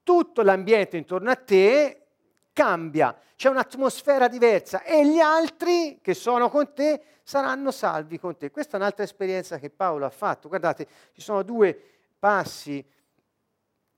tutto 0.04 0.42
l'ambiente 0.42 0.98
intorno 0.98 1.30
a 1.30 1.36
te 1.36 2.08
cambia, 2.54 3.16
c'è 3.36 3.50
un'atmosfera 3.50 4.28
diversa 4.28 4.84
e 4.84 5.08
gli 5.08 5.20
altri 5.20 6.00
che 6.02 6.14
sono 6.14 6.50
con 6.50 6.74
te 6.74 7.02
saranno 7.24 7.72
salvi 7.72 8.20
con 8.20 8.36
te. 8.36 8.50
Questa 8.50 8.76
è 8.76 8.80
un'altra 8.80 9.04
esperienza 9.04 9.60
che 9.60 9.70
Paolo 9.70 10.06
ha 10.06 10.10
fatto. 10.10 10.48
Guardate, 10.48 10.88
ci 11.14 11.22
sono 11.22 11.44
due 11.44 11.80
passi 12.18 12.84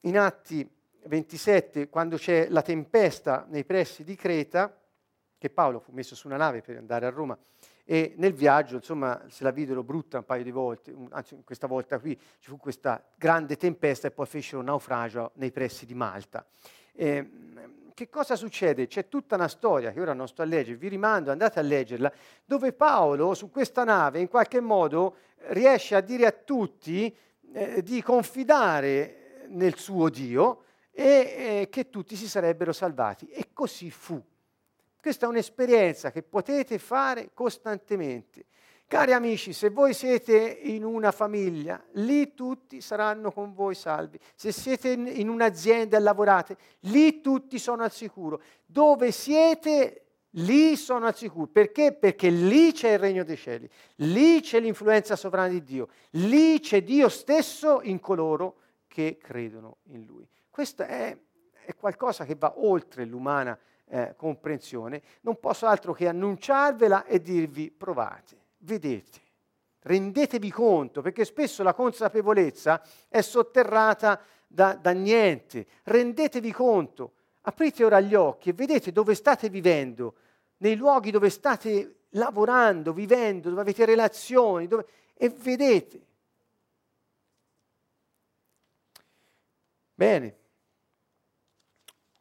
in 0.02 0.18
Atti 0.18 0.70
27, 1.06 1.90
quando 1.90 2.18
c'è 2.18 2.48
la 2.50 2.62
tempesta 2.62 3.46
nei 3.50 3.66
pressi 3.66 4.04
di 4.04 4.16
Creta, 4.16 4.76
che 5.38 5.50
Paolo 5.50 5.80
fu 5.80 5.92
messo 5.92 6.16
su 6.16 6.28
una 6.28 6.38
nave 6.38 6.62
per 6.62 6.78
andare 6.78 7.06
a 7.06 7.10
Roma, 7.10 7.38
e 7.84 8.14
nel 8.18 8.34
viaggio, 8.34 8.76
insomma, 8.76 9.24
se 9.28 9.44
la 9.44 9.52
videro 9.52 9.84
brutta 9.84 10.20
un 10.20 10.26
paio 10.26 10.44
di 10.44 10.52
volte, 10.52 10.94
anzi 11.10 11.42
questa 11.44 11.68
volta 11.68 12.00
qui 12.00 12.18
ci 12.40 12.50
fu 12.50 12.58
questa 12.58 13.04
grande 13.16 13.58
tempesta 13.58 14.08
e 14.08 14.12
poi 14.12 14.26
fecero 14.28 14.62
naufragio 14.62 15.32
nei 15.36 15.52
pressi 15.52 15.86
di 15.86 15.94
Malta. 15.94 16.46
E, 16.94 17.30
che 17.94 18.10
cosa 18.10 18.36
succede? 18.36 18.88
C'è 18.88 19.08
tutta 19.08 19.36
una 19.36 19.48
storia 19.48 19.92
che 19.92 20.00
ora 20.00 20.14
non 20.14 20.28
sto 20.28 20.42
a 20.42 20.46
leggere, 20.46 20.78
vi 20.78 20.88
rimando, 20.88 21.32
andate 21.32 21.60
a 21.60 21.64
leggerla, 21.64 22.12
dove 22.46 22.72
Paolo 22.72 23.34
su 23.34 23.52
questa 23.52 23.84
nave 23.84 24.20
in 24.20 24.28
qualche 24.28 24.60
modo 24.60 25.16
riesce 25.50 25.96
a 25.96 26.02
dire 26.02 26.26
a 26.26 26.32
tutti 26.32 27.16
eh, 27.54 27.82
di 27.84 28.02
confidare 28.02 29.46
nel 29.50 29.76
suo 29.76 30.10
Dio 30.10 30.64
e 30.92 31.04
eh, 31.06 31.68
che 31.70 31.90
tutti 31.90 32.16
si 32.16 32.28
sarebbero 32.28 32.74
salvati. 32.74 33.28
E 33.28 33.50
così 33.54 33.90
fu. 33.90 34.22
Questa 35.00 35.26
è 35.26 35.30
un'esperienza 35.30 36.12
che 36.12 36.22
potete 36.22 36.78
fare 36.78 37.32
costantemente. 37.34 38.46
Cari 38.92 39.14
amici, 39.14 39.54
se 39.54 39.70
voi 39.70 39.94
siete 39.94 40.38
in 40.38 40.84
una 40.84 41.14
famiglia, 41.14 41.82
lì 41.94 42.34
tutti 42.34 42.82
saranno 42.82 43.32
con 43.32 43.54
voi 43.54 43.74
salvi. 43.74 44.20
Se 44.36 44.52
siete 44.52 44.90
in 44.90 45.30
un'azienda 45.30 45.96
e 45.96 46.02
lavorate, 46.02 46.58
lì 46.82 47.22
tutti 47.22 47.58
sono 47.58 47.84
al 47.84 47.92
sicuro. 47.92 48.42
Dove 48.66 49.14
siete, 49.14 50.08
lì 50.32 50.76
sono 50.76 51.06
al 51.06 51.16
sicuro. 51.16 51.48
Perché? 51.48 51.94
Perché 51.94 52.30
lì 52.30 52.74
c'è 52.74 52.92
il 52.92 53.00
regno 53.00 53.24
dei 53.24 53.38
cieli, 53.38 53.70
lì 53.96 54.42
c'è 54.42 54.60
l'influenza 54.60 55.16
sovrana 55.16 55.48
di 55.48 55.64
Dio, 55.64 55.88
lì 56.12 56.60
c'è 56.60 56.84
Dio 56.84 57.08
stesso 57.08 57.80
in 57.82 58.02
coloro 58.02 58.58
che 58.88 59.18
credono 59.18 59.78
in 59.84 60.04
Lui. 60.04 60.28
Questo 60.52 60.84
è, 60.84 61.18
è 61.66 61.76
qualcosa 61.76 62.26
che 62.26 62.36
va 62.36 62.54
oltre 62.58 63.06
l'umana 63.06 63.58
eh, 63.88 64.14
comprensione, 64.18 65.02
non 65.22 65.40
posso 65.40 65.66
altro 65.66 65.94
che 65.94 66.08
annunciarvela 66.08 67.06
e 67.06 67.22
dirvi 67.22 67.72
provate, 67.72 68.38
vedete, 68.60 69.20
rendetevi 69.80 70.52
conto, 70.52 71.02
perché 71.02 71.24
spesso 71.24 71.64
la 71.64 71.74
consapevolezza 71.74 72.86
è 73.08 73.22
sotterrata 73.22 74.20
da, 74.46 74.74
da 74.74 74.92
niente, 74.92 75.66
rendetevi 75.84 76.52
conto, 76.52 77.14
aprite 77.42 77.86
ora 77.86 78.02
gli 78.02 78.14
occhi 78.14 78.50
e 78.50 78.54
vedete 78.54 78.92
dove 78.92 79.16
state 79.16 79.50
vivendo, 79.50 80.16
nei 80.58 80.76
luoghi 80.76 81.12
dove 81.12 81.30
state 81.30 82.02
lavorando, 82.10 82.92
vivendo, 82.92 83.50
dove 83.50 83.62
avete 83.62 83.86
relazioni, 83.86 84.68
dove... 84.68 84.86
e 85.16 85.30
vedete. 85.30 86.06
Bene. 89.96 90.40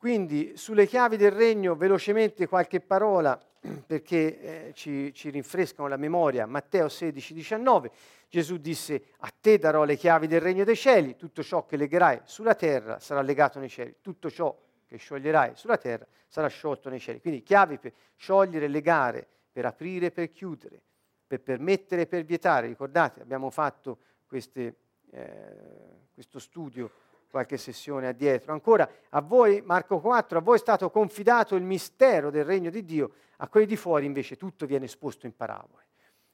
Quindi 0.00 0.56
sulle 0.56 0.86
chiavi 0.86 1.18
del 1.18 1.30
regno 1.30 1.74
velocemente 1.74 2.48
qualche 2.48 2.80
parola 2.80 3.38
perché 3.86 4.68
eh, 4.68 4.72
ci, 4.72 5.12
ci, 5.12 5.28
rinfrescano 5.28 5.88
la 5.88 5.98
memoria. 5.98 6.46
Matteo 6.46 6.88
16, 6.88 7.34
19, 7.34 7.90
Gesù 8.30 8.56
disse 8.56 9.08
a 9.18 9.30
te 9.38 9.58
darò 9.58 9.84
le 9.84 9.96
chiavi 9.96 10.26
del 10.26 10.40
regno 10.40 10.64
dei 10.64 10.74
cieli, 10.74 11.16
tutto 11.16 11.42
ciò 11.42 11.66
che 11.66 11.76
legherai 11.76 12.22
sulla 12.24 12.54
terra 12.54 12.98
sarà 12.98 13.20
legato 13.20 13.58
nei 13.58 13.68
cieli, 13.68 13.96
tutto 14.00 14.30
ciò 14.30 14.58
che 14.86 14.96
scioglierai 14.96 15.50
sulla 15.54 15.76
terra 15.76 16.06
sarà 16.26 16.48
sciolto 16.48 16.88
nei 16.88 16.98
cieli. 16.98 17.20
Quindi 17.20 17.42
chiavi 17.42 17.76
per 17.76 17.92
sciogliere, 18.16 18.68
legare, 18.68 19.28
per 19.52 19.66
aprire, 19.66 20.10
per 20.10 20.30
chiudere, 20.30 20.80
per 21.26 21.42
permettere, 21.42 22.06
per 22.06 22.24
vietare. 22.24 22.68
Ricordate, 22.68 23.20
abbiamo 23.20 23.50
fatto 23.50 23.98
queste, 24.26 24.76
eh, 25.10 26.08
questo 26.14 26.38
studio 26.38 26.90
qualche 27.30 27.56
sessione 27.56 28.08
addietro. 28.08 28.52
Ancora, 28.52 28.88
a 29.10 29.20
voi, 29.20 29.62
Marco 29.62 30.00
4, 30.00 30.38
a 30.38 30.40
voi 30.42 30.56
è 30.56 30.58
stato 30.60 30.90
confidato 30.90 31.54
il 31.54 31.62
mistero 31.62 32.30
del 32.30 32.44
regno 32.44 32.70
di 32.70 32.84
Dio, 32.84 33.12
a 33.38 33.48
quelli 33.48 33.66
di 33.66 33.76
fuori 33.76 34.04
invece 34.04 34.36
tutto 34.36 34.66
viene 34.66 34.84
esposto 34.84 35.26
in 35.26 35.34
parabole. 35.34 35.86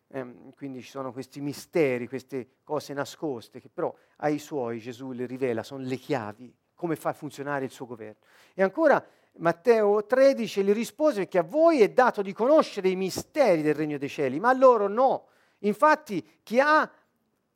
Ehm, 0.08 0.52
quindi 0.54 0.82
ci 0.82 0.90
sono 0.90 1.12
questi 1.12 1.40
misteri, 1.40 2.08
queste 2.08 2.48
cose 2.64 2.92
nascoste 2.94 3.60
che 3.60 3.68
però 3.68 3.94
ai 4.16 4.38
suoi 4.38 4.78
Gesù 4.78 5.12
le 5.12 5.26
rivela, 5.26 5.62
sono 5.62 5.84
le 5.84 5.96
chiavi, 5.96 6.54
come 6.74 6.96
fa 6.96 7.12
funzionare 7.12 7.64
il 7.64 7.70
suo 7.70 7.86
governo. 7.86 8.20
E 8.54 8.62
ancora 8.62 9.04
Matteo 9.38 10.06
13 10.06 10.62
gli 10.62 10.72
rispose 10.72 11.28
che 11.28 11.38
a 11.38 11.42
voi 11.42 11.80
è 11.82 11.90
dato 11.90 12.22
di 12.22 12.32
conoscere 12.32 12.88
i 12.88 12.96
misteri 12.96 13.62
del 13.62 13.74
regno 13.74 13.98
dei 13.98 14.08
cieli, 14.08 14.40
ma 14.40 14.50
a 14.50 14.54
loro 14.54 14.88
no. 14.88 15.26
Infatti 15.60 16.40
chi 16.42 16.60
ha 16.60 16.90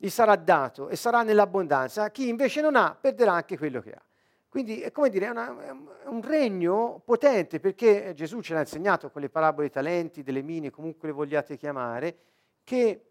gli 0.01 0.09
sarà 0.09 0.35
dato 0.35 0.89
e 0.89 0.95
sarà 0.95 1.21
nell'abbondanza, 1.21 2.09
chi 2.09 2.27
invece 2.27 2.59
non 2.59 2.75
ha 2.75 2.97
perderà 2.99 3.33
anche 3.33 3.55
quello 3.55 3.81
che 3.81 3.91
ha. 3.91 4.01
Quindi 4.49 4.81
è 4.81 4.91
come 4.91 5.09
dire, 5.09 5.27
è, 5.27 5.29
una, 5.29 5.63
è 6.03 6.07
un 6.07 6.21
regno 6.23 7.03
potente 7.05 7.59
perché 7.59 8.11
Gesù 8.15 8.41
ce 8.41 8.55
l'ha 8.55 8.61
insegnato 8.61 9.11
con 9.11 9.21
le 9.21 9.29
parabole 9.29 9.67
dei 9.67 9.75
talenti, 9.75 10.23
delle 10.23 10.41
mine, 10.41 10.71
comunque 10.71 11.09
le 11.09 11.13
vogliate 11.13 11.55
chiamare, 11.55 12.17
che 12.63 13.09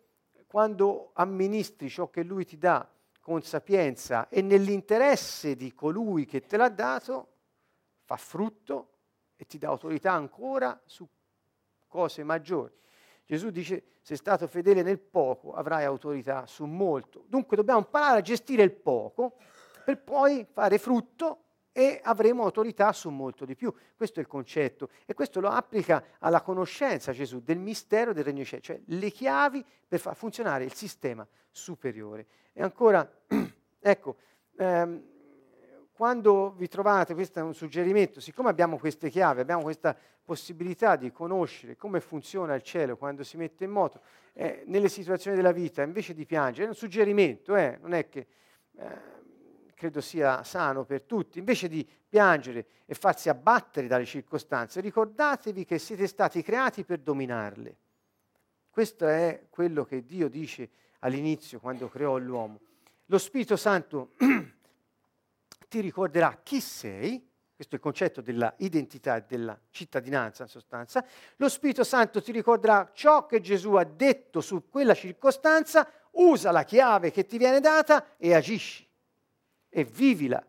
quando 0.48 1.10
amministri 1.12 1.88
ciò 1.88 2.10
che 2.10 2.24
lui 2.24 2.44
ti 2.44 2.58
dà 2.58 2.84
con 3.20 3.40
sapienza 3.40 4.28
e 4.28 4.42
nell'interesse 4.42 5.54
di 5.54 5.72
colui 5.72 6.26
che 6.26 6.40
te 6.40 6.56
l'ha 6.56 6.70
dato, 6.70 7.28
fa 8.02 8.16
frutto 8.16 8.88
e 9.36 9.46
ti 9.46 9.58
dà 9.58 9.68
autorità 9.68 10.10
ancora 10.10 10.78
su 10.86 11.06
cose 11.86 12.24
maggiori. 12.24 12.74
Gesù 13.30 13.50
dice, 13.50 13.84
sei 14.02 14.16
stato 14.16 14.48
fedele 14.48 14.82
nel 14.82 14.98
poco, 14.98 15.52
avrai 15.52 15.84
autorità 15.84 16.46
su 16.46 16.64
molto. 16.64 17.26
Dunque 17.28 17.56
dobbiamo 17.56 17.78
imparare 17.78 18.18
a 18.18 18.22
gestire 18.22 18.64
il 18.64 18.72
poco 18.72 19.36
per 19.84 20.02
poi 20.02 20.44
fare 20.50 20.78
frutto 20.78 21.44
e 21.70 22.00
avremo 22.02 22.42
autorità 22.42 22.92
su 22.92 23.08
molto 23.08 23.44
di 23.44 23.54
più. 23.54 23.72
Questo 23.94 24.18
è 24.18 24.22
il 24.22 24.28
concetto 24.28 24.88
e 25.06 25.14
questo 25.14 25.38
lo 25.38 25.48
applica 25.48 26.02
alla 26.18 26.42
conoscenza 26.42 27.12
Gesù 27.12 27.40
del 27.40 27.58
mistero 27.58 28.12
del 28.12 28.24
regno 28.24 28.38
dei 28.38 28.46
cieli, 28.46 28.62
cioè 28.62 28.80
le 28.84 29.10
chiavi 29.12 29.64
per 29.86 30.00
far 30.00 30.16
funzionare 30.16 30.64
il 30.64 30.74
sistema 30.74 31.24
superiore. 31.52 32.26
E 32.52 32.62
ancora, 32.62 33.08
ecco, 33.78 34.16
ehm, 34.56 35.09
quando 36.00 36.54
vi 36.56 36.66
trovate, 36.66 37.12
questo 37.12 37.40
è 37.40 37.42
un 37.42 37.52
suggerimento, 37.52 38.20
siccome 38.20 38.48
abbiamo 38.48 38.78
queste 38.78 39.10
chiavi, 39.10 39.40
abbiamo 39.40 39.60
questa 39.60 39.94
possibilità 40.24 40.96
di 40.96 41.12
conoscere 41.12 41.76
come 41.76 42.00
funziona 42.00 42.54
il 42.54 42.62
cielo 42.62 42.96
quando 42.96 43.22
si 43.22 43.36
mette 43.36 43.64
in 43.64 43.70
moto, 43.70 44.00
eh, 44.32 44.62
nelle 44.64 44.88
situazioni 44.88 45.36
della 45.36 45.52
vita, 45.52 45.82
invece 45.82 46.14
di 46.14 46.24
piangere, 46.24 46.64
è 46.64 46.68
un 46.68 46.74
suggerimento, 46.74 47.54
eh, 47.54 47.76
non 47.82 47.92
è 47.92 48.08
che 48.08 48.26
eh, 48.78 48.98
credo 49.74 50.00
sia 50.00 50.42
sano 50.42 50.86
per 50.86 51.02
tutti, 51.02 51.38
invece 51.38 51.68
di 51.68 51.86
piangere 52.08 52.64
e 52.86 52.94
farsi 52.94 53.28
abbattere 53.28 53.86
dalle 53.86 54.06
circostanze, 54.06 54.80
ricordatevi 54.80 55.66
che 55.66 55.78
siete 55.78 56.06
stati 56.06 56.40
creati 56.40 56.82
per 56.82 57.00
dominarle. 57.00 57.76
Questo 58.70 59.06
è 59.06 59.48
quello 59.50 59.84
che 59.84 60.06
Dio 60.06 60.30
dice 60.30 60.70
all'inizio 61.00 61.60
quando 61.60 61.90
creò 61.90 62.16
l'uomo. 62.16 62.58
Lo 63.04 63.18
Spirito 63.18 63.56
Santo 63.56 64.12
ti 65.70 65.80
ricorderà 65.80 66.40
chi 66.42 66.60
sei, 66.60 67.24
questo 67.54 67.76
è 67.76 67.78
il 67.78 67.84
concetto 67.84 68.20
dell'identità 68.20 69.16
e 69.16 69.24
della 69.26 69.58
cittadinanza 69.70 70.42
in 70.42 70.48
sostanza, 70.48 71.06
lo 71.36 71.48
Spirito 71.48 71.84
Santo 71.84 72.20
ti 72.20 72.32
ricorderà 72.32 72.90
ciò 72.92 73.24
che 73.24 73.40
Gesù 73.40 73.74
ha 73.74 73.84
detto 73.84 74.40
su 74.40 74.68
quella 74.68 74.94
circostanza, 74.94 75.88
usa 76.12 76.50
la 76.50 76.64
chiave 76.64 77.12
che 77.12 77.24
ti 77.24 77.38
viene 77.38 77.60
data 77.60 78.16
e 78.16 78.34
agisci 78.34 78.84
e 79.68 79.84
vivila. 79.84 80.44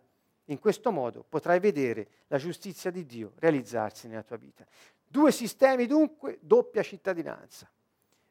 In 0.46 0.58
questo 0.58 0.92
modo 0.92 1.24
potrai 1.28 1.60
vedere 1.60 2.08
la 2.28 2.40
giustizia 2.40 2.90
di 2.90 3.06
Dio 3.06 3.34
realizzarsi 3.36 4.08
nella 4.08 4.24
tua 4.24 4.38
vita. 4.38 4.66
Due 5.06 5.32
sistemi 5.32 5.86
dunque, 5.86 6.40
doppia 6.42 6.82
cittadinanza. 6.82 7.70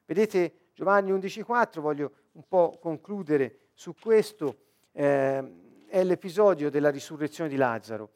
Vedete 0.04 0.70
Giovanni 0.74 1.12
11.4, 1.12 1.78
voglio 1.78 2.12
un 2.32 2.48
po' 2.48 2.78
concludere 2.80 3.68
su 3.74 3.94
questo. 3.94 4.56
Eh, 4.90 5.68
è 5.90 6.04
l'episodio 6.04 6.70
della 6.70 6.88
risurrezione 6.88 7.50
di 7.50 7.56
Lazzaro. 7.56 8.10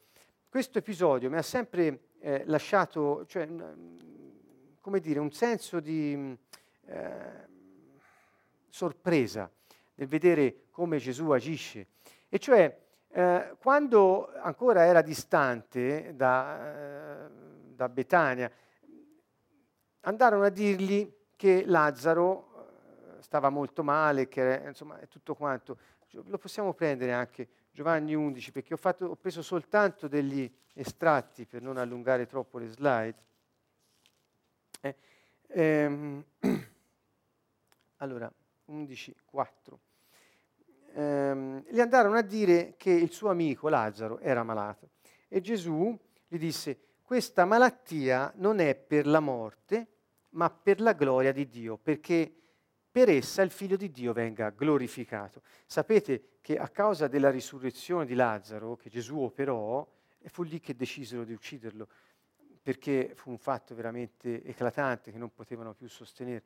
Questo 0.47 0.77
episodio 0.77 1.29
mi 1.29 1.35
ha 1.35 1.41
sempre 1.41 2.11
eh, 2.19 2.43
lasciato, 2.45 3.25
cioè, 3.25 3.45
come 4.79 4.99
dire, 5.01 5.19
un 5.19 5.31
senso 5.33 5.81
di 5.81 6.37
eh, 6.85 7.47
sorpresa 8.69 9.51
nel 9.95 10.07
vedere 10.07 10.67
come 10.71 10.99
Gesù 10.99 11.31
agisce. 11.31 11.87
E 12.29 12.39
cioè, 12.39 12.79
eh, 13.09 13.55
quando 13.59 14.31
ancora 14.35 14.85
era 14.85 15.01
distante 15.01 16.15
da, 16.15 17.25
eh, 17.25 17.29
da 17.75 17.89
Betania, 17.89 18.49
andarono 19.99 20.45
a 20.45 20.49
dirgli 20.49 21.13
che 21.35 21.65
Lazzaro 21.65 23.17
eh, 23.17 23.21
stava 23.21 23.49
molto 23.49 23.83
male, 23.83 24.29
che 24.29 24.61
insomma 24.65 24.97
è 24.97 25.09
tutto 25.09 25.35
quanto. 25.35 25.77
Lo 26.27 26.37
possiamo 26.37 26.73
prendere 26.73 27.11
anche 27.11 27.49
Giovanni 27.75 28.15
11, 28.15 28.53
perché 28.53 28.73
ho, 28.73 28.77
fatto, 28.77 29.05
ho 29.07 29.15
preso 29.17 29.41
soltanto 29.41 30.07
degli 30.07 30.49
estratti 30.71 31.45
per 31.45 31.61
non 31.61 31.75
allungare 31.75 32.25
troppo 32.25 32.57
le 32.57 32.67
slide. 32.67 33.15
Eh, 34.79 34.95
ehm, 35.47 36.23
allora, 37.97 38.31
11, 38.67 39.15
4. 39.25 39.79
ehm, 40.93 41.65
gli 41.67 41.81
andarono 41.81 42.15
a 42.15 42.21
dire 42.21 42.75
che 42.77 42.91
il 42.91 43.11
suo 43.11 43.29
amico 43.29 43.67
Lazzaro 43.67 44.19
era 44.19 44.43
malato. 44.43 44.91
E 45.27 45.41
Gesù 45.41 45.99
gli 46.29 46.37
disse, 46.37 46.79
questa 47.01 47.43
malattia 47.43 48.31
non 48.37 48.59
è 48.59 48.73
per 48.73 49.05
la 49.05 49.19
morte, 49.19 49.87
ma 50.29 50.49
per 50.49 50.79
la 50.79 50.93
gloria 50.93 51.33
di 51.33 51.45
Dio, 51.49 51.75
perché 51.75 52.33
per 52.89 53.09
essa 53.09 53.41
il 53.41 53.51
figlio 53.51 53.75
di 53.75 53.91
Dio 53.91 54.13
venga 54.13 54.49
glorificato. 54.51 55.41
Sapete 55.65 56.34
che 56.45 56.59
a 56.59 56.69
causa 56.69 57.07
della 57.07 57.31
risurrezione 57.31 58.05
di 58.05 58.13
Lazzaro, 58.13 58.75
che 58.75 58.87
Gesù 58.87 59.17
operò, 59.17 59.83
fu 60.25 60.43
lì 60.43 60.59
che 60.59 60.75
decisero 60.75 61.23
di 61.23 61.33
ucciderlo, 61.33 61.87
perché 62.61 63.13
fu 63.15 63.31
un 63.31 63.39
fatto 63.39 63.73
veramente 63.73 64.43
eclatante 64.43 65.11
che 65.11 65.17
non 65.17 65.33
potevano 65.33 65.73
più 65.73 65.87
sostenere. 65.87 66.43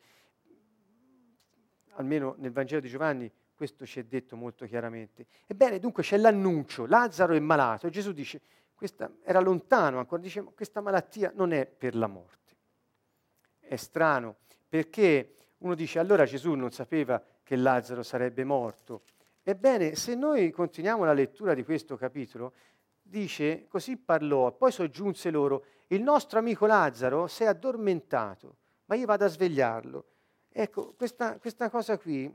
Almeno 1.95 2.35
nel 2.37 2.53
Vangelo 2.53 2.79
di 2.79 2.87
Giovanni 2.87 3.29
questo 3.53 3.85
ci 3.85 3.99
è 3.99 4.05
detto 4.05 4.37
molto 4.37 4.65
chiaramente. 4.65 5.25
Ebbene, 5.45 5.79
dunque 5.79 6.01
c'è 6.01 6.15
l'annuncio, 6.15 6.85
Lazzaro 6.85 7.33
è 7.33 7.39
malato 7.39 7.85
e 7.87 7.89
Gesù 7.89 8.13
dice, 8.13 8.39
questa, 8.73 9.11
era 9.21 9.41
lontano 9.41 9.99
ancora, 9.99 10.21
dice, 10.21 10.41
questa 10.43 10.79
malattia 10.79 11.33
non 11.35 11.51
è 11.51 11.65
per 11.65 11.93
la 11.97 12.07
morte. 12.07 12.55
È 13.59 13.75
strano, 13.75 14.37
perché 14.69 15.35
uno 15.57 15.75
dice, 15.75 15.99
allora 15.99 16.23
Gesù 16.23 16.53
non 16.53 16.71
sapeva 16.71 17.21
che 17.43 17.57
Lazzaro 17.57 18.01
sarebbe 18.01 18.45
morto. 18.45 19.03
Ebbene, 19.49 19.95
se 19.95 20.13
noi 20.13 20.51
continuiamo 20.51 21.03
la 21.03 21.13
lettura 21.13 21.55
di 21.55 21.63
questo 21.63 21.97
capitolo, 21.97 22.53
dice, 23.01 23.65
così 23.67 23.97
parlò, 23.97 24.51
poi 24.51 24.71
soggiunse 24.71 25.31
loro, 25.31 25.65
il 25.87 26.03
nostro 26.03 26.37
amico 26.37 26.67
Lazzaro 26.67 27.25
si 27.25 27.41
è 27.41 27.47
addormentato, 27.47 28.57
ma 28.85 28.93
io 28.93 29.07
vado 29.07 29.25
a 29.25 29.27
svegliarlo. 29.27 30.05
Ecco, 30.49 30.93
questa, 30.93 31.39
questa 31.39 31.67
cosa 31.71 31.97
qui 31.97 32.31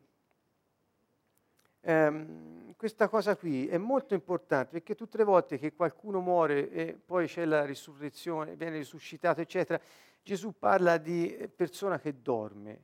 ehm, 1.83 2.75
questa 2.77 3.09
cosa 3.09 3.37
qui 3.37 3.69
è 3.69 3.79
molto 3.79 4.15
importante 4.15 4.73
perché 4.73 4.97
tutte 4.97 5.17
le 5.17 5.25
volte 5.25 5.57
che 5.57 5.73
qualcuno 5.73 6.21
muore 6.21 6.69
e 6.71 6.95
poi 6.95 7.29
c'è 7.29 7.45
la 7.45 7.65
risurrezione, 7.65 8.57
viene 8.57 8.79
risuscitato, 8.79 9.41
eccetera, 9.41 9.81
Gesù 10.21 10.59
parla 10.59 10.97
di 10.97 11.49
persona 11.55 12.01
che 12.01 12.21
dorme. 12.21 12.83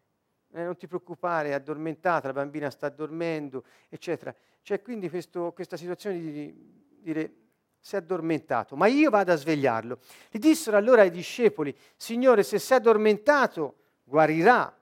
Eh, 0.52 0.64
non 0.64 0.76
ti 0.76 0.86
preoccupare, 0.86 1.50
è 1.50 1.52
addormentata, 1.52 2.28
la 2.28 2.32
bambina 2.32 2.70
sta 2.70 2.88
dormendo, 2.88 3.64
eccetera. 3.88 4.34
C'è 4.62 4.82
quindi 4.82 5.08
questo, 5.08 5.52
questa 5.52 5.76
situazione 5.76 6.18
di 6.18 6.98
dire 7.00 7.32
si 7.78 7.94
è 7.94 7.98
addormentato, 7.98 8.76
ma 8.76 8.86
io 8.86 9.10
vado 9.10 9.32
a 9.32 9.36
svegliarlo. 9.36 9.98
Gli 10.30 10.38
dissero 10.38 10.76
allora 10.76 11.02
ai 11.02 11.10
discepoli, 11.10 11.74
Signore, 11.96 12.42
se 12.42 12.58
si 12.58 12.72
è 12.72 12.76
addormentato, 12.76 13.76
guarirà. 14.04 14.76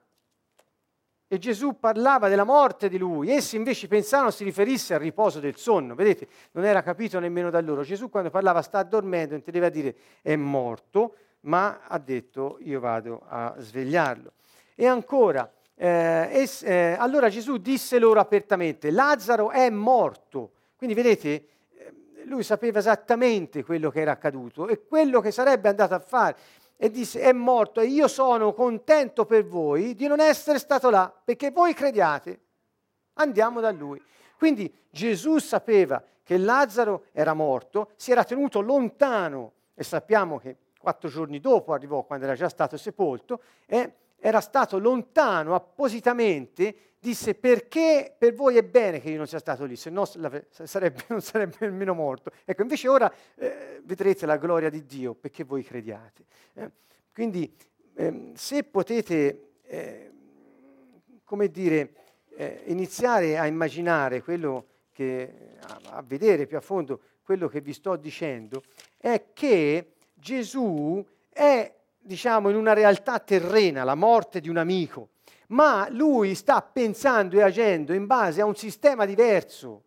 E 1.31 1.37
Gesù 1.37 1.79
parlava 1.79 2.27
della 2.27 2.43
morte 2.43 2.89
di 2.89 2.97
lui, 2.97 3.29
essi 3.29 3.55
invece 3.55 3.87
pensavano 3.87 4.31
si 4.31 4.43
riferisse 4.43 4.95
al 4.95 4.99
riposo 4.99 5.39
del 5.39 5.55
sonno, 5.55 5.93
vedete, 5.93 6.27
non 6.53 6.65
era 6.65 6.81
capito 6.81 7.19
nemmeno 7.19 7.51
da 7.51 7.61
loro. 7.61 7.83
Gesù 7.83 8.09
quando 8.09 8.31
parlava 8.31 8.63
sta 8.63 8.81
dormendo, 8.81 9.35
intendeva 9.35 9.69
dire 9.69 9.95
è 10.23 10.35
morto, 10.35 11.15
ma 11.41 11.81
ha 11.87 11.99
detto 11.99 12.57
io 12.61 12.79
vado 12.79 13.21
a 13.27 13.53
svegliarlo. 13.59 14.33
E 14.73 14.87
ancora, 14.87 15.49
eh, 15.81 16.27
es, 16.33 16.61
eh, 16.63 16.97
allora 16.99 17.29
Gesù 17.29 17.55
disse 17.55 17.99
loro 17.99 18.19
apertamente, 18.19 18.91
Lazzaro 18.91 19.49
è 19.49 19.69
morto. 19.69 20.51
Quindi 20.75 20.93
vedete, 20.93 21.29
eh, 21.29 21.93
lui 22.25 22.43
sapeva 22.43 22.79
esattamente 22.79 23.63
quello 23.63 23.89
che 23.89 24.01
era 24.01 24.11
accaduto 24.11 24.67
e 24.67 24.85
quello 24.85 25.21
che 25.21 25.31
sarebbe 25.31 25.69
andato 25.69 25.93
a 25.93 25.99
fare 25.99 26.35
e 26.75 26.89
disse 26.91 27.21
è 27.21 27.31
morto 27.31 27.79
e 27.79 27.85
io 27.85 28.09
sono 28.09 28.53
contento 28.53 29.25
per 29.25 29.45
voi 29.45 29.95
di 29.95 30.07
non 30.07 30.19
essere 30.19 30.59
stato 30.59 30.89
là 30.89 31.13
perché 31.23 31.51
voi 31.51 31.73
crediate. 31.73 32.39
Andiamo 33.13 33.61
da 33.61 33.71
lui. 33.71 34.01
Quindi 34.37 34.73
Gesù 34.89 35.37
sapeva 35.37 36.03
che 36.23 36.37
Lazzaro 36.37 37.05
era 37.13 37.33
morto, 37.33 37.91
si 37.95 38.11
era 38.11 38.25
tenuto 38.25 38.59
lontano 38.59 39.53
e 39.73 39.83
sappiamo 39.83 40.39
che 40.39 40.57
quattro 40.77 41.07
giorni 41.07 41.39
dopo 41.39 41.71
arrivò 41.71 42.03
quando 42.03 42.25
era 42.25 42.35
già 42.35 42.49
stato 42.49 42.75
sepolto 42.75 43.41
e 43.65 43.93
era 44.19 44.41
stato 44.41 44.77
lontano 44.77 45.55
appositamente, 45.55 46.75
disse 46.99 47.33
perché 47.35 48.13
per 48.17 48.33
voi 48.33 48.57
è 48.57 48.63
bene 48.63 48.99
che 48.99 49.09
io 49.09 49.17
non 49.17 49.27
sia 49.27 49.39
stato 49.39 49.63
lì, 49.65 49.75
se 49.75 49.89
no 49.89 50.05
sarebbe, 50.05 51.03
non 51.09 51.21
sarebbe 51.21 51.55
nemmeno 51.61 51.93
morto. 51.93 52.31
Ecco, 52.45 52.61
invece 52.61 52.87
ora 52.87 53.11
eh, 53.35 53.81
vedrete 53.83 54.25
la 54.25 54.37
gloria 54.37 54.69
di 54.69 54.85
Dio 54.85 55.13
perché 55.13 55.43
voi 55.43 55.63
crediate. 55.63 56.25
Eh? 56.53 56.71
Quindi 57.13 57.53
eh, 57.95 58.31
se 58.33 58.63
potete, 58.63 59.51
eh, 59.63 60.11
come 61.23 61.49
dire, 61.49 61.93
eh, 62.35 62.63
iniziare 62.65 63.37
a 63.37 63.45
immaginare 63.45 64.21
quello 64.21 64.65
che, 64.91 65.57
a, 65.61 65.97
a 65.97 66.01
vedere 66.01 66.45
più 66.45 66.57
a 66.57 66.61
fondo 66.61 67.01
quello 67.23 67.47
che 67.47 67.61
vi 67.61 67.73
sto 67.73 67.95
dicendo, 67.95 68.63
è 68.97 69.27
che 69.33 69.93
Gesù 70.13 71.05
è 71.29 71.78
diciamo, 71.99 72.49
in 72.49 72.55
una 72.55 72.73
realtà 72.73 73.19
terrena, 73.19 73.83
la 73.83 73.95
morte 73.95 74.39
di 74.39 74.49
un 74.49 74.57
amico, 74.57 75.09
ma 75.47 75.87
lui 75.89 76.35
sta 76.35 76.61
pensando 76.61 77.37
e 77.37 77.41
agendo 77.41 77.93
in 77.93 78.05
base 78.05 78.41
a 78.41 78.45
un 78.45 78.55
sistema 78.55 79.05
diverso 79.05 79.83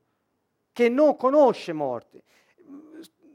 che 0.73 0.89
non 0.89 1.17
conosce 1.17 1.73
morte. 1.73 2.23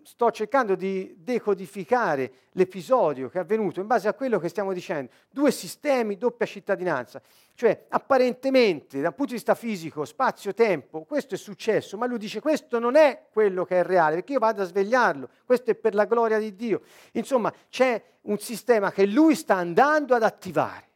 Sto 0.07 0.31
cercando 0.31 0.75
di 0.75 1.15
decodificare 1.17 2.31
l'episodio 2.51 3.27
che 3.27 3.39
è 3.39 3.41
avvenuto 3.41 3.81
in 3.81 3.87
base 3.87 4.07
a 4.07 4.13
quello 4.13 4.39
che 4.39 4.47
stiamo 4.47 4.71
dicendo. 4.71 5.11
Due 5.29 5.51
sistemi, 5.51 6.17
doppia 6.17 6.45
cittadinanza. 6.45 7.21
Cioè, 7.53 7.87
apparentemente, 7.89 9.01
dal 9.01 9.13
punto 9.13 9.31
di 9.31 9.33
vista 9.33 9.53
fisico, 9.53 10.05
spazio-tempo, 10.05 11.03
questo 11.03 11.35
è 11.35 11.37
successo, 11.37 11.97
ma 11.97 12.05
lui 12.05 12.19
dice 12.19 12.39
questo 12.39 12.79
non 12.79 12.95
è 12.95 13.25
quello 13.33 13.65
che 13.65 13.81
è 13.81 13.83
reale, 13.83 14.15
perché 14.15 14.31
io 14.31 14.39
vado 14.39 14.61
a 14.61 14.65
svegliarlo, 14.65 15.27
questo 15.45 15.71
è 15.71 15.75
per 15.75 15.93
la 15.93 16.05
gloria 16.05 16.39
di 16.39 16.55
Dio. 16.55 16.83
Insomma, 17.11 17.53
c'è 17.67 18.01
un 18.21 18.39
sistema 18.39 18.93
che 18.93 19.05
lui 19.05 19.35
sta 19.35 19.55
andando 19.55 20.15
ad 20.15 20.23
attivare. 20.23 20.87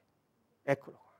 Eccolo 0.64 0.97
qua, 0.97 1.12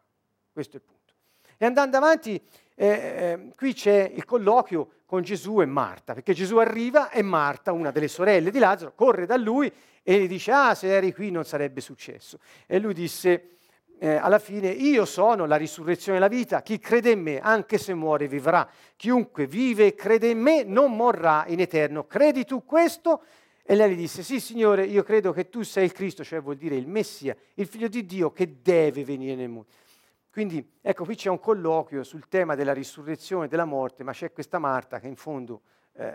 questo 0.54 0.78
è 0.78 0.80
il 0.80 0.86
punto. 0.86 1.14
E 1.58 1.66
andando 1.66 1.98
avanti, 1.98 2.42
eh, 2.88 3.52
qui 3.56 3.74
c'è 3.74 4.12
il 4.14 4.26
colloquio 4.26 4.90
con 5.06 5.22
Gesù 5.22 5.62
e 5.62 5.66
Marta, 5.66 6.14
perché 6.14 6.34
Gesù 6.34 6.58
arriva 6.58 7.12
e 7.12 7.22
Marta, 7.22 7.72
una 7.72 7.92
delle 7.92 8.08
sorelle 8.08 8.50
di 8.50 8.58
Lazzaro, 8.58 8.94
corre 8.96 9.26
da 9.26 9.38
lui 9.38 9.72
e 10.02 10.20
gli 10.20 10.28
dice, 10.28 10.52
ah, 10.52 10.74
se 10.74 10.88
eri 10.88 11.14
qui 11.14 11.30
non 11.30 11.44
sarebbe 11.44 11.82
successo. 11.82 12.40
E 12.66 12.80
lui 12.80 12.94
disse, 12.94 13.58
eh, 14.00 14.16
alla 14.16 14.40
fine 14.40 14.70
io 14.70 15.06
sono 15.06 15.46
la 15.46 15.58
risurrezione 15.58 16.18
e 16.18 16.22
la 16.22 16.28
vita, 16.28 16.64
chi 16.64 16.80
crede 16.80 17.12
in 17.12 17.22
me, 17.22 17.40
anche 17.40 17.78
se 17.78 17.94
muore, 17.94 18.28
vivrà. 18.28 18.68
Chiunque 18.96 19.46
vive 19.46 19.88
e 19.88 19.94
crede 19.94 20.30
in 20.30 20.40
me 20.40 20.64
non 20.64 20.96
morrà 20.96 21.44
in 21.48 21.60
eterno. 21.60 22.08
Credi 22.08 22.46
tu 22.46 22.66
questo? 22.66 23.22
E 23.64 23.76
lei 23.76 23.94
gli 23.94 23.98
disse, 23.98 24.24
sì 24.24 24.40
Signore, 24.40 24.86
io 24.86 25.04
credo 25.04 25.32
che 25.34 25.50
tu 25.50 25.62
sei 25.62 25.86
il 25.86 25.92
Cristo, 25.92 26.24
cioè 26.24 26.42
vuol 26.42 26.58
dire 26.58 26.76
il 26.76 26.88
Messia, 26.88 27.36
il 27.56 27.68
figlio 27.68 27.88
di 27.88 28.06
Dio 28.06 28.32
che 28.32 28.62
deve 28.62 29.04
venire 29.04 29.36
nel 29.36 29.50
mondo. 29.50 29.70
Quindi 30.32 30.78
ecco, 30.82 31.04
qui 31.04 31.16
c'è 31.16 31.30
un 31.30 31.40
colloquio 31.40 32.04
sul 32.04 32.30
tema 32.30 32.56
della 32.56 32.72
risurrezione 32.74 33.46
e 33.46 33.48
della 33.50 33.66
morte, 33.66 34.04
ma 34.04 34.14
c'è 34.14 34.32
questa 34.32 34.60
Marta 34.60 35.00
che 35.00 35.08
in 35.08 35.18
fondo 35.18 35.62
eh, 35.94 36.14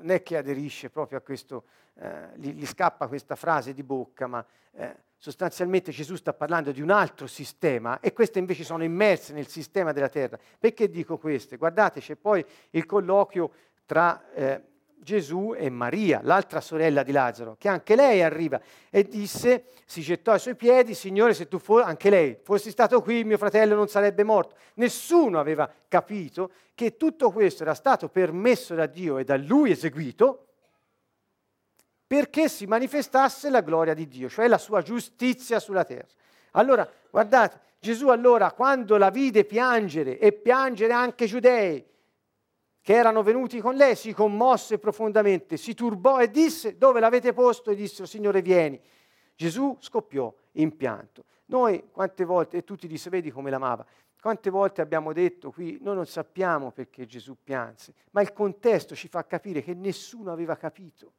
non 0.00 0.10
è 0.10 0.22
che 0.22 0.36
aderisce 0.36 0.90
proprio 0.90 1.16
a 1.16 1.22
questo, 1.22 1.64
eh, 1.94 2.28
gli, 2.34 2.52
gli, 2.52 2.66
scappa 2.66 3.08
questa 3.08 3.36
frase 3.36 3.72
di 3.72 3.82
bocca, 3.82 4.26
ma 4.26 4.44
eh, 4.72 4.96
sostanzialmente 5.16 5.92
Gesù 5.92 6.14
sta 6.16 6.34
parlando 6.34 6.72
di 6.72 6.82
un 6.82 6.90
altro 6.90 7.26
sistema 7.26 8.00
e 8.00 8.12
queste 8.12 8.38
invece 8.38 8.64
sono 8.64 8.84
immerse 8.84 9.32
nel 9.32 9.46
sistema 9.46 9.92
della 9.92 10.10
terra. 10.10 10.38
Perché 10.58 10.90
dico 10.90 11.16
queste? 11.16 11.56
Guardate, 11.56 12.00
c'è 12.00 12.16
poi 12.16 12.44
il 12.70 12.84
colloquio 12.84 13.50
tra 13.86 14.30
eh, 14.34 14.62
Gesù 15.04 15.54
e 15.56 15.70
Maria, 15.70 16.20
l'altra 16.24 16.60
sorella 16.60 17.04
di 17.04 17.12
Lazzaro, 17.12 17.54
che 17.58 17.68
anche 17.68 17.94
lei 17.94 18.22
arriva 18.22 18.60
e 18.90 19.04
disse, 19.04 19.66
si 19.84 20.00
gettò 20.00 20.32
ai 20.32 20.40
suoi 20.40 20.56
piedi, 20.56 20.94
Signore, 20.94 21.34
se 21.34 21.46
tu 21.46 21.58
fossi, 21.58 21.86
anche 21.86 22.10
lei, 22.10 22.38
fossi 22.42 22.70
stato 22.70 23.00
qui, 23.02 23.22
mio 23.22 23.38
fratello 23.38 23.76
non 23.76 23.86
sarebbe 23.86 24.24
morto. 24.24 24.56
Nessuno 24.74 25.38
aveva 25.38 25.70
capito 25.86 26.50
che 26.74 26.96
tutto 26.96 27.30
questo 27.30 27.62
era 27.62 27.74
stato 27.74 28.08
permesso 28.08 28.74
da 28.74 28.86
Dio 28.86 29.18
e 29.18 29.24
da 29.24 29.36
lui 29.36 29.70
eseguito 29.70 30.46
perché 32.06 32.48
si 32.48 32.66
manifestasse 32.66 33.50
la 33.50 33.60
gloria 33.60 33.94
di 33.94 34.08
Dio, 34.08 34.28
cioè 34.28 34.48
la 34.48 34.58
sua 34.58 34.82
giustizia 34.82 35.60
sulla 35.60 35.84
terra. 35.84 36.08
Allora, 36.52 36.88
guardate, 37.10 37.60
Gesù 37.78 38.08
allora 38.08 38.52
quando 38.52 38.96
la 38.96 39.10
vide 39.10 39.44
piangere 39.44 40.18
e 40.18 40.32
piangere 40.32 40.92
anche 40.94 41.24
i 41.24 41.28
giudei, 41.28 41.84
che 42.84 42.92
erano 42.92 43.22
venuti 43.22 43.62
con 43.62 43.76
lei, 43.76 43.96
si 43.96 44.12
commosse 44.12 44.78
profondamente, 44.78 45.56
si 45.56 45.72
turbò 45.72 46.20
e 46.20 46.30
disse, 46.30 46.76
dove 46.76 47.00
l'avete 47.00 47.32
posto? 47.32 47.70
E 47.70 47.74
dissero, 47.74 48.06
Signore, 48.06 48.42
vieni. 48.42 48.78
Gesù 49.34 49.74
scoppiò 49.80 50.30
in 50.52 50.76
pianto. 50.76 51.24
Noi 51.46 51.88
quante 51.90 52.26
volte, 52.26 52.58
e 52.58 52.62
tutti 52.62 52.86
disse, 52.86 53.08
vedi 53.08 53.30
come 53.30 53.48
l'amava, 53.48 53.86
quante 54.20 54.50
volte 54.50 54.82
abbiamo 54.82 55.14
detto 55.14 55.50
qui, 55.50 55.78
noi 55.80 55.94
non 55.94 56.04
sappiamo 56.04 56.72
perché 56.72 57.06
Gesù 57.06 57.38
pianse, 57.42 57.94
ma 58.10 58.20
il 58.20 58.34
contesto 58.34 58.94
ci 58.94 59.08
fa 59.08 59.24
capire 59.24 59.62
che 59.62 59.72
nessuno 59.72 60.30
aveva 60.30 60.54
capito. 60.54 61.14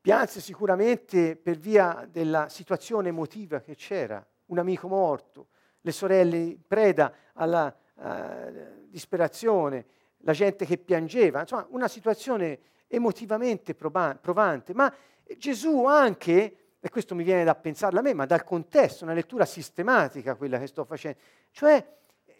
Pianse 0.00 0.40
sicuramente 0.40 1.36
per 1.36 1.56
via 1.56 2.04
della 2.10 2.48
situazione 2.48 3.10
emotiva 3.10 3.60
che 3.60 3.76
c'era, 3.76 4.26
un 4.46 4.58
amico 4.58 4.88
morto, 4.88 5.50
le 5.82 5.92
sorelle 5.92 6.58
preda 6.66 7.14
alla 7.32 7.72
eh, 8.02 8.86
disperazione, 8.88 9.86
la 10.18 10.32
gente 10.32 10.64
che 10.66 10.78
piangeva, 10.78 11.40
insomma 11.40 11.66
una 11.70 11.88
situazione 11.88 12.58
emotivamente 12.88 13.74
provante, 13.74 14.74
ma 14.74 14.92
Gesù 15.36 15.84
anche, 15.84 16.56
e 16.78 16.88
questo 16.88 17.14
mi 17.14 17.24
viene 17.24 17.44
da 17.44 17.54
pensarlo 17.54 17.98
a 17.98 18.02
me, 18.02 18.14
ma 18.14 18.26
dal 18.26 18.44
contesto, 18.44 19.04
una 19.04 19.12
lettura 19.12 19.44
sistematica 19.44 20.34
quella 20.34 20.58
che 20.58 20.66
sto 20.66 20.84
facendo, 20.84 21.18
cioè 21.50 21.84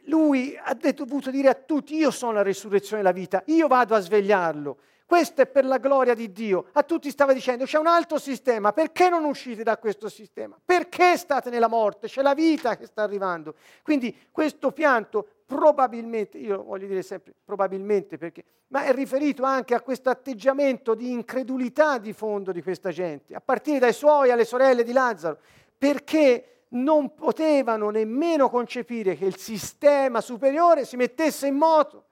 lui 0.07 0.57
ha 0.57 0.75
dovuto 0.75 1.31
dire 1.31 1.49
a 1.49 1.55
tutti, 1.55 1.97
io 1.97 2.11
sono 2.11 2.33
la 2.33 2.43
resurrezione 2.43 3.01
e 3.01 3.05
la 3.05 3.13
vita, 3.13 3.43
io 3.47 3.67
vado 3.67 3.95
a 3.95 4.01
svegliarlo, 4.01 4.79
questo 5.07 5.41
è 5.41 5.47
per 5.47 5.65
la 5.65 5.79
gloria 5.79 6.15
di 6.15 6.33
Dio. 6.33 6.67
A 6.73 6.83
tutti 6.83 7.11
stava 7.11 7.33
dicendo, 7.33 7.65
c'è 7.65 7.79
un 7.79 7.87
altro 7.87 8.19
sistema, 8.19 8.73
perché 8.73 9.09
non 9.09 9.25
uscite 9.25 9.63
da 9.63 9.79
questo 9.79 10.09
sistema? 10.09 10.59
Perché 10.63 11.17
state 11.17 11.49
nella 11.49 11.69
morte? 11.69 12.09
C'è 12.09 12.23
la 12.23 12.35
vita 12.35 12.77
che 12.77 12.87
sta 12.87 13.03
arrivando. 13.03 13.55
Quindi 13.85 14.29
questo 14.33 14.73
pianto 14.73 15.29
probabilmente, 15.47 16.39
io 16.39 16.65
voglio 16.65 16.89
dire 16.89 17.03
sempre 17.03 17.33
probabilmente 17.45 18.19
perché, 18.19 18.45
ma 18.69 18.83
è 18.83 18.93
riferito 18.93 19.45
anche 19.45 19.75
a 19.75 19.81
questo 19.81 20.11
atteggiamento 20.11 20.95
di 20.97 21.13
incredulità 21.13 21.99
di 21.99 22.13
fondo 22.13 22.51
di 22.51 22.61
questa 22.61 22.91
gente, 22.91 23.33
a 23.37 23.41
partire 23.41 23.79
dai 23.79 23.93
suoi 23.93 24.33
alle 24.33 24.45
sorelle 24.45 24.83
di 24.83 24.93
Lazzaro, 24.93 25.39
perché 25.79 26.65
non 26.71 27.15
potevano 27.15 27.91
nemmeno 27.91 28.51
concepire 28.51 29.17
che 29.17 29.25
il 29.25 29.37
sistema 29.37 30.21
superiore 30.21 30.85
si 30.85 30.97
mettesse 30.97 31.47
in 31.47 31.55
moto. 31.55 32.07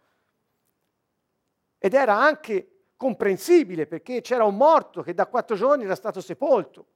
Ed 1.79 1.93
era 1.93 2.17
anche 2.17 2.69
comprensibile 2.97 3.87
perché 3.87 4.21
c'era 4.21 4.45
un 4.45 4.57
morto 4.57 5.03
che 5.03 5.15
da 5.15 5.27
quattro 5.27 5.57
giorni 5.57 5.85
era 5.85 5.95
stato 5.95 6.21
sepolto. 6.21 6.87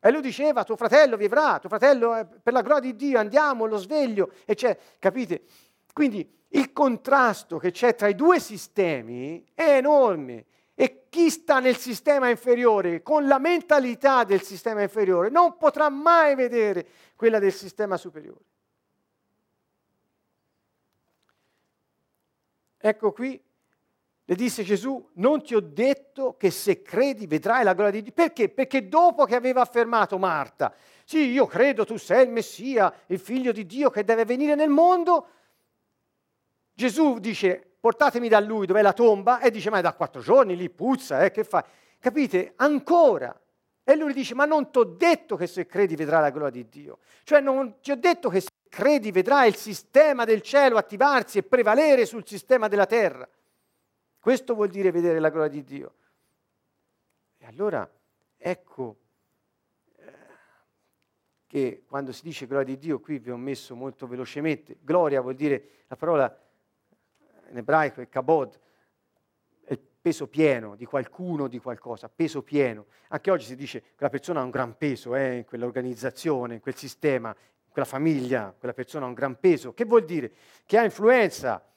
E 0.00 0.10
lui 0.10 0.20
diceva, 0.20 0.64
tuo 0.64 0.76
fratello 0.76 1.16
vivrà, 1.16 1.58
tuo 1.60 1.68
fratello 1.68 2.28
per 2.42 2.52
la 2.52 2.62
gloria 2.62 2.90
di 2.90 2.96
Dio 2.96 3.18
andiamo, 3.18 3.66
lo 3.66 3.76
sveglio, 3.76 4.32
e 4.44 4.54
c'è, 4.54 4.76
capite? 4.98 5.42
Quindi 5.92 6.40
il 6.48 6.72
contrasto 6.72 7.58
che 7.58 7.70
c'è 7.70 7.94
tra 7.94 8.08
i 8.08 8.14
due 8.14 8.40
sistemi 8.40 9.44
è 9.54 9.76
enorme 9.76 10.46
e 10.74 11.06
chi 11.08 11.30
sta 11.30 11.60
nel 11.60 11.76
sistema 11.76 12.28
inferiore 12.28 13.02
con 13.02 13.26
la 13.26 13.38
mentalità 13.38 14.24
del 14.24 14.42
sistema 14.42 14.82
inferiore 14.82 15.28
non 15.28 15.56
potrà 15.56 15.88
mai 15.88 16.34
vedere 16.34 16.86
quella 17.14 17.38
del 17.38 17.52
sistema 17.52 17.96
superiore. 17.96 18.40
Ecco 22.78 23.12
qui 23.12 23.40
le 24.24 24.34
disse 24.36 24.62
Gesù, 24.62 25.10
non 25.14 25.42
ti 25.42 25.54
ho 25.54 25.60
detto 25.60 26.36
che 26.36 26.50
se 26.50 26.80
credi 26.82 27.26
vedrai 27.26 27.64
la 27.64 27.74
gloria 27.74 27.92
di 27.92 28.02
Dio. 28.02 28.12
Perché? 28.12 28.48
Perché 28.48 28.88
dopo 28.88 29.24
che 29.24 29.34
aveva 29.34 29.62
affermato 29.62 30.16
Marta, 30.16 30.72
sì, 31.04 31.30
io 31.30 31.46
credo 31.46 31.84
tu 31.84 31.96
sei 31.96 32.24
il 32.24 32.30
Messia, 32.30 32.92
il 33.06 33.18
figlio 33.18 33.50
di 33.50 33.66
Dio 33.66 33.90
che 33.90 34.04
deve 34.04 34.24
venire 34.24 34.54
nel 34.54 34.68
mondo, 34.68 35.26
Gesù 36.72 37.18
dice, 37.18 37.74
portatemi 37.80 38.28
da 38.28 38.38
lui 38.38 38.66
dove 38.66 38.78
è 38.78 38.82
la 38.82 38.92
tomba, 38.92 39.40
e 39.40 39.50
dice, 39.50 39.70
ma 39.70 39.78
è 39.78 39.82
da 39.82 39.92
quattro 39.92 40.20
giorni 40.20 40.56
lì, 40.56 40.70
puzza, 40.70 41.24
eh, 41.24 41.32
che 41.32 41.42
fa? 41.42 41.64
Capite? 41.98 42.52
Ancora. 42.56 43.36
E 43.84 43.96
lui 43.96 44.12
dice, 44.12 44.34
ma 44.34 44.44
non 44.44 44.70
ti 44.70 44.78
ho 44.78 44.84
detto 44.84 45.36
che 45.36 45.48
se 45.48 45.66
credi 45.66 45.96
vedrai 45.96 46.20
la 46.20 46.30
gloria 46.30 46.50
di 46.50 46.68
Dio. 46.68 46.98
Cioè 47.24 47.40
non 47.40 47.80
ti 47.80 47.90
ho 47.90 47.96
detto 47.96 48.28
che 48.28 48.40
se 48.40 48.48
credi 48.68 49.10
vedrai 49.10 49.48
il 49.48 49.56
sistema 49.56 50.24
del 50.24 50.40
cielo 50.40 50.76
attivarsi 50.76 51.38
e 51.38 51.42
prevalere 51.42 52.06
sul 52.06 52.24
sistema 52.24 52.68
della 52.68 52.86
terra. 52.86 53.28
Questo 54.22 54.54
vuol 54.54 54.68
dire 54.68 54.92
vedere 54.92 55.18
la 55.18 55.30
gloria 55.30 55.50
di 55.50 55.64
Dio. 55.64 55.94
E 57.38 57.44
allora 57.44 57.90
ecco 58.36 58.96
eh, 59.96 60.12
che 61.48 61.82
quando 61.88 62.12
si 62.12 62.22
dice 62.22 62.46
gloria 62.46 62.72
di 62.72 62.78
Dio, 62.78 63.00
qui 63.00 63.18
vi 63.18 63.32
ho 63.32 63.36
messo 63.36 63.74
molto 63.74 64.06
velocemente, 64.06 64.76
gloria 64.80 65.20
vuol 65.20 65.34
dire, 65.34 65.82
la 65.88 65.96
parola 65.96 66.40
in 67.50 67.56
ebraico 67.56 68.00
è 68.00 68.08
kabod, 68.08 68.60
è 69.64 69.76
peso 69.76 70.28
pieno 70.28 70.76
di 70.76 70.84
qualcuno, 70.84 71.48
di 71.48 71.58
qualcosa, 71.58 72.08
peso 72.08 72.44
pieno. 72.44 72.86
Anche 73.08 73.32
oggi 73.32 73.46
si 73.46 73.56
dice 73.56 73.80
che 73.80 74.04
la 74.04 74.08
persona 74.08 74.38
ha 74.38 74.44
un 74.44 74.50
gran 74.50 74.76
peso 74.76 75.16
eh, 75.16 75.38
in 75.38 75.44
quell'organizzazione, 75.44 76.54
in 76.54 76.60
quel 76.60 76.76
sistema, 76.76 77.30
in 77.30 77.72
quella 77.72 77.88
famiglia, 77.88 78.54
quella 78.56 78.72
persona 78.72 79.04
ha 79.04 79.08
un 79.08 79.14
gran 79.14 79.40
peso. 79.40 79.74
Che 79.74 79.84
vuol 79.84 80.04
dire? 80.04 80.30
Che 80.64 80.78
ha 80.78 80.84
influenza 80.84 81.71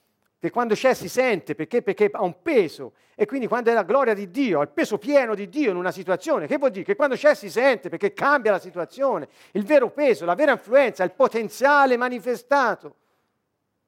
che 0.45 0.51
quando 0.51 0.75
c'è 0.75 0.93
si 0.93 1.09
sente 1.09 1.55
perché? 1.55 1.81
perché 1.81 2.09
ha 2.11 2.21
un 2.21 2.41
peso 2.41 2.93
e 3.15 3.25
quindi 3.25 3.47
quando 3.47 3.71
è 3.71 3.73
la 3.73 3.83
gloria 3.83 4.13
di 4.13 4.29
Dio, 4.29 4.61
il 4.61 4.69
peso 4.69 4.99
pieno 4.99 5.33
di 5.33 5.49
Dio 5.49 5.71
in 5.71 5.75
una 5.75 5.91
situazione, 5.91 6.45
che 6.45 6.57
vuol 6.57 6.69
dire? 6.69 6.85
Che 6.85 6.95
quando 6.95 7.15
c'è 7.15 7.33
si 7.33 7.49
sente 7.49 7.89
perché 7.89 8.13
cambia 8.13 8.51
la 8.51 8.59
situazione, 8.59 9.27
il 9.53 9.63
vero 9.63 9.89
peso, 9.89 10.23
la 10.23 10.35
vera 10.35 10.51
influenza, 10.51 11.03
il 11.03 11.13
potenziale 11.13 11.97
manifestato. 11.97 12.95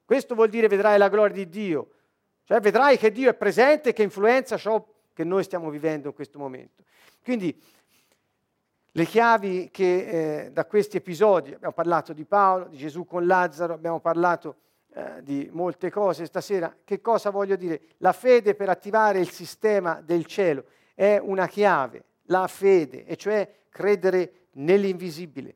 Questo 0.04 0.34
vuol 0.34 0.50
dire 0.50 0.68
vedrai 0.68 0.98
la 0.98 1.10
gloria 1.10 1.36
di 1.36 1.48
Dio, 1.48 1.92
cioè 2.46 2.60
vedrai 2.60 2.98
che 2.98 3.12
Dio 3.12 3.30
è 3.30 3.36
presente 3.36 3.90
e 3.90 3.94
che 3.94 4.02
influenza 4.02 4.58
ciò 4.58 4.84
che 5.14 5.24
noi 5.24 5.44
stiamo 5.44 5.70
vivendo 5.70 6.08
in 6.08 6.16
questo 6.16 6.40
momento. 6.40 6.84
Quindi 7.24 7.56
le 8.92 9.06
chiavi 9.06 9.70
che 9.72 10.46
eh, 10.46 10.52
da 10.52 10.66
questi 10.66 10.98
episodi, 10.98 11.54
abbiamo 11.54 11.74
parlato 11.74 12.14
di 12.14 12.26
Paolo, 12.26 12.66
di 12.66 12.78
Gesù 12.78 13.06
con 13.06 13.28
Lazzaro, 13.28 13.74
abbiamo 13.74 14.00
parlato 14.00 14.56
eh, 14.94 15.22
di 15.22 15.50
molte 15.52 15.90
cose 15.90 16.26
stasera. 16.26 16.76
Che 16.84 17.02
cosa 17.02 17.30
voglio 17.30 17.56
dire? 17.56 17.82
La 17.98 18.14
fede 18.14 18.56
per 18.56 18.70
attivare 18.70 19.20
il 19.20 19.30
sistema 19.30 20.02
del 20.02 20.26
cielo 20.26 20.66
è 20.94 21.20
una 21.22 21.48
chiave, 21.48 22.04
la 22.24 22.48
fede, 22.48 23.06
e 23.06 23.16
cioè 23.16 23.66
credere 23.70 24.48
nell'invisibile, 24.54 25.56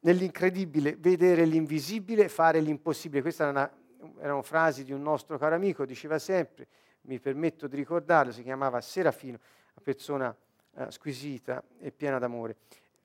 nell'incredibile, 0.00 0.96
vedere 0.96 1.44
l'invisibile, 1.44 2.28
fare 2.28 2.60
l'impossibile. 2.60 3.22
Questa 3.22 3.42
era 3.42 3.50
una, 3.50 3.72
erano 4.20 4.42
frasi 4.42 4.84
di 4.84 4.92
un 4.92 5.02
nostro 5.02 5.36
caro 5.38 5.54
amico, 5.54 5.84
diceva 5.84 6.18
sempre, 6.18 6.68
mi 7.02 7.18
permetto 7.18 7.66
di 7.66 7.76
ricordarlo, 7.76 8.32
si 8.32 8.42
chiamava 8.42 8.80
Serafino, 8.80 9.38
una 9.74 9.82
persona 9.82 10.36
eh, 10.76 10.90
squisita 10.90 11.62
e 11.80 11.90
piena 11.90 12.18
d'amore. 12.18 12.56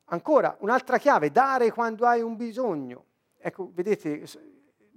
Ancora, 0.06 0.56
un'altra 0.60 0.97
chiave, 0.97 1.32
dare 1.32 1.72
quando 1.72 2.06
hai 2.06 2.22
un 2.22 2.36
bisogno. 2.36 3.06
Ecco, 3.38 3.72
vedete, 3.74 4.24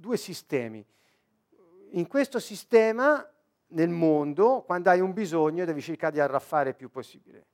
due 0.03 0.17
sistemi. 0.17 0.85
In 1.91 2.09
questo 2.09 2.41
sistema, 2.41 3.25
nel 3.69 3.89
mondo, 3.89 4.63
quando 4.67 4.91
hai 4.91 5.01
un 5.01 5.13
bisogno, 5.13 5.65
devi 5.65 5.81
cercare 5.81 6.13
di 6.13 6.21
arraffare 6.21 6.71
il 6.71 6.75
più 6.75 6.91
possibile. 6.91 7.47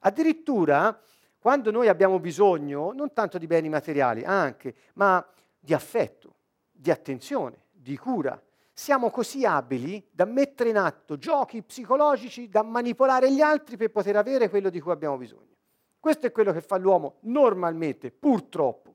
Addirittura, 0.00 1.00
quando 1.38 1.70
noi 1.70 1.88
abbiamo 1.88 2.20
bisogno, 2.20 2.92
non 2.92 3.14
tanto 3.14 3.38
di 3.38 3.46
beni 3.46 3.70
materiali, 3.70 4.22
anche, 4.24 4.74
ma 4.94 5.26
di 5.58 5.72
affetto, 5.72 6.34
di 6.70 6.90
attenzione, 6.90 7.68
di 7.72 7.96
cura, 7.96 8.40
siamo 8.74 9.08
così 9.10 9.46
abili 9.46 10.06
da 10.10 10.26
mettere 10.26 10.68
in 10.68 10.76
atto 10.76 11.16
giochi 11.16 11.62
psicologici, 11.62 12.50
da 12.50 12.62
manipolare 12.62 13.32
gli 13.32 13.40
altri 13.40 13.78
per 13.78 13.90
poter 13.90 14.16
avere 14.16 14.50
quello 14.50 14.68
di 14.68 14.80
cui 14.80 14.92
abbiamo 14.92 15.16
bisogno. 15.16 15.56
Questo 15.98 16.26
è 16.26 16.32
quello 16.32 16.52
che 16.52 16.60
fa 16.60 16.76
l'uomo 16.76 17.16
normalmente, 17.20 18.10
purtroppo 18.10 18.89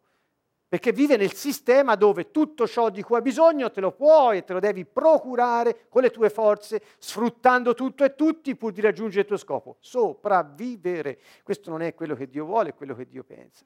perché 0.76 0.91
vive 0.91 1.15
nel 1.15 1.32
sistema 1.32 1.95
dove 1.95 2.32
tutto 2.32 2.67
ciò 2.67 2.89
di 2.89 3.01
cui 3.01 3.15
ha 3.15 3.21
bisogno 3.21 3.71
te 3.71 3.80
lo 3.80 3.93
puoi 3.93 4.39
e 4.39 4.43
te 4.43 4.51
lo 4.51 4.59
devi 4.59 4.84
procurare 4.84 5.88
con 5.88 6.01
le 6.01 6.09
tue 6.11 6.30
forze, 6.30 6.82
sfruttando 6.97 7.73
tutto 7.73 8.03
e 8.03 8.13
tutti 8.13 8.57
pur 8.57 8.73
di 8.73 8.82
raggiungere 8.82 9.21
il 9.21 9.26
tuo 9.26 9.38
scopo, 9.38 9.78
sopravvivere. 9.80 11.17
Questo 11.43 11.69
non 11.69 11.82
è 11.82 11.93
quello 11.93 12.13
che 12.13 12.28
Dio 12.28 12.43
vuole, 12.43 12.71
è 12.71 12.73
quello 12.73 12.93
che 12.93 13.07
Dio 13.07 13.23
pensa. 13.23 13.63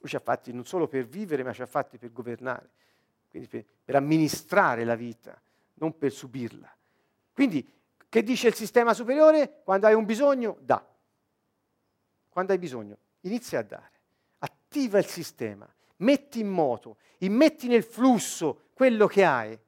Lui 0.00 0.08
ci 0.08 0.16
ha 0.16 0.18
fatti 0.18 0.52
non 0.52 0.64
solo 0.64 0.88
per 0.88 1.06
vivere, 1.06 1.44
ma 1.44 1.52
ci 1.52 1.62
ha 1.62 1.66
fatti 1.66 1.96
per 1.96 2.10
governare, 2.10 2.68
quindi 3.30 3.46
per, 3.46 3.64
per 3.84 3.94
amministrare 3.94 4.82
la 4.82 4.96
vita, 4.96 5.40
non 5.74 5.96
per 5.96 6.10
subirla. 6.10 6.76
Quindi, 7.32 7.72
che 8.08 8.22
dice 8.24 8.48
il 8.48 8.54
sistema 8.54 8.94
superiore? 8.94 9.60
Quando 9.62 9.86
hai 9.86 9.94
un 9.94 10.06
bisogno, 10.06 10.56
da. 10.58 10.84
Quando 12.30 12.50
hai 12.50 12.58
bisogno, 12.58 12.96
inizia 13.20 13.60
a 13.60 13.62
dare 13.62 13.94
attiva 14.76 14.98
il 14.98 15.06
sistema, 15.06 15.66
metti 15.96 16.40
in 16.40 16.48
moto, 16.48 16.98
immetti 17.18 17.66
nel 17.66 17.82
flusso 17.82 18.68
quello 18.74 19.06
che 19.06 19.24
hai. 19.24 19.58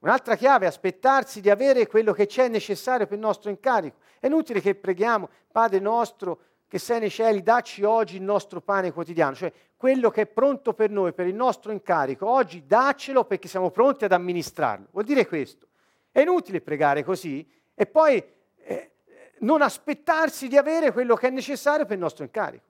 Un'altra 0.00 0.36
chiave 0.36 0.66
è 0.66 0.68
aspettarsi 0.68 1.40
di 1.40 1.48
avere 1.48 1.86
quello 1.86 2.12
che 2.12 2.26
c'è 2.26 2.48
necessario 2.48 3.06
per 3.06 3.16
il 3.16 3.24
nostro 3.24 3.48
incarico. 3.48 3.98
È 4.18 4.26
inutile 4.26 4.60
che 4.60 4.74
preghiamo, 4.74 5.30
Padre 5.50 5.78
nostro, 5.78 6.40
che 6.68 6.78
sei 6.78 7.00
nei 7.00 7.10
cieli, 7.10 7.42
dacci 7.42 7.84
oggi 7.84 8.16
il 8.16 8.22
nostro 8.22 8.60
pane 8.60 8.92
quotidiano, 8.92 9.34
cioè 9.34 9.52
quello 9.76 10.10
che 10.10 10.22
è 10.22 10.26
pronto 10.26 10.74
per 10.74 10.90
noi, 10.90 11.12
per 11.12 11.26
il 11.26 11.34
nostro 11.34 11.72
incarico. 11.72 12.28
Oggi 12.28 12.66
daccelo 12.66 13.24
perché 13.24 13.48
siamo 13.48 13.70
pronti 13.70 14.04
ad 14.04 14.12
amministrarlo. 14.12 14.88
Vuol 14.90 15.04
dire 15.04 15.26
questo. 15.26 15.68
È 16.10 16.20
inutile 16.20 16.60
pregare 16.60 17.04
così 17.04 17.48
e 17.74 17.86
poi 17.86 18.22
eh, 18.56 18.91
non 19.42 19.62
aspettarsi 19.62 20.48
di 20.48 20.56
avere 20.56 20.92
quello 20.92 21.14
che 21.14 21.28
è 21.28 21.30
necessario 21.30 21.84
per 21.84 21.94
il 21.94 22.02
nostro 22.02 22.24
incarico. 22.24 22.64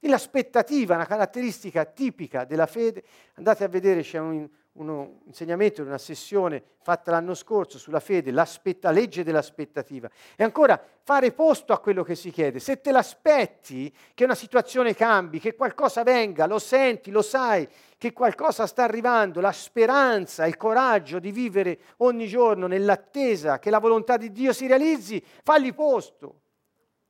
L'aspettativa, 0.00 0.94
una 0.94 1.06
caratteristica 1.06 1.84
tipica 1.84 2.44
della 2.44 2.66
fede, 2.66 3.02
andate 3.34 3.64
a 3.64 3.68
vedere, 3.68 4.02
c'è 4.02 4.18
un, 4.18 4.48
un 4.78 5.18
insegnamento 5.26 5.82
di 5.82 5.88
una 5.88 5.98
sessione 5.98 6.62
fatta 6.80 7.10
l'anno 7.10 7.34
scorso 7.34 7.78
sulla 7.78 8.00
fede, 8.00 8.30
la 8.30 8.46
legge 8.90 9.24
dell'aspettativa. 9.24 10.08
E 10.36 10.44
ancora 10.44 10.80
fare 11.02 11.32
posto 11.32 11.72
a 11.72 11.80
quello 11.80 12.02
che 12.02 12.14
si 12.14 12.30
chiede. 12.30 12.60
Se 12.60 12.80
te 12.80 12.92
l'aspetti 12.92 13.92
che 14.14 14.24
una 14.24 14.34
situazione 14.34 14.94
cambi, 14.94 15.40
che 15.40 15.54
qualcosa 15.54 16.02
venga, 16.02 16.46
lo 16.46 16.58
senti, 16.58 17.10
lo 17.10 17.22
sai, 17.22 17.68
che 17.96 18.12
qualcosa 18.12 18.66
sta 18.66 18.84
arrivando, 18.84 19.40
la 19.40 19.52
speranza, 19.52 20.46
il 20.46 20.56
coraggio 20.56 21.18
di 21.18 21.32
vivere 21.32 21.78
ogni 21.98 22.26
giorno 22.28 22.66
nell'attesa 22.66 23.58
che 23.58 23.70
la 23.70 23.80
volontà 23.80 24.16
di 24.16 24.30
Dio 24.30 24.52
si 24.52 24.66
realizzi, 24.66 25.22
falli 25.42 25.74
posto. 25.74 26.42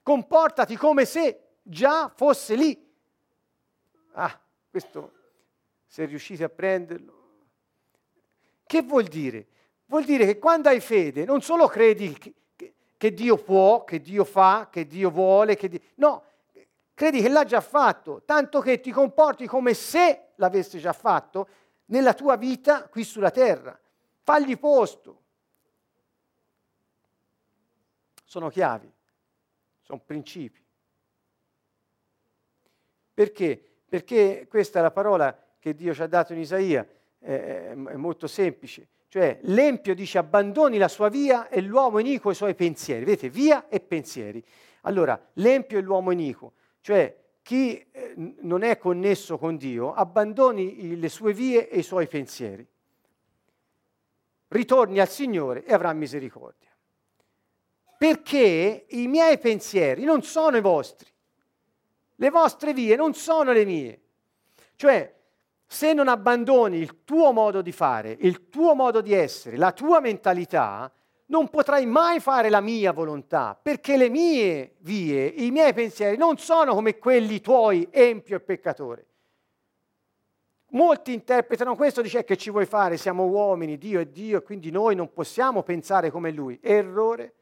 Comportati 0.03 0.75
come 0.77 1.05
se 1.05 1.59
già 1.63 2.11
fosse 2.15 2.55
lì. 2.55 2.87
Ah, 4.13 4.41
questo 4.71 5.13
se 5.87 6.05
riuscite 6.07 6.45
a 6.45 6.49
prenderlo. 6.49 7.18
Che 8.69 8.83
vuol 8.83 9.05
dire? 9.05 9.47
Vuol 9.87 10.05
dire 10.05 10.27
che 10.27 10.39
quando 10.39 10.69
hai 10.69 10.81
fede 10.81 11.25
non 11.25 11.41
solo 11.41 11.69
credi 11.69 12.13
che, 12.19 12.75
che, 12.99 13.15
Dio 13.15 13.39
può, 13.39 13.83
che 13.83 14.03
Dio 14.03 14.25
fa, 14.25 14.69
che 14.71 14.87
Dio 14.87 15.09
vuole, 15.09 15.57
che 15.57 15.71
Dio... 15.71 15.81
no, 15.95 16.23
credi 16.93 17.23
che 17.23 17.31
l'ha 17.31 17.45
già 17.45 17.63
fatto, 17.63 18.25
tanto 18.27 18.61
che 18.61 18.81
ti 18.81 18.91
comporti 18.91 19.47
come 19.47 19.73
se 19.73 20.33
l'avesse 20.35 20.79
già 20.79 20.93
fatto 20.93 21.49
nella 21.87 22.13
tua 22.13 22.37
vita 22.37 22.87
qui 22.89 23.05
sulla 23.05 23.31
terra. 23.31 23.81
Fagli 24.23 24.59
posto. 24.59 25.23
Sono 28.23 28.51
chiavi, 28.51 28.93
sono 29.81 30.03
principi. 30.05 30.63
Perché? 33.15 33.81
Perché 33.89 34.47
questa 34.47 34.81
è 34.81 34.83
la 34.83 34.91
parola 34.91 35.35
che 35.59 35.75
Dio 35.75 35.95
ci 35.95 36.03
ha 36.03 36.07
dato 36.07 36.35
in 36.35 36.41
Isaia, 36.41 36.87
è, 37.29 37.75
è 37.75 37.97
molto 37.97 38.27
semplice. 38.27 38.89
Cioè, 39.09 39.39
l'empio 39.43 39.95
dice 39.95 40.19
abbandoni 40.19 40.79
la 40.79 40.89
sua 40.89 41.09
via 41.09 41.49
e 41.49 41.61
l'uomo 41.61 41.99
iniquo 41.99 42.31
i 42.31 42.35
suoi 42.35 42.55
pensieri. 42.55 43.05
Vedete, 43.05 43.29
via 43.29 43.69
e 43.69 43.81
pensieri. 43.81 44.43
Allora, 44.83 45.21
l'empio 45.35 45.79
e 45.79 45.83
l'uomo 45.83 46.11
iniquo, 46.11 46.53
cioè 46.81 47.15
chi 47.43 47.79
eh, 47.91 48.15
non 48.41 48.63
è 48.63 48.79
connesso 48.79 49.39
con 49.39 49.57
Dio, 49.57 49.93
abbandoni 49.93 50.99
le 50.99 51.09
sue 51.09 51.33
vie 51.33 51.69
e 51.69 51.79
i 51.79 51.83
suoi 51.83 52.07
pensieri. 52.07 52.67
Ritorni 54.49 54.99
al 54.99 55.09
Signore 55.09 55.65
e 55.65 55.75
avrà 55.75 55.93
misericordia. 55.93 56.69
Perché 57.99 58.87
i 58.89 59.07
miei 59.07 59.39
pensieri 59.39 60.05
non 60.05 60.23
sono 60.23 60.57
i 60.57 60.63
vostri. 60.63 61.11
Le 62.15 62.31
vostre 62.31 62.73
vie 62.73 62.97
non 62.97 63.15
sono 63.15 63.53
le 63.53 63.65
mie. 63.65 64.01
Cioè, 64.77 65.18
se 65.71 65.93
non 65.93 66.09
abbandoni 66.09 66.79
il 66.79 67.05
tuo 67.05 67.31
modo 67.31 67.61
di 67.61 67.73
fare, 67.73 68.17
il 68.21 68.49
tuo 68.49 68.75
modo 68.75 69.03
di 69.03 69.13
essere, 69.13 69.59
la 69.59 69.73
tua 69.73 70.01
mentalità, 70.01 70.91
non 71.27 71.51
potrai 71.51 71.85
mai 71.85 72.21
fare 72.21 72.49
la 72.49 72.63
mia 72.63 72.91
volontà, 72.91 73.59
perché 73.61 73.99
le 73.99 74.09
mie 74.09 74.77
vie, 74.79 75.27
i 75.27 75.51
miei 75.51 75.75
pensieri 75.75 76.17
non 76.17 76.39
sono 76.39 76.75
come 76.75 76.97
quelli 76.97 77.43
tuoi, 77.43 77.87
empio 77.91 78.37
e 78.37 78.41
peccatore. 78.41 79.07
Molti 80.71 81.13
interpretano 81.13 81.77
questo, 81.77 82.01
dice 82.01 82.25
che 82.25 82.39
ci 82.39 82.51
vuoi 82.51 82.65
fare, 82.65 82.97
siamo 82.97 83.27
uomini, 83.27 83.77
Dio 83.77 84.01
è 84.01 84.07
Dio, 84.07 84.41
quindi 84.41 84.71
noi 84.71 84.95
non 84.95 85.13
possiamo 85.13 85.63
pensare 85.63 86.11
come 86.11 86.31
Lui. 86.31 86.59
Errore. 86.63 87.35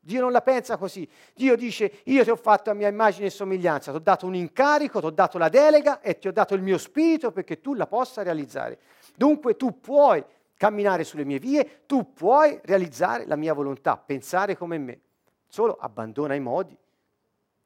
Dio 0.00 0.20
non 0.20 0.32
la 0.32 0.40
pensa 0.40 0.76
così. 0.76 1.08
Dio 1.34 1.56
dice, 1.56 2.00
io 2.04 2.24
ti 2.24 2.30
ho 2.30 2.36
fatto 2.36 2.70
a 2.70 2.74
mia 2.74 2.88
immagine 2.88 3.26
e 3.26 3.30
somiglianza, 3.30 3.90
ti 3.90 3.98
ho 3.98 4.00
dato 4.00 4.26
un 4.26 4.34
incarico, 4.34 5.00
ti 5.00 5.06
ho 5.06 5.10
dato 5.10 5.36
la 5.38 5.48
delega 5.48 6.00
e 6.00 6.18
ti 6.18 6.28
ho 6.28 6.32
dato 6.32 6.54
il 6.54 6.62
mio 6.62 6.78
spirito 6.78 7.30
perché 7.32 7.60
tu 7.60 7.74
la 7.74 7.86
possa 7.86 8.22
realizzare. 8.22 8.78
Dunque 9.14 9.56
tu 9.56 9.78
puoi 9.80 10.24
camminare 10.56 11.04
sulle 11.04 11.24
mie 11.24 11.38
vie, 11.38 11.82
tu 11.86 12.12
puoi 12.12 12.58
realizzare 12.64 13.26
la 13.26 13.36
mia 13.36 13.52
volontà, 13.52 13.96
pensare 13.96 14.56
come 14.56 14.78
me. 14.78 15.00
Solo 15.48 15.76
abbandona 15.78 16.34
i 16.34 16.40
modi 16.40 16.76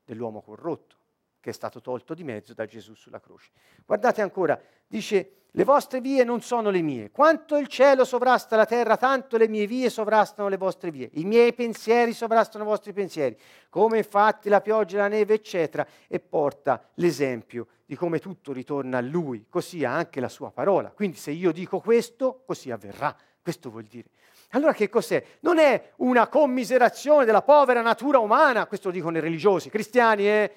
dell'uomo 0.05 0.41
corrotto 0.41 1.03
che 1.45 1.51
è 1.51 1.53
stato 1.53 1.83
tolto 1.83 2.15
di 2.15 2.25
mezzo 2.25 2.55
da 2.55 2.65
Gesù 2.65 2.95
sulla 2.95 3.21
croce. 3.21 3.51
Guardate 3.85 4.23
ancora, 4.23 4.59
dice, 4.87 5.43
le 5.51 5.65
vostre 5.65 6.01
vie 6.01 6.25
non 6.25 6.41
sono 6.41 6.71
le 6.71 6.81
mie. 6.81 7.11
Quanto 7.11 7.59
il 7.59 7.67
cielo 7.69 8.07
sovrasta 8.07 8.57
la 8.57 8.65
terra, 8.65 8.97
tanto 8.97 9.37
le 9.37 9.47
mie 9.47 9.67
vie 9.67 9.91
sovrastano 9.91 10.49
le 10.49 10.57
vostre 10.57 10.91
vie. 10.91 11.11
I 11.13 11.25
miei 11.27 11.53
pensieri 11.53 12.15
sovrastano 12.15 12.65
i 12.65 12.67
vostri 12.67 12.95
pensieri. 12.95 13.37
Come 13.69 13.99
infatti 13.99 14.49
la 14.49 14.63
pioggia, 14.63 14.97
la 14.97 15.09
neve, 15.09 15.35
eccetera. 15.35 15.87
E 16.09 16.19
porta 16.19 16.83
l'esempio 16.95 17.67
di 17.85 17.95
come 17.95 18.21
tutto 18.21 18.55
ritorna 18.55 18.97
a 18.97 19.03
Lui, 19.03 19.45
così 19.51 19.85
anche 19.85 20.21
la 20.21 20.31
sua 20.31 20.51
parola. 20.51 20.93
Quindi 20.93 21.19
se 21.19 21.31
io 21.31 21.53
dico 21.53 21.79
questo, 21.79 22.43
così 22.47 22.71
avverrà. 22.71 23.15
Questo 23.43 23.69
vuol 23.69 23.85
dire. 23.85 24.09
Allora 24.53 24.73
che 24.73 24.89
cos'è? 24.89 25.23
Non 25.41 25.59
è 25.59 25.91
una 25.97 26.27
commiserazione 26.29 27.27
della 27.27 27.43
povera 27.43 27.83
natura 27.83 28.19
umana, 28.19 28.67
questo 28.67 28.89
lo 28.89 28.95
dicono 28.95 29.19
i 29.19 29.21
religiosi, 29.21 29.69
cristiani, 29.69 30.27
eh? 30.27 30.53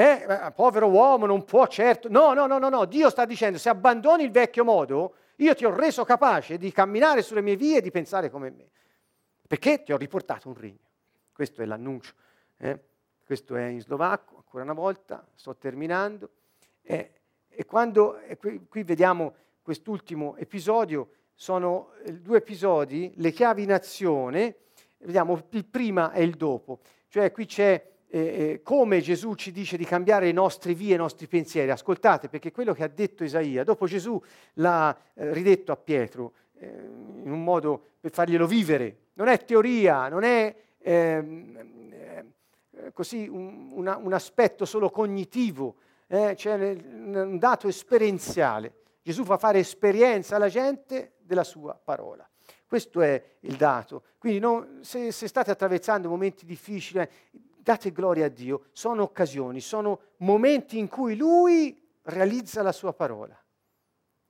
Eh, 0.00 0.24
eh, 0.26 0.52
povero 0.52 0.88
uomo 0.88 1.26
non 1.26 1.44
può 1.44 1.66
certo. 1.66 2.08
No, 2.08 2.32
no, 2.32 2.46
no, 2.46 2.56
no, 2.56 2.70
no. 2.70 2.86
Dio 2.86 3.10
sta 3.10 3.26
dicendo, 3.26 3.58
se 3.58 3.68
abbandoni 3.68 4.24
il 4.24 4.30
vecchio 4.30 4.64
modo, 4.64 5.14
io 5.36 5.54
ti 5.54 5.66
ho 5.66 5.74
reso 5.76 6.04
capace 6.04 6.56
di 6.56 6.72
camminare 6.72 7.20
sulle 7.20 7.42
mie 7.42 7.54
vie 7.54 7.76
e 7.76 7.80
di 7.82 7.90
pensare 7.90 8.30
come 8.30 8.48
me. 8.48 8.70
Perché 9.46 9.82
ti 9.82 9.92
ho 9.92 9.98
riportato 9.98 10.48
un 10.48 10.54
regno. 10.54 10.88
Questo 11.30 11.60
è 11.60 11.66
l'annuncio. 11.66 12.14
Eh? 12.56 12.80
Questo 13.26 13.56
è 13.56 13.66
in 13.66 13.82
slovacco, 13.82 14.36
ancora 14.36 14.64
una 14.64 14.72
volta, 14.72 15.22
sto 15.34 15.54
terminando. 15.56 16.30
Eh, 16.80 17.10
e 17.50 17.66
quando 17.66 18.20
e 18.20 18.38
qui, 18.38 18.66
qui, 18.70 18.84
vediamo 18.84 19.34
quest'ultimo 19.60 20.34
episodio, 20.36 21.10
sono 21.34 21.90
eh, 22.04 22.14
due 22.14 22.38
episodi, 22.38 23.12
le 23.16 23.32
chiavi 23.32 23.64
in 23.64 23.72
azione, 23.72 24.56
vediamo 25.00 25.38
il 25.50 25.64
prima 25.66 26.10
e 26.12 26.22
il 26.22 26.36
dopo. 26.36 26.80
Cioè 27.08 27.30
qui 27.32 27.44
c'è 27.44 27.89
eh, 28.10 28.60
come 28.62 29.00
Gesù 29.00 29.34
ci 29.34 29.52
dice 29.52 29.76
di 29.76 29.84
cambiare 29.84 30.26
le 30.26 30.32
nostre 30.32 30.74
vie, 30.74 30.94
i 30.94 30.98
nostri 30.98 31.26
pensieri. 31.26 31.70
Ascoltate, 31.70 32.28
perché 32.28 32.50
quello 32.50 32.74
che 32.74 32.82
ha 32.82 32.88
detto 32.88 33.22
Isaia, 33.22 33.62
dopo 33.62 33.86
Gesù 33.86 34.20
l'ha 34.54 34.96
eh, 35.14 35.32
ridetto 35.32 35.70
a 35.70 35.76
Pietro 35.76 36.32
eh, 36.58 36.66
in 36.66 37.30
un 37.30 37.42
modo 37.44 37.82
per 38.00 38.10
farglielo 38.10 38.46
vivere. 38.46 38.96
Non 39.14 39.28
è 39.28 39.44
teoria, 39.44 40.08
non 40.08 40.24
è 40.24 40.54
ehm, 40.78 41.56
eh, 41.92 42.92
così 42.92 43.28
un, 43.28 43.70
una, 43.72 43.96
un, 43.96 44.12
aspetto 44.12 44.64
solo 44.64 44.90
cognitivo, 44.90 45.76
eh, 46.08 46.32
c'è 46.34 46.54
un 46.54 47.38
dato 47.38 47.68
esperienziale. 47.68 48.74
Gesù 49.02 49.24
fa 49.24 49.38
fare 49.38 49.60
esperienza 49.60 50.36
alla 50.36 50.48
gente 50.48 51.12
della 51.18 51.44
sua 51.44 51.74
parola. 51.82 52.28
Questo 52.66 53.00
è 53.00 53.22
il 53.40 53.56
dato. 53.56 54.04
Quindi 54.18 54.38
non, 54.38 54.78
se, 54.82 55.10
se, 55.10 55.26
state 55.26 55.50
attraversando 55.50 56.08
momenti 56.08 56.44
difficili, 56.44 57.06
date 57.62 57.92
gloria 57.92 58.26
a 58.26 58.28
Dio, 58.28 58.66
sono 58.72 59.02
occasioni, 59.02 59.60
sono 59.60 60.00
momenti 60.18 60.78
in 60.78 60.88
cui 60.88 61.16
Lui 61.16 61.88
realizza 62.02 62.62
la 62.62 62.72
sua 62.72 62.92
parola. 62.92 63.38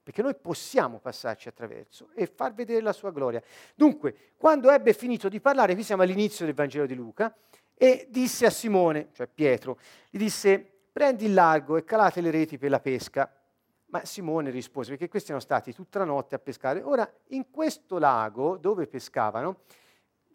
Perché 0.03 0.23
noi 0.23 0.35
possiamo 0.35 0.99
passarci 0.99 1.49
attraverso 1.49 2.09
e 2.15 2.27
far 2.27 2.53
vedere 2.55 2.81
la 2.81 2.93
sua 2.93 3.11
gloria. 3.11 3.43
Dunque, 3.75 4.33
quando 4.37 4.71
ebbe 4.71 4.93
finito 4.93 5.29
di 5.29 5.41
parlare, 5.41 5.75
qui 5.75 5.85
siamo 5.85 6.03
all'inizio 6.03 6.47
del 6.47 6.55
Vangelo 6.55 6.87
di 6.87 6.95
Luca, 6.95 7.35
e 7.83 8.09
disse 8.11 8.45
a 8.45 8.51
Simone, 8.51 9.09
cioè 9.13 9.27
Pietro, 9.27 9.79
gli 10.11 10.19
disse, 10.19 10.59
prendi 10.93 11.25
il 11.25 11.33
largo 11.33 11.79
e 11.79 11.85
calate 11.85 12.21
le 12.21 12.31
reti 12.31 12.59
per 12.59 12.69
la 12.69 12.81
pesca. 12.81 13.33
Ma 13.87 14.05
Simone 14.05 14.51
rispose, 14.51 14.91
perché 14.91 15.09
questi 15.09 15.29
erano 15.31 15.43
stati 15.43 15.73
tutta 15.73 15.99
la 15.99 16.05
notte 16.05 16.35
a 16.35 16.39
pescare. 16.39 16.83
Ora, 16.83 17.11
in 17.29 17.51
questo 17.51 17.99
lago 17.99 18.57
dove 18.57 18.87
pescavano, 18.87 19.61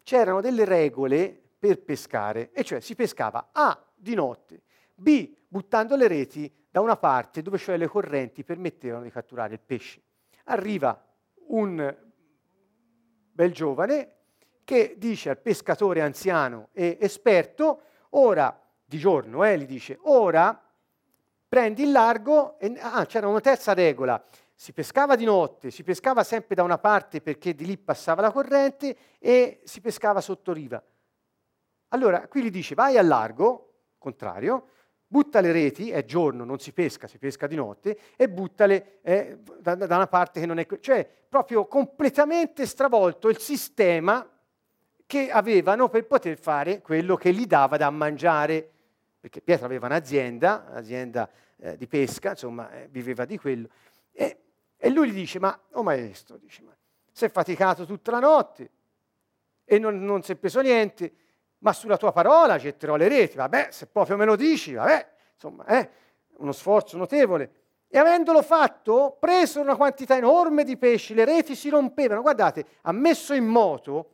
c'erano 0.02 0.40
delle 0.40 0.64
regole 0.64 1.45
per 1.66 1.82
pescare, 1.82 2.50
e 2.52 2.62
cioè 2.62 2.80
si 2.80 2.94
pescava 2.94 3.48
A 3.52 3.84
di 3.94 4.14
notte, 4.14 4.62
B 4.94 5.34
buttando 5.48 5.96
le 5.96 6.06
reti 6.06 6.52
da 6.70 6.80
una 6.80 6.96
parte 6.96 7.42
dove 7.42 7.58
cioè 7.58 7.76
le 7.76 7.88
correnti 7.88 8.44
permettevano 8.44 9.02
di 9.02 9.10
catturare 9.10 9.54
il 9.54 9.60
pesce. 9.60 10.00
Arriva 10.44 11.04
un 11.48 11.96
bel 13.32 13.52
giovane 13.52 14.12
che 14.64 14.94
dice 14.96 15.30
al 15.30 15.38
pescatore 15.38 16.00
anziano 16.00 16.68
e 16.72 16.98
esperto, 17.00 17.80
ora, 18.10 18.60
di 18.84 18.98
giorno, 18.98 19.44
eh, 19.44 19.58
gli 19.58 19.66
dice, 19.66 19.98
ora 20.02 20.60
prendi 21.48 21.82
il 21.82 21.92
largo, 21.92 22.58
e, 22.58 22.76
ah, 22.78 23.06
c'era 23.06 23.28
una 23.28 23.40
terza 23.40 23.74
regola, 23.74 24.22
si 24.54 24.72
pescava 24.72 25.16
di 25.16 25.24
notte, 25.24 25.70
si 25.70 25.82
pescava 25.82 26.24
sempre 26.24 26.54
da 26.54 26.62
una 26.62 26.78
parte 26.78 27.20
perché 27.20 27.54
di 27.54 27.66
lì 27.66 27.76
passava 27.76 28.22
la 28.22 28.32
corrente 28.32 28.96
e 29.18 29.60
si 29.64 29.80
pescava 29.80 30.20
sotto 30.20 30.52
riva. 30.52 30.82
Allora, 31.96 32.28
qui 32.28 32.42
gli 32.42 32.50
dice 32.50 32.74
vai 32.74 32.98
al 32.98 33.06
largo, 33.06 33.72
contrario, 33.96 34.68
butta 35.06 35.40
le 35.40 35.50
reti, 35.50 35.90
è 35.90 36.04
giorno, 36.04 36.44
non 36.44 36.58
si 36.58 36.74
pesca, 36.74 37.06
si 37.06 37.16
pesca 37.16 37.46
di 37.46 37.54
notte, 37.54 37.98
e 38.16 38.28
buttale 38.28 38.98
eh, 39.00 39.38
da, 39.60 39.74
da, 39.74 39.96
una 39.96 40.06
parte 40.06 40.40
che 40.40 40.44
non 40.44 40.58
è... 40.58 40.66
Cioè, 40.78 41.08
proprio 41.26 41.66
completamente 41.66 42.66
stravolto 42.66 43.30
il 43.30 43.38
sistema 43.38 44.28
che 45.06 45.30
avevano 45.30 45.88
per 45.88 46.06
poter 46.06 46.38
fare 46.38 46.82
quello 46.82 47.16
che 47.16 47.32
gli 47.32 47.46
dava 47.46 47.78
da 47.78 47.88
mangiare, 47.88 48.70
perché 49.18 49.40
Pietro 49.40 49.64
aveva 49.64 49.86
un'azienda, 49.86 50.66
un'azienda 50.68 51.30
eh, 51.56 51.76
di 51.78 51.86
pesca, 51.86 52.30
insomma, 52.30 52.70
eh, 52.72 52.88
viveva 52.88 53.24
di 53.24 53.38
quello. 53.38 53.68
E 54.12 54.40
E 54.76 54.90
lui 54.90 55.10
gli 55.10 55.14
dice, 55.14 55.38
ma, 55.38 55.58
oh 55.72 55.82
maestro, 55.82 56.36
dice, 56.36 56.60
ma 56.62 56.76
sei 57.10 57.30
faticato 57.30 57.86
tutta 57.86 58.10
la 58.10 58.18
notte 58.18 58.70
e 59.64 59.78
non, 59.78 60.04
non 60.04 60.22
si 60.22 60.32
è 60.32 60.36
preso 60.36 60.60
niente, 60.60 61.12
ma 61.66 61.72
sulla 61.72 61.96
tua 61.96 62.12
parola 62.12 62.58
getterò 62.58 62.94
le 62.94 63.08
reti. 63.08 63.36
Vabbè, 63.36 63.68
se 63.72 63.86
proprio 63.86 64.16
me 64.16 64.24
lo 64.24 64.36
dici, 64.36 64.74
vabbè, 64.74 65.08
insomma, 65.34 65.64
è 65.64 65.78
eh, 65.78 65.90
uno 66.36 66.52
sforzo 66.52 66.96
notevole. 66.96 67.50
E 67.88 67.98
avendolo 67.98 68.40
fatto, 68.42 69.16
presero 69.18 69.64
una 69.64 69.74
quantità 69.74 70.16
enorme 70.16 70.62
di 70.62 70.76
pesci, 70.76 71.12
le 71.12 71.24
reti 71.24 71.56
si 71.56 71.68
rompevano. 71.68 72.22
Guardate, 72.22 72.66
ha 72.82 72.92
messo 72.92 73.34
in 73.34 73.46
moto 73.46 74.10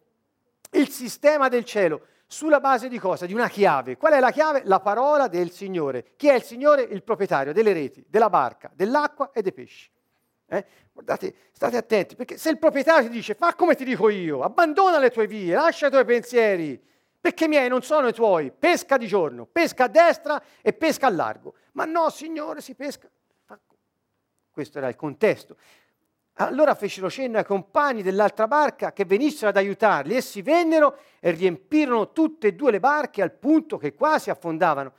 il 0.70 0.88
sistema 0.88 1.48
del 1.48 1.64
cielo 1.64 2.07
sulla 2.26 2.59
base 2.59 2.88
di 2.88 2.98
cosa? 2.98 3.26
Di 3.26 3.34
una 3.34 3.48
chiave. 3.48 3.98
Qual 3.98 4.14
è 4.14 4.20
la 4.20 4.30
chiave? 4.30 4.62
La 4.64 4.80
parola 4.80 5.28
del 5.28 5.50
Signore. 5.50 6.12
Chi 6.16 6.28
è 6.28 6.34
il 6.34 6.42
Signore? 6.42 6.80
Il 6.80 7.03
proprietario 7.03 7.53
delle 7.53 7.74
reti, 7.74 8.03
della 8.09 8.30
barca, 8.30 8.70
dell'acqua 8.74 9.30
e 9.30 9.42
dei 9.42 9.53
pesci. 9.53 9.90
Eh? 10.46 10.64
Guardate, 10.90 11.34
state 11.53 11.76
attenti, 11.76 12.14
perché 12.14 12.38
se 12.38 12.48
il 12.48 12.59
proprietario 12.59 13.09
ti 13.09 13.14
dice 13.14 13.34
fa 13.34 13.55
come 13.55 13.74
ti 13.74 13.84
dico 13.84 14.09
io, 14.09 14.42
abbandona 14.42 14.98
le 14.98 15.11
tue 15.11 15.26
vie, 15.26 15.55
lascia 15.55 15.88
i 15.88 15.90
tuoi 15.90 16.05
pensieri, 16.07 16.90
perché 17.22 17.44
i 17.44 17.48
miei 17.48 17.68
non 17.68 17.82
sono 17.82 18.08
i 18.08 18.12
tuoi, 18.12 18.50
pesca 18.50 18.96
di 18.96 19.06
giorno, 19.06 19.46
pesca 19.46 19.84
a 19.84 19.88
destra 19.88 20.42
e 20.60 20.72
pesca 20.72 21.06
a 21.06 21.10
largo. 21.10 21.54
Ma 21.74 21.84
no, 21.84 22.10
Signore, 22.10 22.60
si 22.60 22.74
pesca. 22.74 23.08
Questo 24.50 24.78
era 24.78 24.88
il 24.88 24.96
contesto. 24.96 25.56
Allora 26.34 26.74
fecero 26.74 27.08
cenno 27.08 27.38
ai 27.38 27.44
compagni 27.44 28.02
dell'altra 28.02 28.48
barca 28.48 28.92
che 28.92 29.04
venissero 29.04 29.50
ad 29.50 29.56
aiutarli. 29.56 30.16
Essi 30.16 30.42
vennero 30.42 30.98
e 31.20 31.30
riempirono 31.30 32.10
tutte 32.10 32.48
e 32.48 32.54
due 32.54 32.72
le 32.72 32.80
barche 32.80 33.22
al 33.22 33.30
punto 33.30 33.78
che 33.78 33.94
quasi 33.94 34.28
affondavano. 34.28 34.92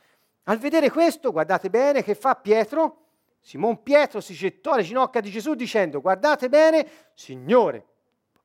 Al 0.43 0.59
vedere 0.59 0.89
questo, 0.89 1.29
guardate 1.33 1.69
bene 1.69 2.03
che 2.03 2.15
fa 2.15 2.35
Pietro. 2.35 2.99
Simon 3.41 3.83
Pietro 3.83 4.21
si 4.21 4.33
gettò 4.33 4.71
alle 4.71 4.83
ginocchia 4.83 5.19
di 5.19 5.29
Gesù 5.29 5.55
dicendo, 5.55 5.99
guardate 5.99 6.47
bene, 6.47 6.87
Signore, 7.13 7.85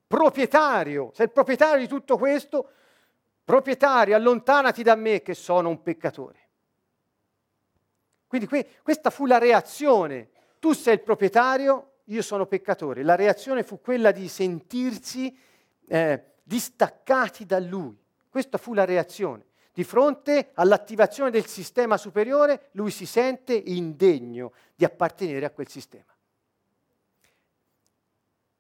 proprietario, 0.05 1.13
sei 1.15 1.27
il 1.27 1.33
proprietario 1.33 1.79
di 1.79 1.87
tutto 1.87 2.19
questo, 2.19 2.71
proprietario, 3.49 4.15
allontanati 4.15 4.83
da 4.83 4.95
me 4.95 5.23
che 5.23 5.33
sono 5.33 5.71
un 5.71 5.81
peccatore. 5.81 6.49
Quindi 8.27 8.47
que- 8.47 8.75
questa 8.83 9.09
fu 9.09 9.25
la 9.25 9.39
reazione. 9.39 10.29
Tu 10.59 10.75
sei 10.75 10.93
il 10.97 11.01
proprietario, 11.01 11.93
io 12.05 12.21
sono 12.21 12.45
peccatore. 12.45 13.03
La 13.03 13.15
reazione 13.15 13.63
fu 13.63 13.81
quella 13.81 14.11
di 14.11 14.29
sentirsi 14.29 15.35
eh, 15.87 16.25
distaccati 16.43 17.47
da 17.47 17.59
lui. 17.59 17.99
Questa 18.29 18.59
fu 18.59 18.75
la 18.75 18.85
reazione. 18.85 19.47
Di 19.73 19.83
fronte 19.83 20.51
all'attivazione 20.53 21.31
del 21.31 21.47
sistema 21.47 21.97
superiore, 21.97 22.69
lui 22.73 22.91
si 22.91 23.07
sente 23.07 23.55
indegno 23.55 24.53
di 24.75 24.85
appartenere 24.85 25.47
a 25.47 25.51
quel 25.51 25.69
sistema. 25.69 26.15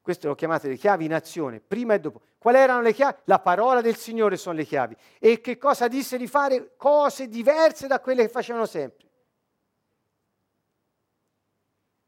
Queste 0.09 0.27
lo 0.27 0.35
chiamate 0.35 0.69
le 0.69 0.77
chiavi 0.77 1.05
in 1.05 1.13
azione, 1.13 1.61
prima 1.61 1.93
e 1.93 2.01
dopo. 2.01 2.23
Quali 2.39 2.57
erano 2.57 2.81
le 2.81 2.95
chiavi? 2.95 3.19
La 3.25 3.41
parola 3.41 3.83
del 3.83 3.95
Signore 3.95 4.39
sono 4.39 4.57
le 4.57 4.65
chiavi. 4.65 4.97
E 5.19 5.43
che 5.43 5.59
cosa 5.59 5.87
disse 5.87 6.17
di 6.17 6.27
fare? 6.27 6.77
Cose 6.79 7.29
diverse 7.29 7.87
da 7.87 8.01
quelle 8.01 8.23
che 8.23 8.31
facevano 8.31 8.65
sempre. 8.65 9.07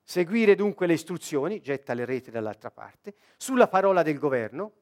Seguire 0.02 0.54
dunque 0.54 0.86
le 0.86 0.94
istruzioni, 0.94 1.60
getta 1.60 1.92
le 1.92 2.06
reti 2.06 2.30
dall'altra 2.30 2.70
parte, 2.70 3.16
sulla 3.36 3.68
parola 3.68 4.02
del 4.02 4.18
governo, 4.18 4.72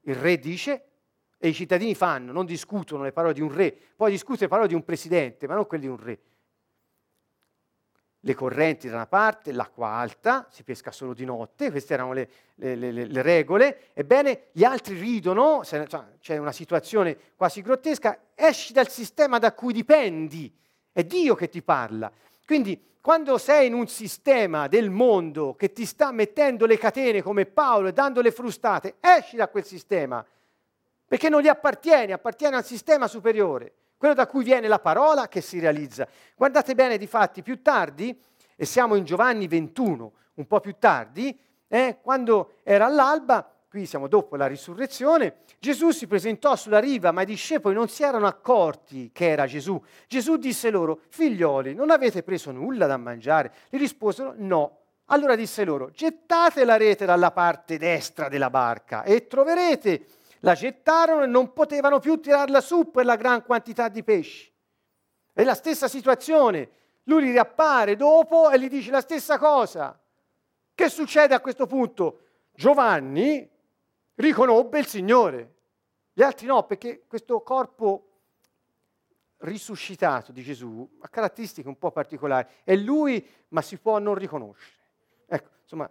il 0.00 0.16
re 0.16 0.36
dice 0.40 0.84
e 1.38 1.50
i 1.50 1.54
cittadini 1.54 1.94
fanno, 1.94 2.32
non 2.32 2.44
discutono 2.44 3.04
le 3.04 3.12
parole 3.12 3.34
di 3.34 3.40
un 3.40 3.54
re, 3.54 3.70
poi 3.94 4.10
discutono 4.10 4.40
le 4.40 4.48
parole 4.48 4.66
di 4.66 4.74
un 4.74 4.82
presidente, 4.82 5.46
ma 5.46 5.54
non 5.54 5.68
quelle 5.68 5.84
di 5.84 5.88
un 5.88 6.02
re. 6.02 6.18
Le 8.28 8.34
correnti 8.34 8.90
da 8.90 8.96
una 8.96 9.06
parte, 9.06 9.52
l'acqua 9.52 9.88
alta, 9.88 10.46
si 10.50 10.62
pesca 10.62 10.90
solo 10.90 11.14
di 11.14 11.24
notte, 11.24 11.70
queste 11.70 11.94
erano 11.94 12.12
le, 12.12 12.28
le, 12.56 12.74
le, 12.74 12.92
le 12.92 13.22
regole. 13.22 13.84
Ebbene, 13.94 14.48
gli 14.52 14.64
altri 14.64 14.98
ridono, 14.98 15.64
cioè, 15.64 15.86
c'è 16.20 16.36
una 16.36 16.52
situazione 16.52 17.16
quasi 17.36 17.62
grottesca, 17.62 18.18
esci 18.34 18.74
dal 18.74 18.90
sistema 18.90 19.38
da 19.38 19.54
cui 19.54 19.72
dipendi, 19.72 20.54
è 20.92 21.04
Dio 21.04 21.34
che 21.36 21.48
ti 21.48 21.62
parla. 21.62 22.12
Quindi 22.44 22.78
quando 23.00 23.38
sei 23.38 23.68
in 23.68 23.72
un 23.72 23.86
sistema 23.86 24.68
del 24.68 24.90
mondo 24.90 25.54
che 25.54 25.72
ti 25.72 25.86
sta 25.86 26.12
mettendo 26.12 26.66
le 26.66 26.76
catene 26.76 27.22
come 27.22 27.46
Paolo 27.46 27.88
e 27.88 27.92
dando 27.94 28.20
le 28.20 28.30
frustate, 28.30 28.96
esci 29.00 29.36
da 29.36 29.48
quel 29.48 29.64
sistema, 29.64 30.22
perché 31.06 31.30
non 31.30 31.40
gli 31.40 31.48
appartiene, 31.48 32.12
appartiene 32.12 32.56
al 32.56 32.64
sistema 32.66 33.06
superiore, 33.08 33.72
quello 33.98 34.14
da 34.14 34.26
cui 34.26 34.44
viene 34.44 34.68
la 34.68 34.78
parola 34.78 35.28
che 35.28 35.42
si 35.42 35.58
realizza. 35.58 36.08
Guardate 36.36 36.74
bene, 36.74 36.96
di 36.96 37.06
fatti, 37.06 37.42
più 37.42 37.60
tardi, 37.60 38.18
e 38.56 38.64
siamo 38.64 38.94
in 38.94 39.04
Giovanni 39.04 39.46
21, 39.46 40.12
un 40.34 40.46
po' 40.46 40.60
più 40.60 40.76
tardi, 40.78 41.38
eh, 41.68 41.98
quando 42.00 42.54
era 42.62 42.86
all'alba, 42.86 43.52
qui 43.68 43.84
siamo 43.84 44.08
dopo 44.08 44.36
la 44.36 44.46
risurrezione, 44.46 45.38
Gesù 45.58 45.90
si 45.90 46.06
presentò 46.06 46.56
sulla 46.56 46.78
riva, 46.78 47.10
ma 47.10 47.22
i 47.22 47.26
discepoli 47.26 47.74
non 47.74 47.88
si 47.88 48.02
erano 48.02 48.26
accorti 48.26 49.10
che 49.12 49.28
era 49.28 49.46
Gesù. 49.46 49.80
Gesù 50.06 50.36
disse 50.36 50.70
loro, 50.70 51.00
figlioli, 51.08 51.74
non 51.74 51.90
avete 51.90 52.22
preso 52.22 52.50
nulla 52.52 52.86
da 52.86 52.96
mangiare? 52.96 53.52
Gli 53.68 53.78
risposero, 53.78 54.34
no. 54.36 54.78
Allora 55.06 55.36
disse 55.36 55.64
loro, 55.64 55.90
gettate 55.90 56.64
la 56.64 56.76
rete 56.76 57.06
dalla 57.06 57.30
parte 57.30 57.78
destra 57.78 58.28
della 58.28 58.50
barca 58.50 59.02
e 59.04 59.26
troverete. 59.26 60.04
La 60.40 60.54
gettarono 60.54 61.22
e 61.22 61.26
non 61.26 61.52
potevano 61.52 61.98
più 61.98 62.20
tirarla 62.20 62.60
su 62.60 62.90
per 62.90 63.04
la 63.04 63.16
gran 63.16 63.44
quantità 63.44 63.88
di 63.88 64.02
pesci. 64.02 64.52
È 65.32 65.42
la 65.44 65.54
stessa 65.54 65.88
situazione. 65.88 66.70
Lui 67.04 67.22
li 67.22 67.30
riappare 67.30 67.96
dopo 67.96 68.50
e 68.50 68.58
gli 68.58 68.68
dice 68.68 68.90
la 68.90 69.00
stessa 69.00 69.38
cosa. 69.38 69.98
Che 70.74 70.88
succede 70.88 71.34
a 71.34 71.40
questo 71.40 71.66
punto? 71.66 72.20
Giovanni, 72.52 73.48
riconobbe 74.14 74.78
il 74.78 74.86
Signore. 74.86 75.54
Gli 76.12 76.22
altri 76.22 76.46
no, 76.46 76.64
perché 76.64 77.04
questo 77.06 77.40
corpo 77.40 78.04
risuscitato 79.38 80.32
di 80.32 80.42
Gesù 80.42 80.88
ha 81.00 81.08
caratteristiche 81.08 81.68
un 81.68 81.78
po' 81.78 81.90
particolari. 81.90 82.48
È 82.64 82.74
lui, 82.74 83.24
ma 83.48 83.62
si 83.62 83.78
può 83.78 83.98
non 83.98 84.14
riconoscere. 84.14 84.76
Ecco, 85.26 85.48
insomma, 85.62 85.90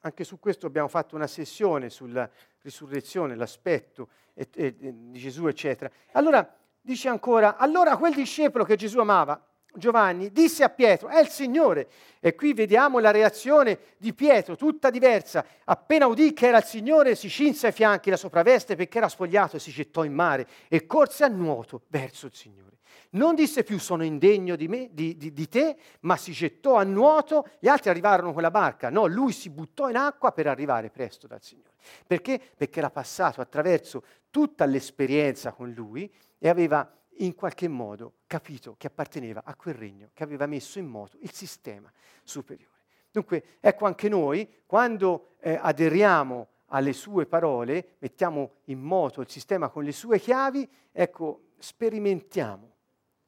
anche 0.00 0.24
su 0.24 0.38
questo 0.38 0.66
abbiamo 0.66 0.88
fatto 0.88 1.16
una 1.16 1.26
sessione 1.26 1.90
sulla 1.90 2.28
risurrezione, 2.62 3.34
l'aspetto 3.34 4.08
di 4.34 5.10
Gesù, 5.12 5.46
eccetera. 5.46 5.90
Allora, 6.12 6.56
dice 6.80 7.08
ancora, 7.08 7.56
allora 7.56 7.96
quel 7.96 8.14
discepolo 8.14 8.64
che 8.64 8.76
Gesù 8.76 8.98
amava, 9.00 9.47
Giovanni 9.74 10.32
disse 10.32 10.64
a 10.64 10.70
Pietro, 10.70 11.08
è 11.08 11.20
il 11.20 11.28
Signore. 11.28 11.88
E 12.20 12.34
qui 12.34 12.52
vediamo 12.52 12.98
la 12.98 13.10
reazione 13.10 13.78
di 13.96 14.12
Pietro, 14.12 14.56
tutta 14.56 14.90
diversa. 14.90 15.44
Appena 15.64 16.06
udì 16.06 16.32
che 16.32 16.48
era 16.48 16.58
il 16.58 16.64
Signore, 16.64 17.14
si 17.14 17.28
cinse 17.28 17.66
ai 17.66 17.72
fianchi 17.72 18.10
la 18.10 18.16
sopravveste 18.16 18.76
perché 18.76 18.98
era 18.98 19.08
spogliato 19.08 19.56
e 19.56 19.60
si 19.60 19.70
gettò 19.70 20.04
in 20.04 20.14
mare 20.14 20.46
e 20.68 20.86
corse 20.86 21.24
a 21.24 21.28
nuoto 21.28 21.82
verso 21.88 22.26
il 22.26 22.34
Signore. 22.34 22.78
Non 23.10 23.34
disse 23.34 23.62
più 23.62 23.78
sono 23.78 24.04
indegno 24.04 24.54
di, 24.56 24.68
me, 24.68 24.88
di, 24.92 25.16
di, 25.16 25.32
di 25.32 25.48
te, 25.48 25.76
ma 26.00 26.16
si 26.16 26.32
gettò 26.32 26.74
a 26.74 26.82
nuoto, 26.82 27.46
gli 27.58 27.68
altri 27.68 27.88
arrivarono 27.88 28.32
con 28.32 28.42
la 28.42 28.50
barca. 28.50 28.90
No, 28.90 29.06
lui 29.06 29.32
si 29.32 29.48
buttò 29.48 29.88
in 29.88 29.96
acqua 29.96 30.32
per 30.32 30.46
arrivare 30.46 30.90
presto 30.90 31.26
dal 31.26 31.42
Signore. 31.42 31.72
Perché? 32.06 32.40
Perché 32.56 32.80
era 32.80 32.90
passato 32.90 33.40
attraverso 33.40 34.02
tutta 34.30 34.66
l'esperienza 34.66 35.52
con 35.52 35.70
lui 35.70 36.12
e 36.38 36.48
aveva 36.48 36.97
in 37.18 37.34
qualche 37.34 37.68
modo 37.68 38.14
capito 38.26 38.74
che 38.76 38.86
apparteneva 38.86 39.42
a 39.44 39.54
quel 39.54 39.74
regno 39.74 40.10
che 40.12 40.22
aveva 40.22 40.46
messo 40.46 40.78
in 40.78 40.86
moto 40.86 41.16
il 41.20 41.32
sistema 41.32 41.90
superiore. 42.22 42.76
Dunque, 43.10 43.56
ecco 43.60 43.86
anche 43.86 44.08
noi, 44.08 44.48
quando 44.66 45.34
eh, 45.40 45.58
aderiamo 45.60 46.48
alle 46.66 46.92
sue 46.92 47.26
parole, 47.26 47.96
mettiamo 47.98 48.56
in 48.64 48.80
moto 48.80 49.20
il 49.20 49.28
sistema 49.30 49.68
con 49.70 49.84
le 49.84 49.92
sue 49.92 50.18
chiavi, 50.18 50.68
ecco, 50.92 51.48
sperimentiamo, 51.58 52.76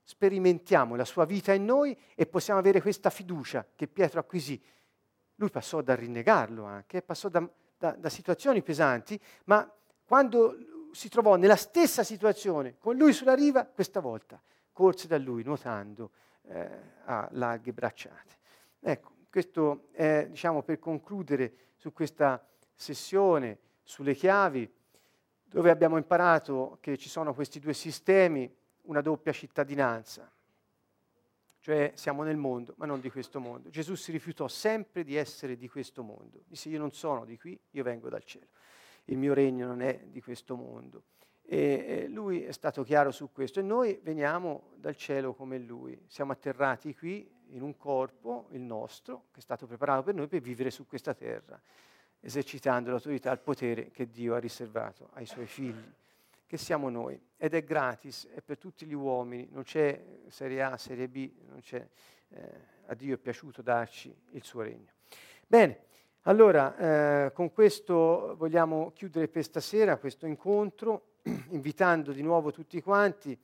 sperimentiamo 0.02 0.94
la 0.94 1.04
sua 1.04 1.24
vita 1.24 1.52
in 1.52 1.64
noi 1.64 1.96
e 2.14 2.26
possiamo 2.26 2.60
avere 2.60 2.80
questa 2.82 3.10
fiducia 3.10 3.66
che 3.74 3.88
Pietro 3.88 4.20
acquisì. 4.20 4.62
Lui 5.36 5.50
passò 5.50 5.80
da 5.80 5.94
rinnegarlo 5.94 6.64
anche, 6.64 7.00
passò 7.00 7.28
da, 7.28 7.48
da, 7.78 7.92
da 7.92 8.08
situazioni 8.10 8.62
pesanti, 8.62 9.18
ma 9.44 9.68
quando 10.04 10.54
si 10.92 11.08
trovò 11.08 11.36
nella 11.36 11.56
stessa 11.56 12.02
situazione 12.02 12.76
con 12.78 12.96
lui 12.96 13.12
sulla 13.12 13.34
riva, 13.34 13.64
questa 13.64 14.00
volta 14.00 14.40
corse 14.72 15.06
da 15.06 15.18
lui 15.18 15.42
nuotando 15.42 16.10
eh, 16.48 16.68
a 17.04 17.28
larghe 17.32 17.72
bracciate. 17.72 18.38
Ecco, 18.80 19.12
questo 19.28 19.88
è 19.92 20.26
diciamo, 20.30 20.62
per 20.62 20.78
concludere 20.78 21.54
su 21.76 21.92
questa 21.92 22.42
sessione 22.74 23.58
sulle 23.82 24.14
chiavi, 24.14 24.72
dove 25.44 25.70
abbiamo 25.70 25.96
imparato 25.96 26.78
che 26.80 26.96
ci 26.96 27.08
sono 27.08 27.34
questi 27.34 27.58
due 27.58 27.74
sistemi, 27.74 28.50
una 28.82 29.00
doppia 29.00 29.32
cittadinanza, 29.32 30.30
cioè 31.58 31.92
siamo 31.94 32.22
nel 32.22 32.36
mondo, 32.36 32.72
ma 32.78 32.86
non 32.86 33.00
di 33.00 33.10
questo 33.10 33.38
mondo. 33.38 33.68
Gesù 33.68 33.94
si 33.96 34.12
rifiutò 34.12 34.48
sempre 34.48 35.04
di 35.04 35.16
essere 35.16 35.56
di 35.56 35.68
questo 35.68 36.02
mondo, 36.02 36.42
disse 36.46 36.68
io 36.68 36.78
non 36.78 36.92
sono 36.92 37.24
di 37.24 37.36
qui, 37.36 37.58
io 37.72 37.82
vengo 37.82 38.08
dal 38.08 38.24
cielo 38.24 38.46
il 39.10 39.18
mio 39.18 39.34
regno 39.34 39.66
non 39.66 39.82
è 39.82 40.04
di 40.06 40.20
questo 40.20 40.56
mondo. 40.56 41.04
E 41.42 42.06
lui 42.08 42.44
è 42.44 42.52
stato 42.52 42.84
chiaro 42.84 43.10
su 43.10 43.32
questo 43.32 43.58
e 43.58 43.62
noi 43.64 43.98
veniamo 44.04 44.70
dal 44.76 44.94
cielo 44.94 45.34
come 45.34 45.58
lui, 45.58 46.00
siamo 46.06 46.30
atterrati 46.30 46.94
qui, 46.94 47.28
in 47.48 47.62
un 47.62 47.76
corpo, 47.76 48.46
il 48.52 48.60
nostro, 48.60 49.24
che 49.32 49.40
è 49.40 49.42
stato 49.42 49.66
preparato 49.66 50.04
per 50.04 50.14
noi 50.14 50.28
per 50.28 50.40
vivere 50.40 50.70
su 50.70 50.86
questa 50.86 51.12
terra, 51.12 51.60
esercitando 52.20 52.90
l'autorità 52.90 53.32
il 53.32 53.40
potere 53.40 53.90
che 53.90 54.08
Dio 54.08 54.34
ha 54.34 54.38
riservato 54.38 55.08
ai 55.14 55.26
suoi 55.26 55.46
figli, 55.46 55.92
che 56.46 56.56
siamo 56.56 56.88
noi. 56.88 57.20
Ed 57.36 57.54
è 57.54 57.64
gratis, 57.64 58.28
è 58.32 58.40
per 58.42 58.56
tutti 58.56 58.86
gli 58.86 58.94
uomini, 58.94 59.48
non 59.50 59.64
c'è 59.64 60.00
serie 60.28 60.62
A, 60.62 60.76
serie 60.76 61.08
B, 61.08 61.32
non 61.48 61.58
c'è, 61.58 61.84
eh, 62.28 62.60
a 62.86 62.94
Dio 62.94 63.14
è 63.14 63.18
piaciuto 63.18 63.60
darci 63.60 64.14
il 64.30 64.44
suo 64.44 64.62
regno. 64.62 64.92
Bene, 65.48 65.88
allora 66.24 66.76
eh, 66.76 67.32
con 67.32 67.50
questo 67.50 68.34
vogliamo 68.36 68.92
chiudere 68.94 69.26
per 69.28 69.42
stasera 69.42 69.96
questo 69.96 70.26
incontro, 70.26 71.16
invitando 71.50 72.12
di 72.12 72.22
nuovo 72.22 72.52
tutti 72.52 72.82
quanti 72.82 73.38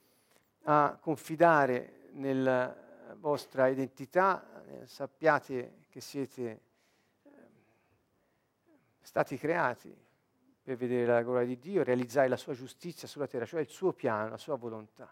a 0.65 0.99
confidare 1.01 2.11
nella 2.13 2.77
vostra 3.19 3.69
identità, 3.69 4.63
eh, 4.67 4.87
sappiate 4.87 5.85
che 5.89 6.01
siete 6.03 6.61
eh, 7.23 7.31
stati 9.01 9.39
creati 9.39 9.97
per 10.63 10.77
vedere 10.77 11.07
la 11.07 11.23
gloria 11.23 11.47
di 11.47 11.59
Dio, 11.59 11.83
realizzare 11.83 12.29
la 12.29 12.37
sua 12.37 12.53
giustizia 12.53 13.09
sulla 13.09 13.27
terra, 13.27 13.47
cioè 13.47 13.61
il 13.61 13.69
suo 13.69 13.93
piano, 13.93 14.29
la 14.29 14.37
sua 14.37 14.57
volontà. 14.57 15.11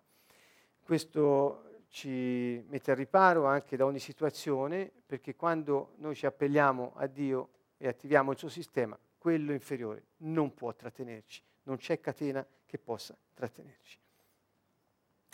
Questo 0.83 1.85
ci 1.89 2.63
mette 2.69 2.91
al 2.91 2.97
riparo 2.97 3.47
anche 3.47 3.77
da 3.77 3.87
ogni 3.87 4.01
situazione, 4.01 4.91
perché 5.07 5.35
quando 5.35 5.93
noi 5.99 6.15
ci 6.15 6.27
appelliamo 6.27 6.93
a 6.97 7.07
Dio 7.07 7.51
e 7.77 7.89
attiviamo 7.89 8.33
il 8.33 8.39
suo 8.39 8.49
sistema, 8.49 8.99
quello 9.19 9.53
inferiore 9.53 10.05
non 10.19 10.55
può 10.55 10.75
trattenerci, 10.75 11.43
non 11.65 11.77
c'è 11.77 12.01
catena 12.01 12.47
che 12.67 12.79
possa 12.79 13.17
trattenerci. 13.33 13.99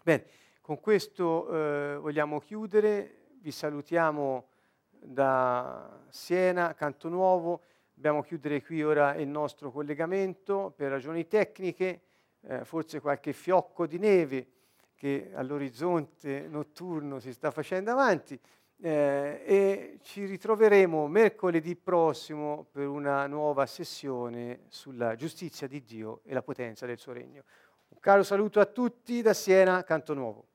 Bene, 0.03 0.27
con 0.61 0.81
questo 0.81 1.49
eh, 1.49 1.97
vogliamo 1.97 2.39
chiudere, 2.41 3.27
vi 3.41 3.51
salutiamo 3.51 4.49
da 4.89 6.05
Siena, 6.09 6.75
Canto 6.75 7.09
Nuovo, 7.09 7.63
dobbiamo 7.93 8.23
chiudere 8.23 8.63
qui 8.63 8.83
ora 8.83 9.15
il 9.15 9.29
nostro 9.29 9.71
collegamento 9.71 10.73
per 10.75 10.91
ragioni 10.91 11.27
tecniche, 11.27 12.01
eh, 12.43 12.65
forse 12.65 13.01
qualche 13.01 13.33
fiocco 13.33 13.87
di 13.87 13.99
neve 13.99 14.47
che 14.95 15.31
all'orizzonte 15.35 16.47
notturno 16.49 17.19
si 17.21 17.33
sta 17.33 17.51
facendo 17.51 17.91
avanti 17.91 18.39
eh, 18.83 19.43
e 19.45 19.99
ci 20.03 20.25
ritroveremo 20.25 21.07
mercoledì 21.07 21.77
prossimo 21.77 22.67
per 22.71 22.89
una 22.89 23.27
nuova 23.27 23.67
sessione 23.67 24.65
sulla 24.69 25.15
giustizia 25.17 25.67
di 25.67 25.83
Dio 25.83 26.21
e 26.25 26.35
la 26.35 26.43
potenza 26.43 26.87
del 26.87 26.99
suo 26.99 27.13
regno. 27.13 27.45
Un 27.89 27.99
caro 28.01 28.23
saluto 28.23 28.61
a 28.61 28.67
tutti 28.67 29.21
da 29.23 29.35
Siena, 29.35 29.83
Canto 29.85 30.15
Nuovo. 30.15 30.50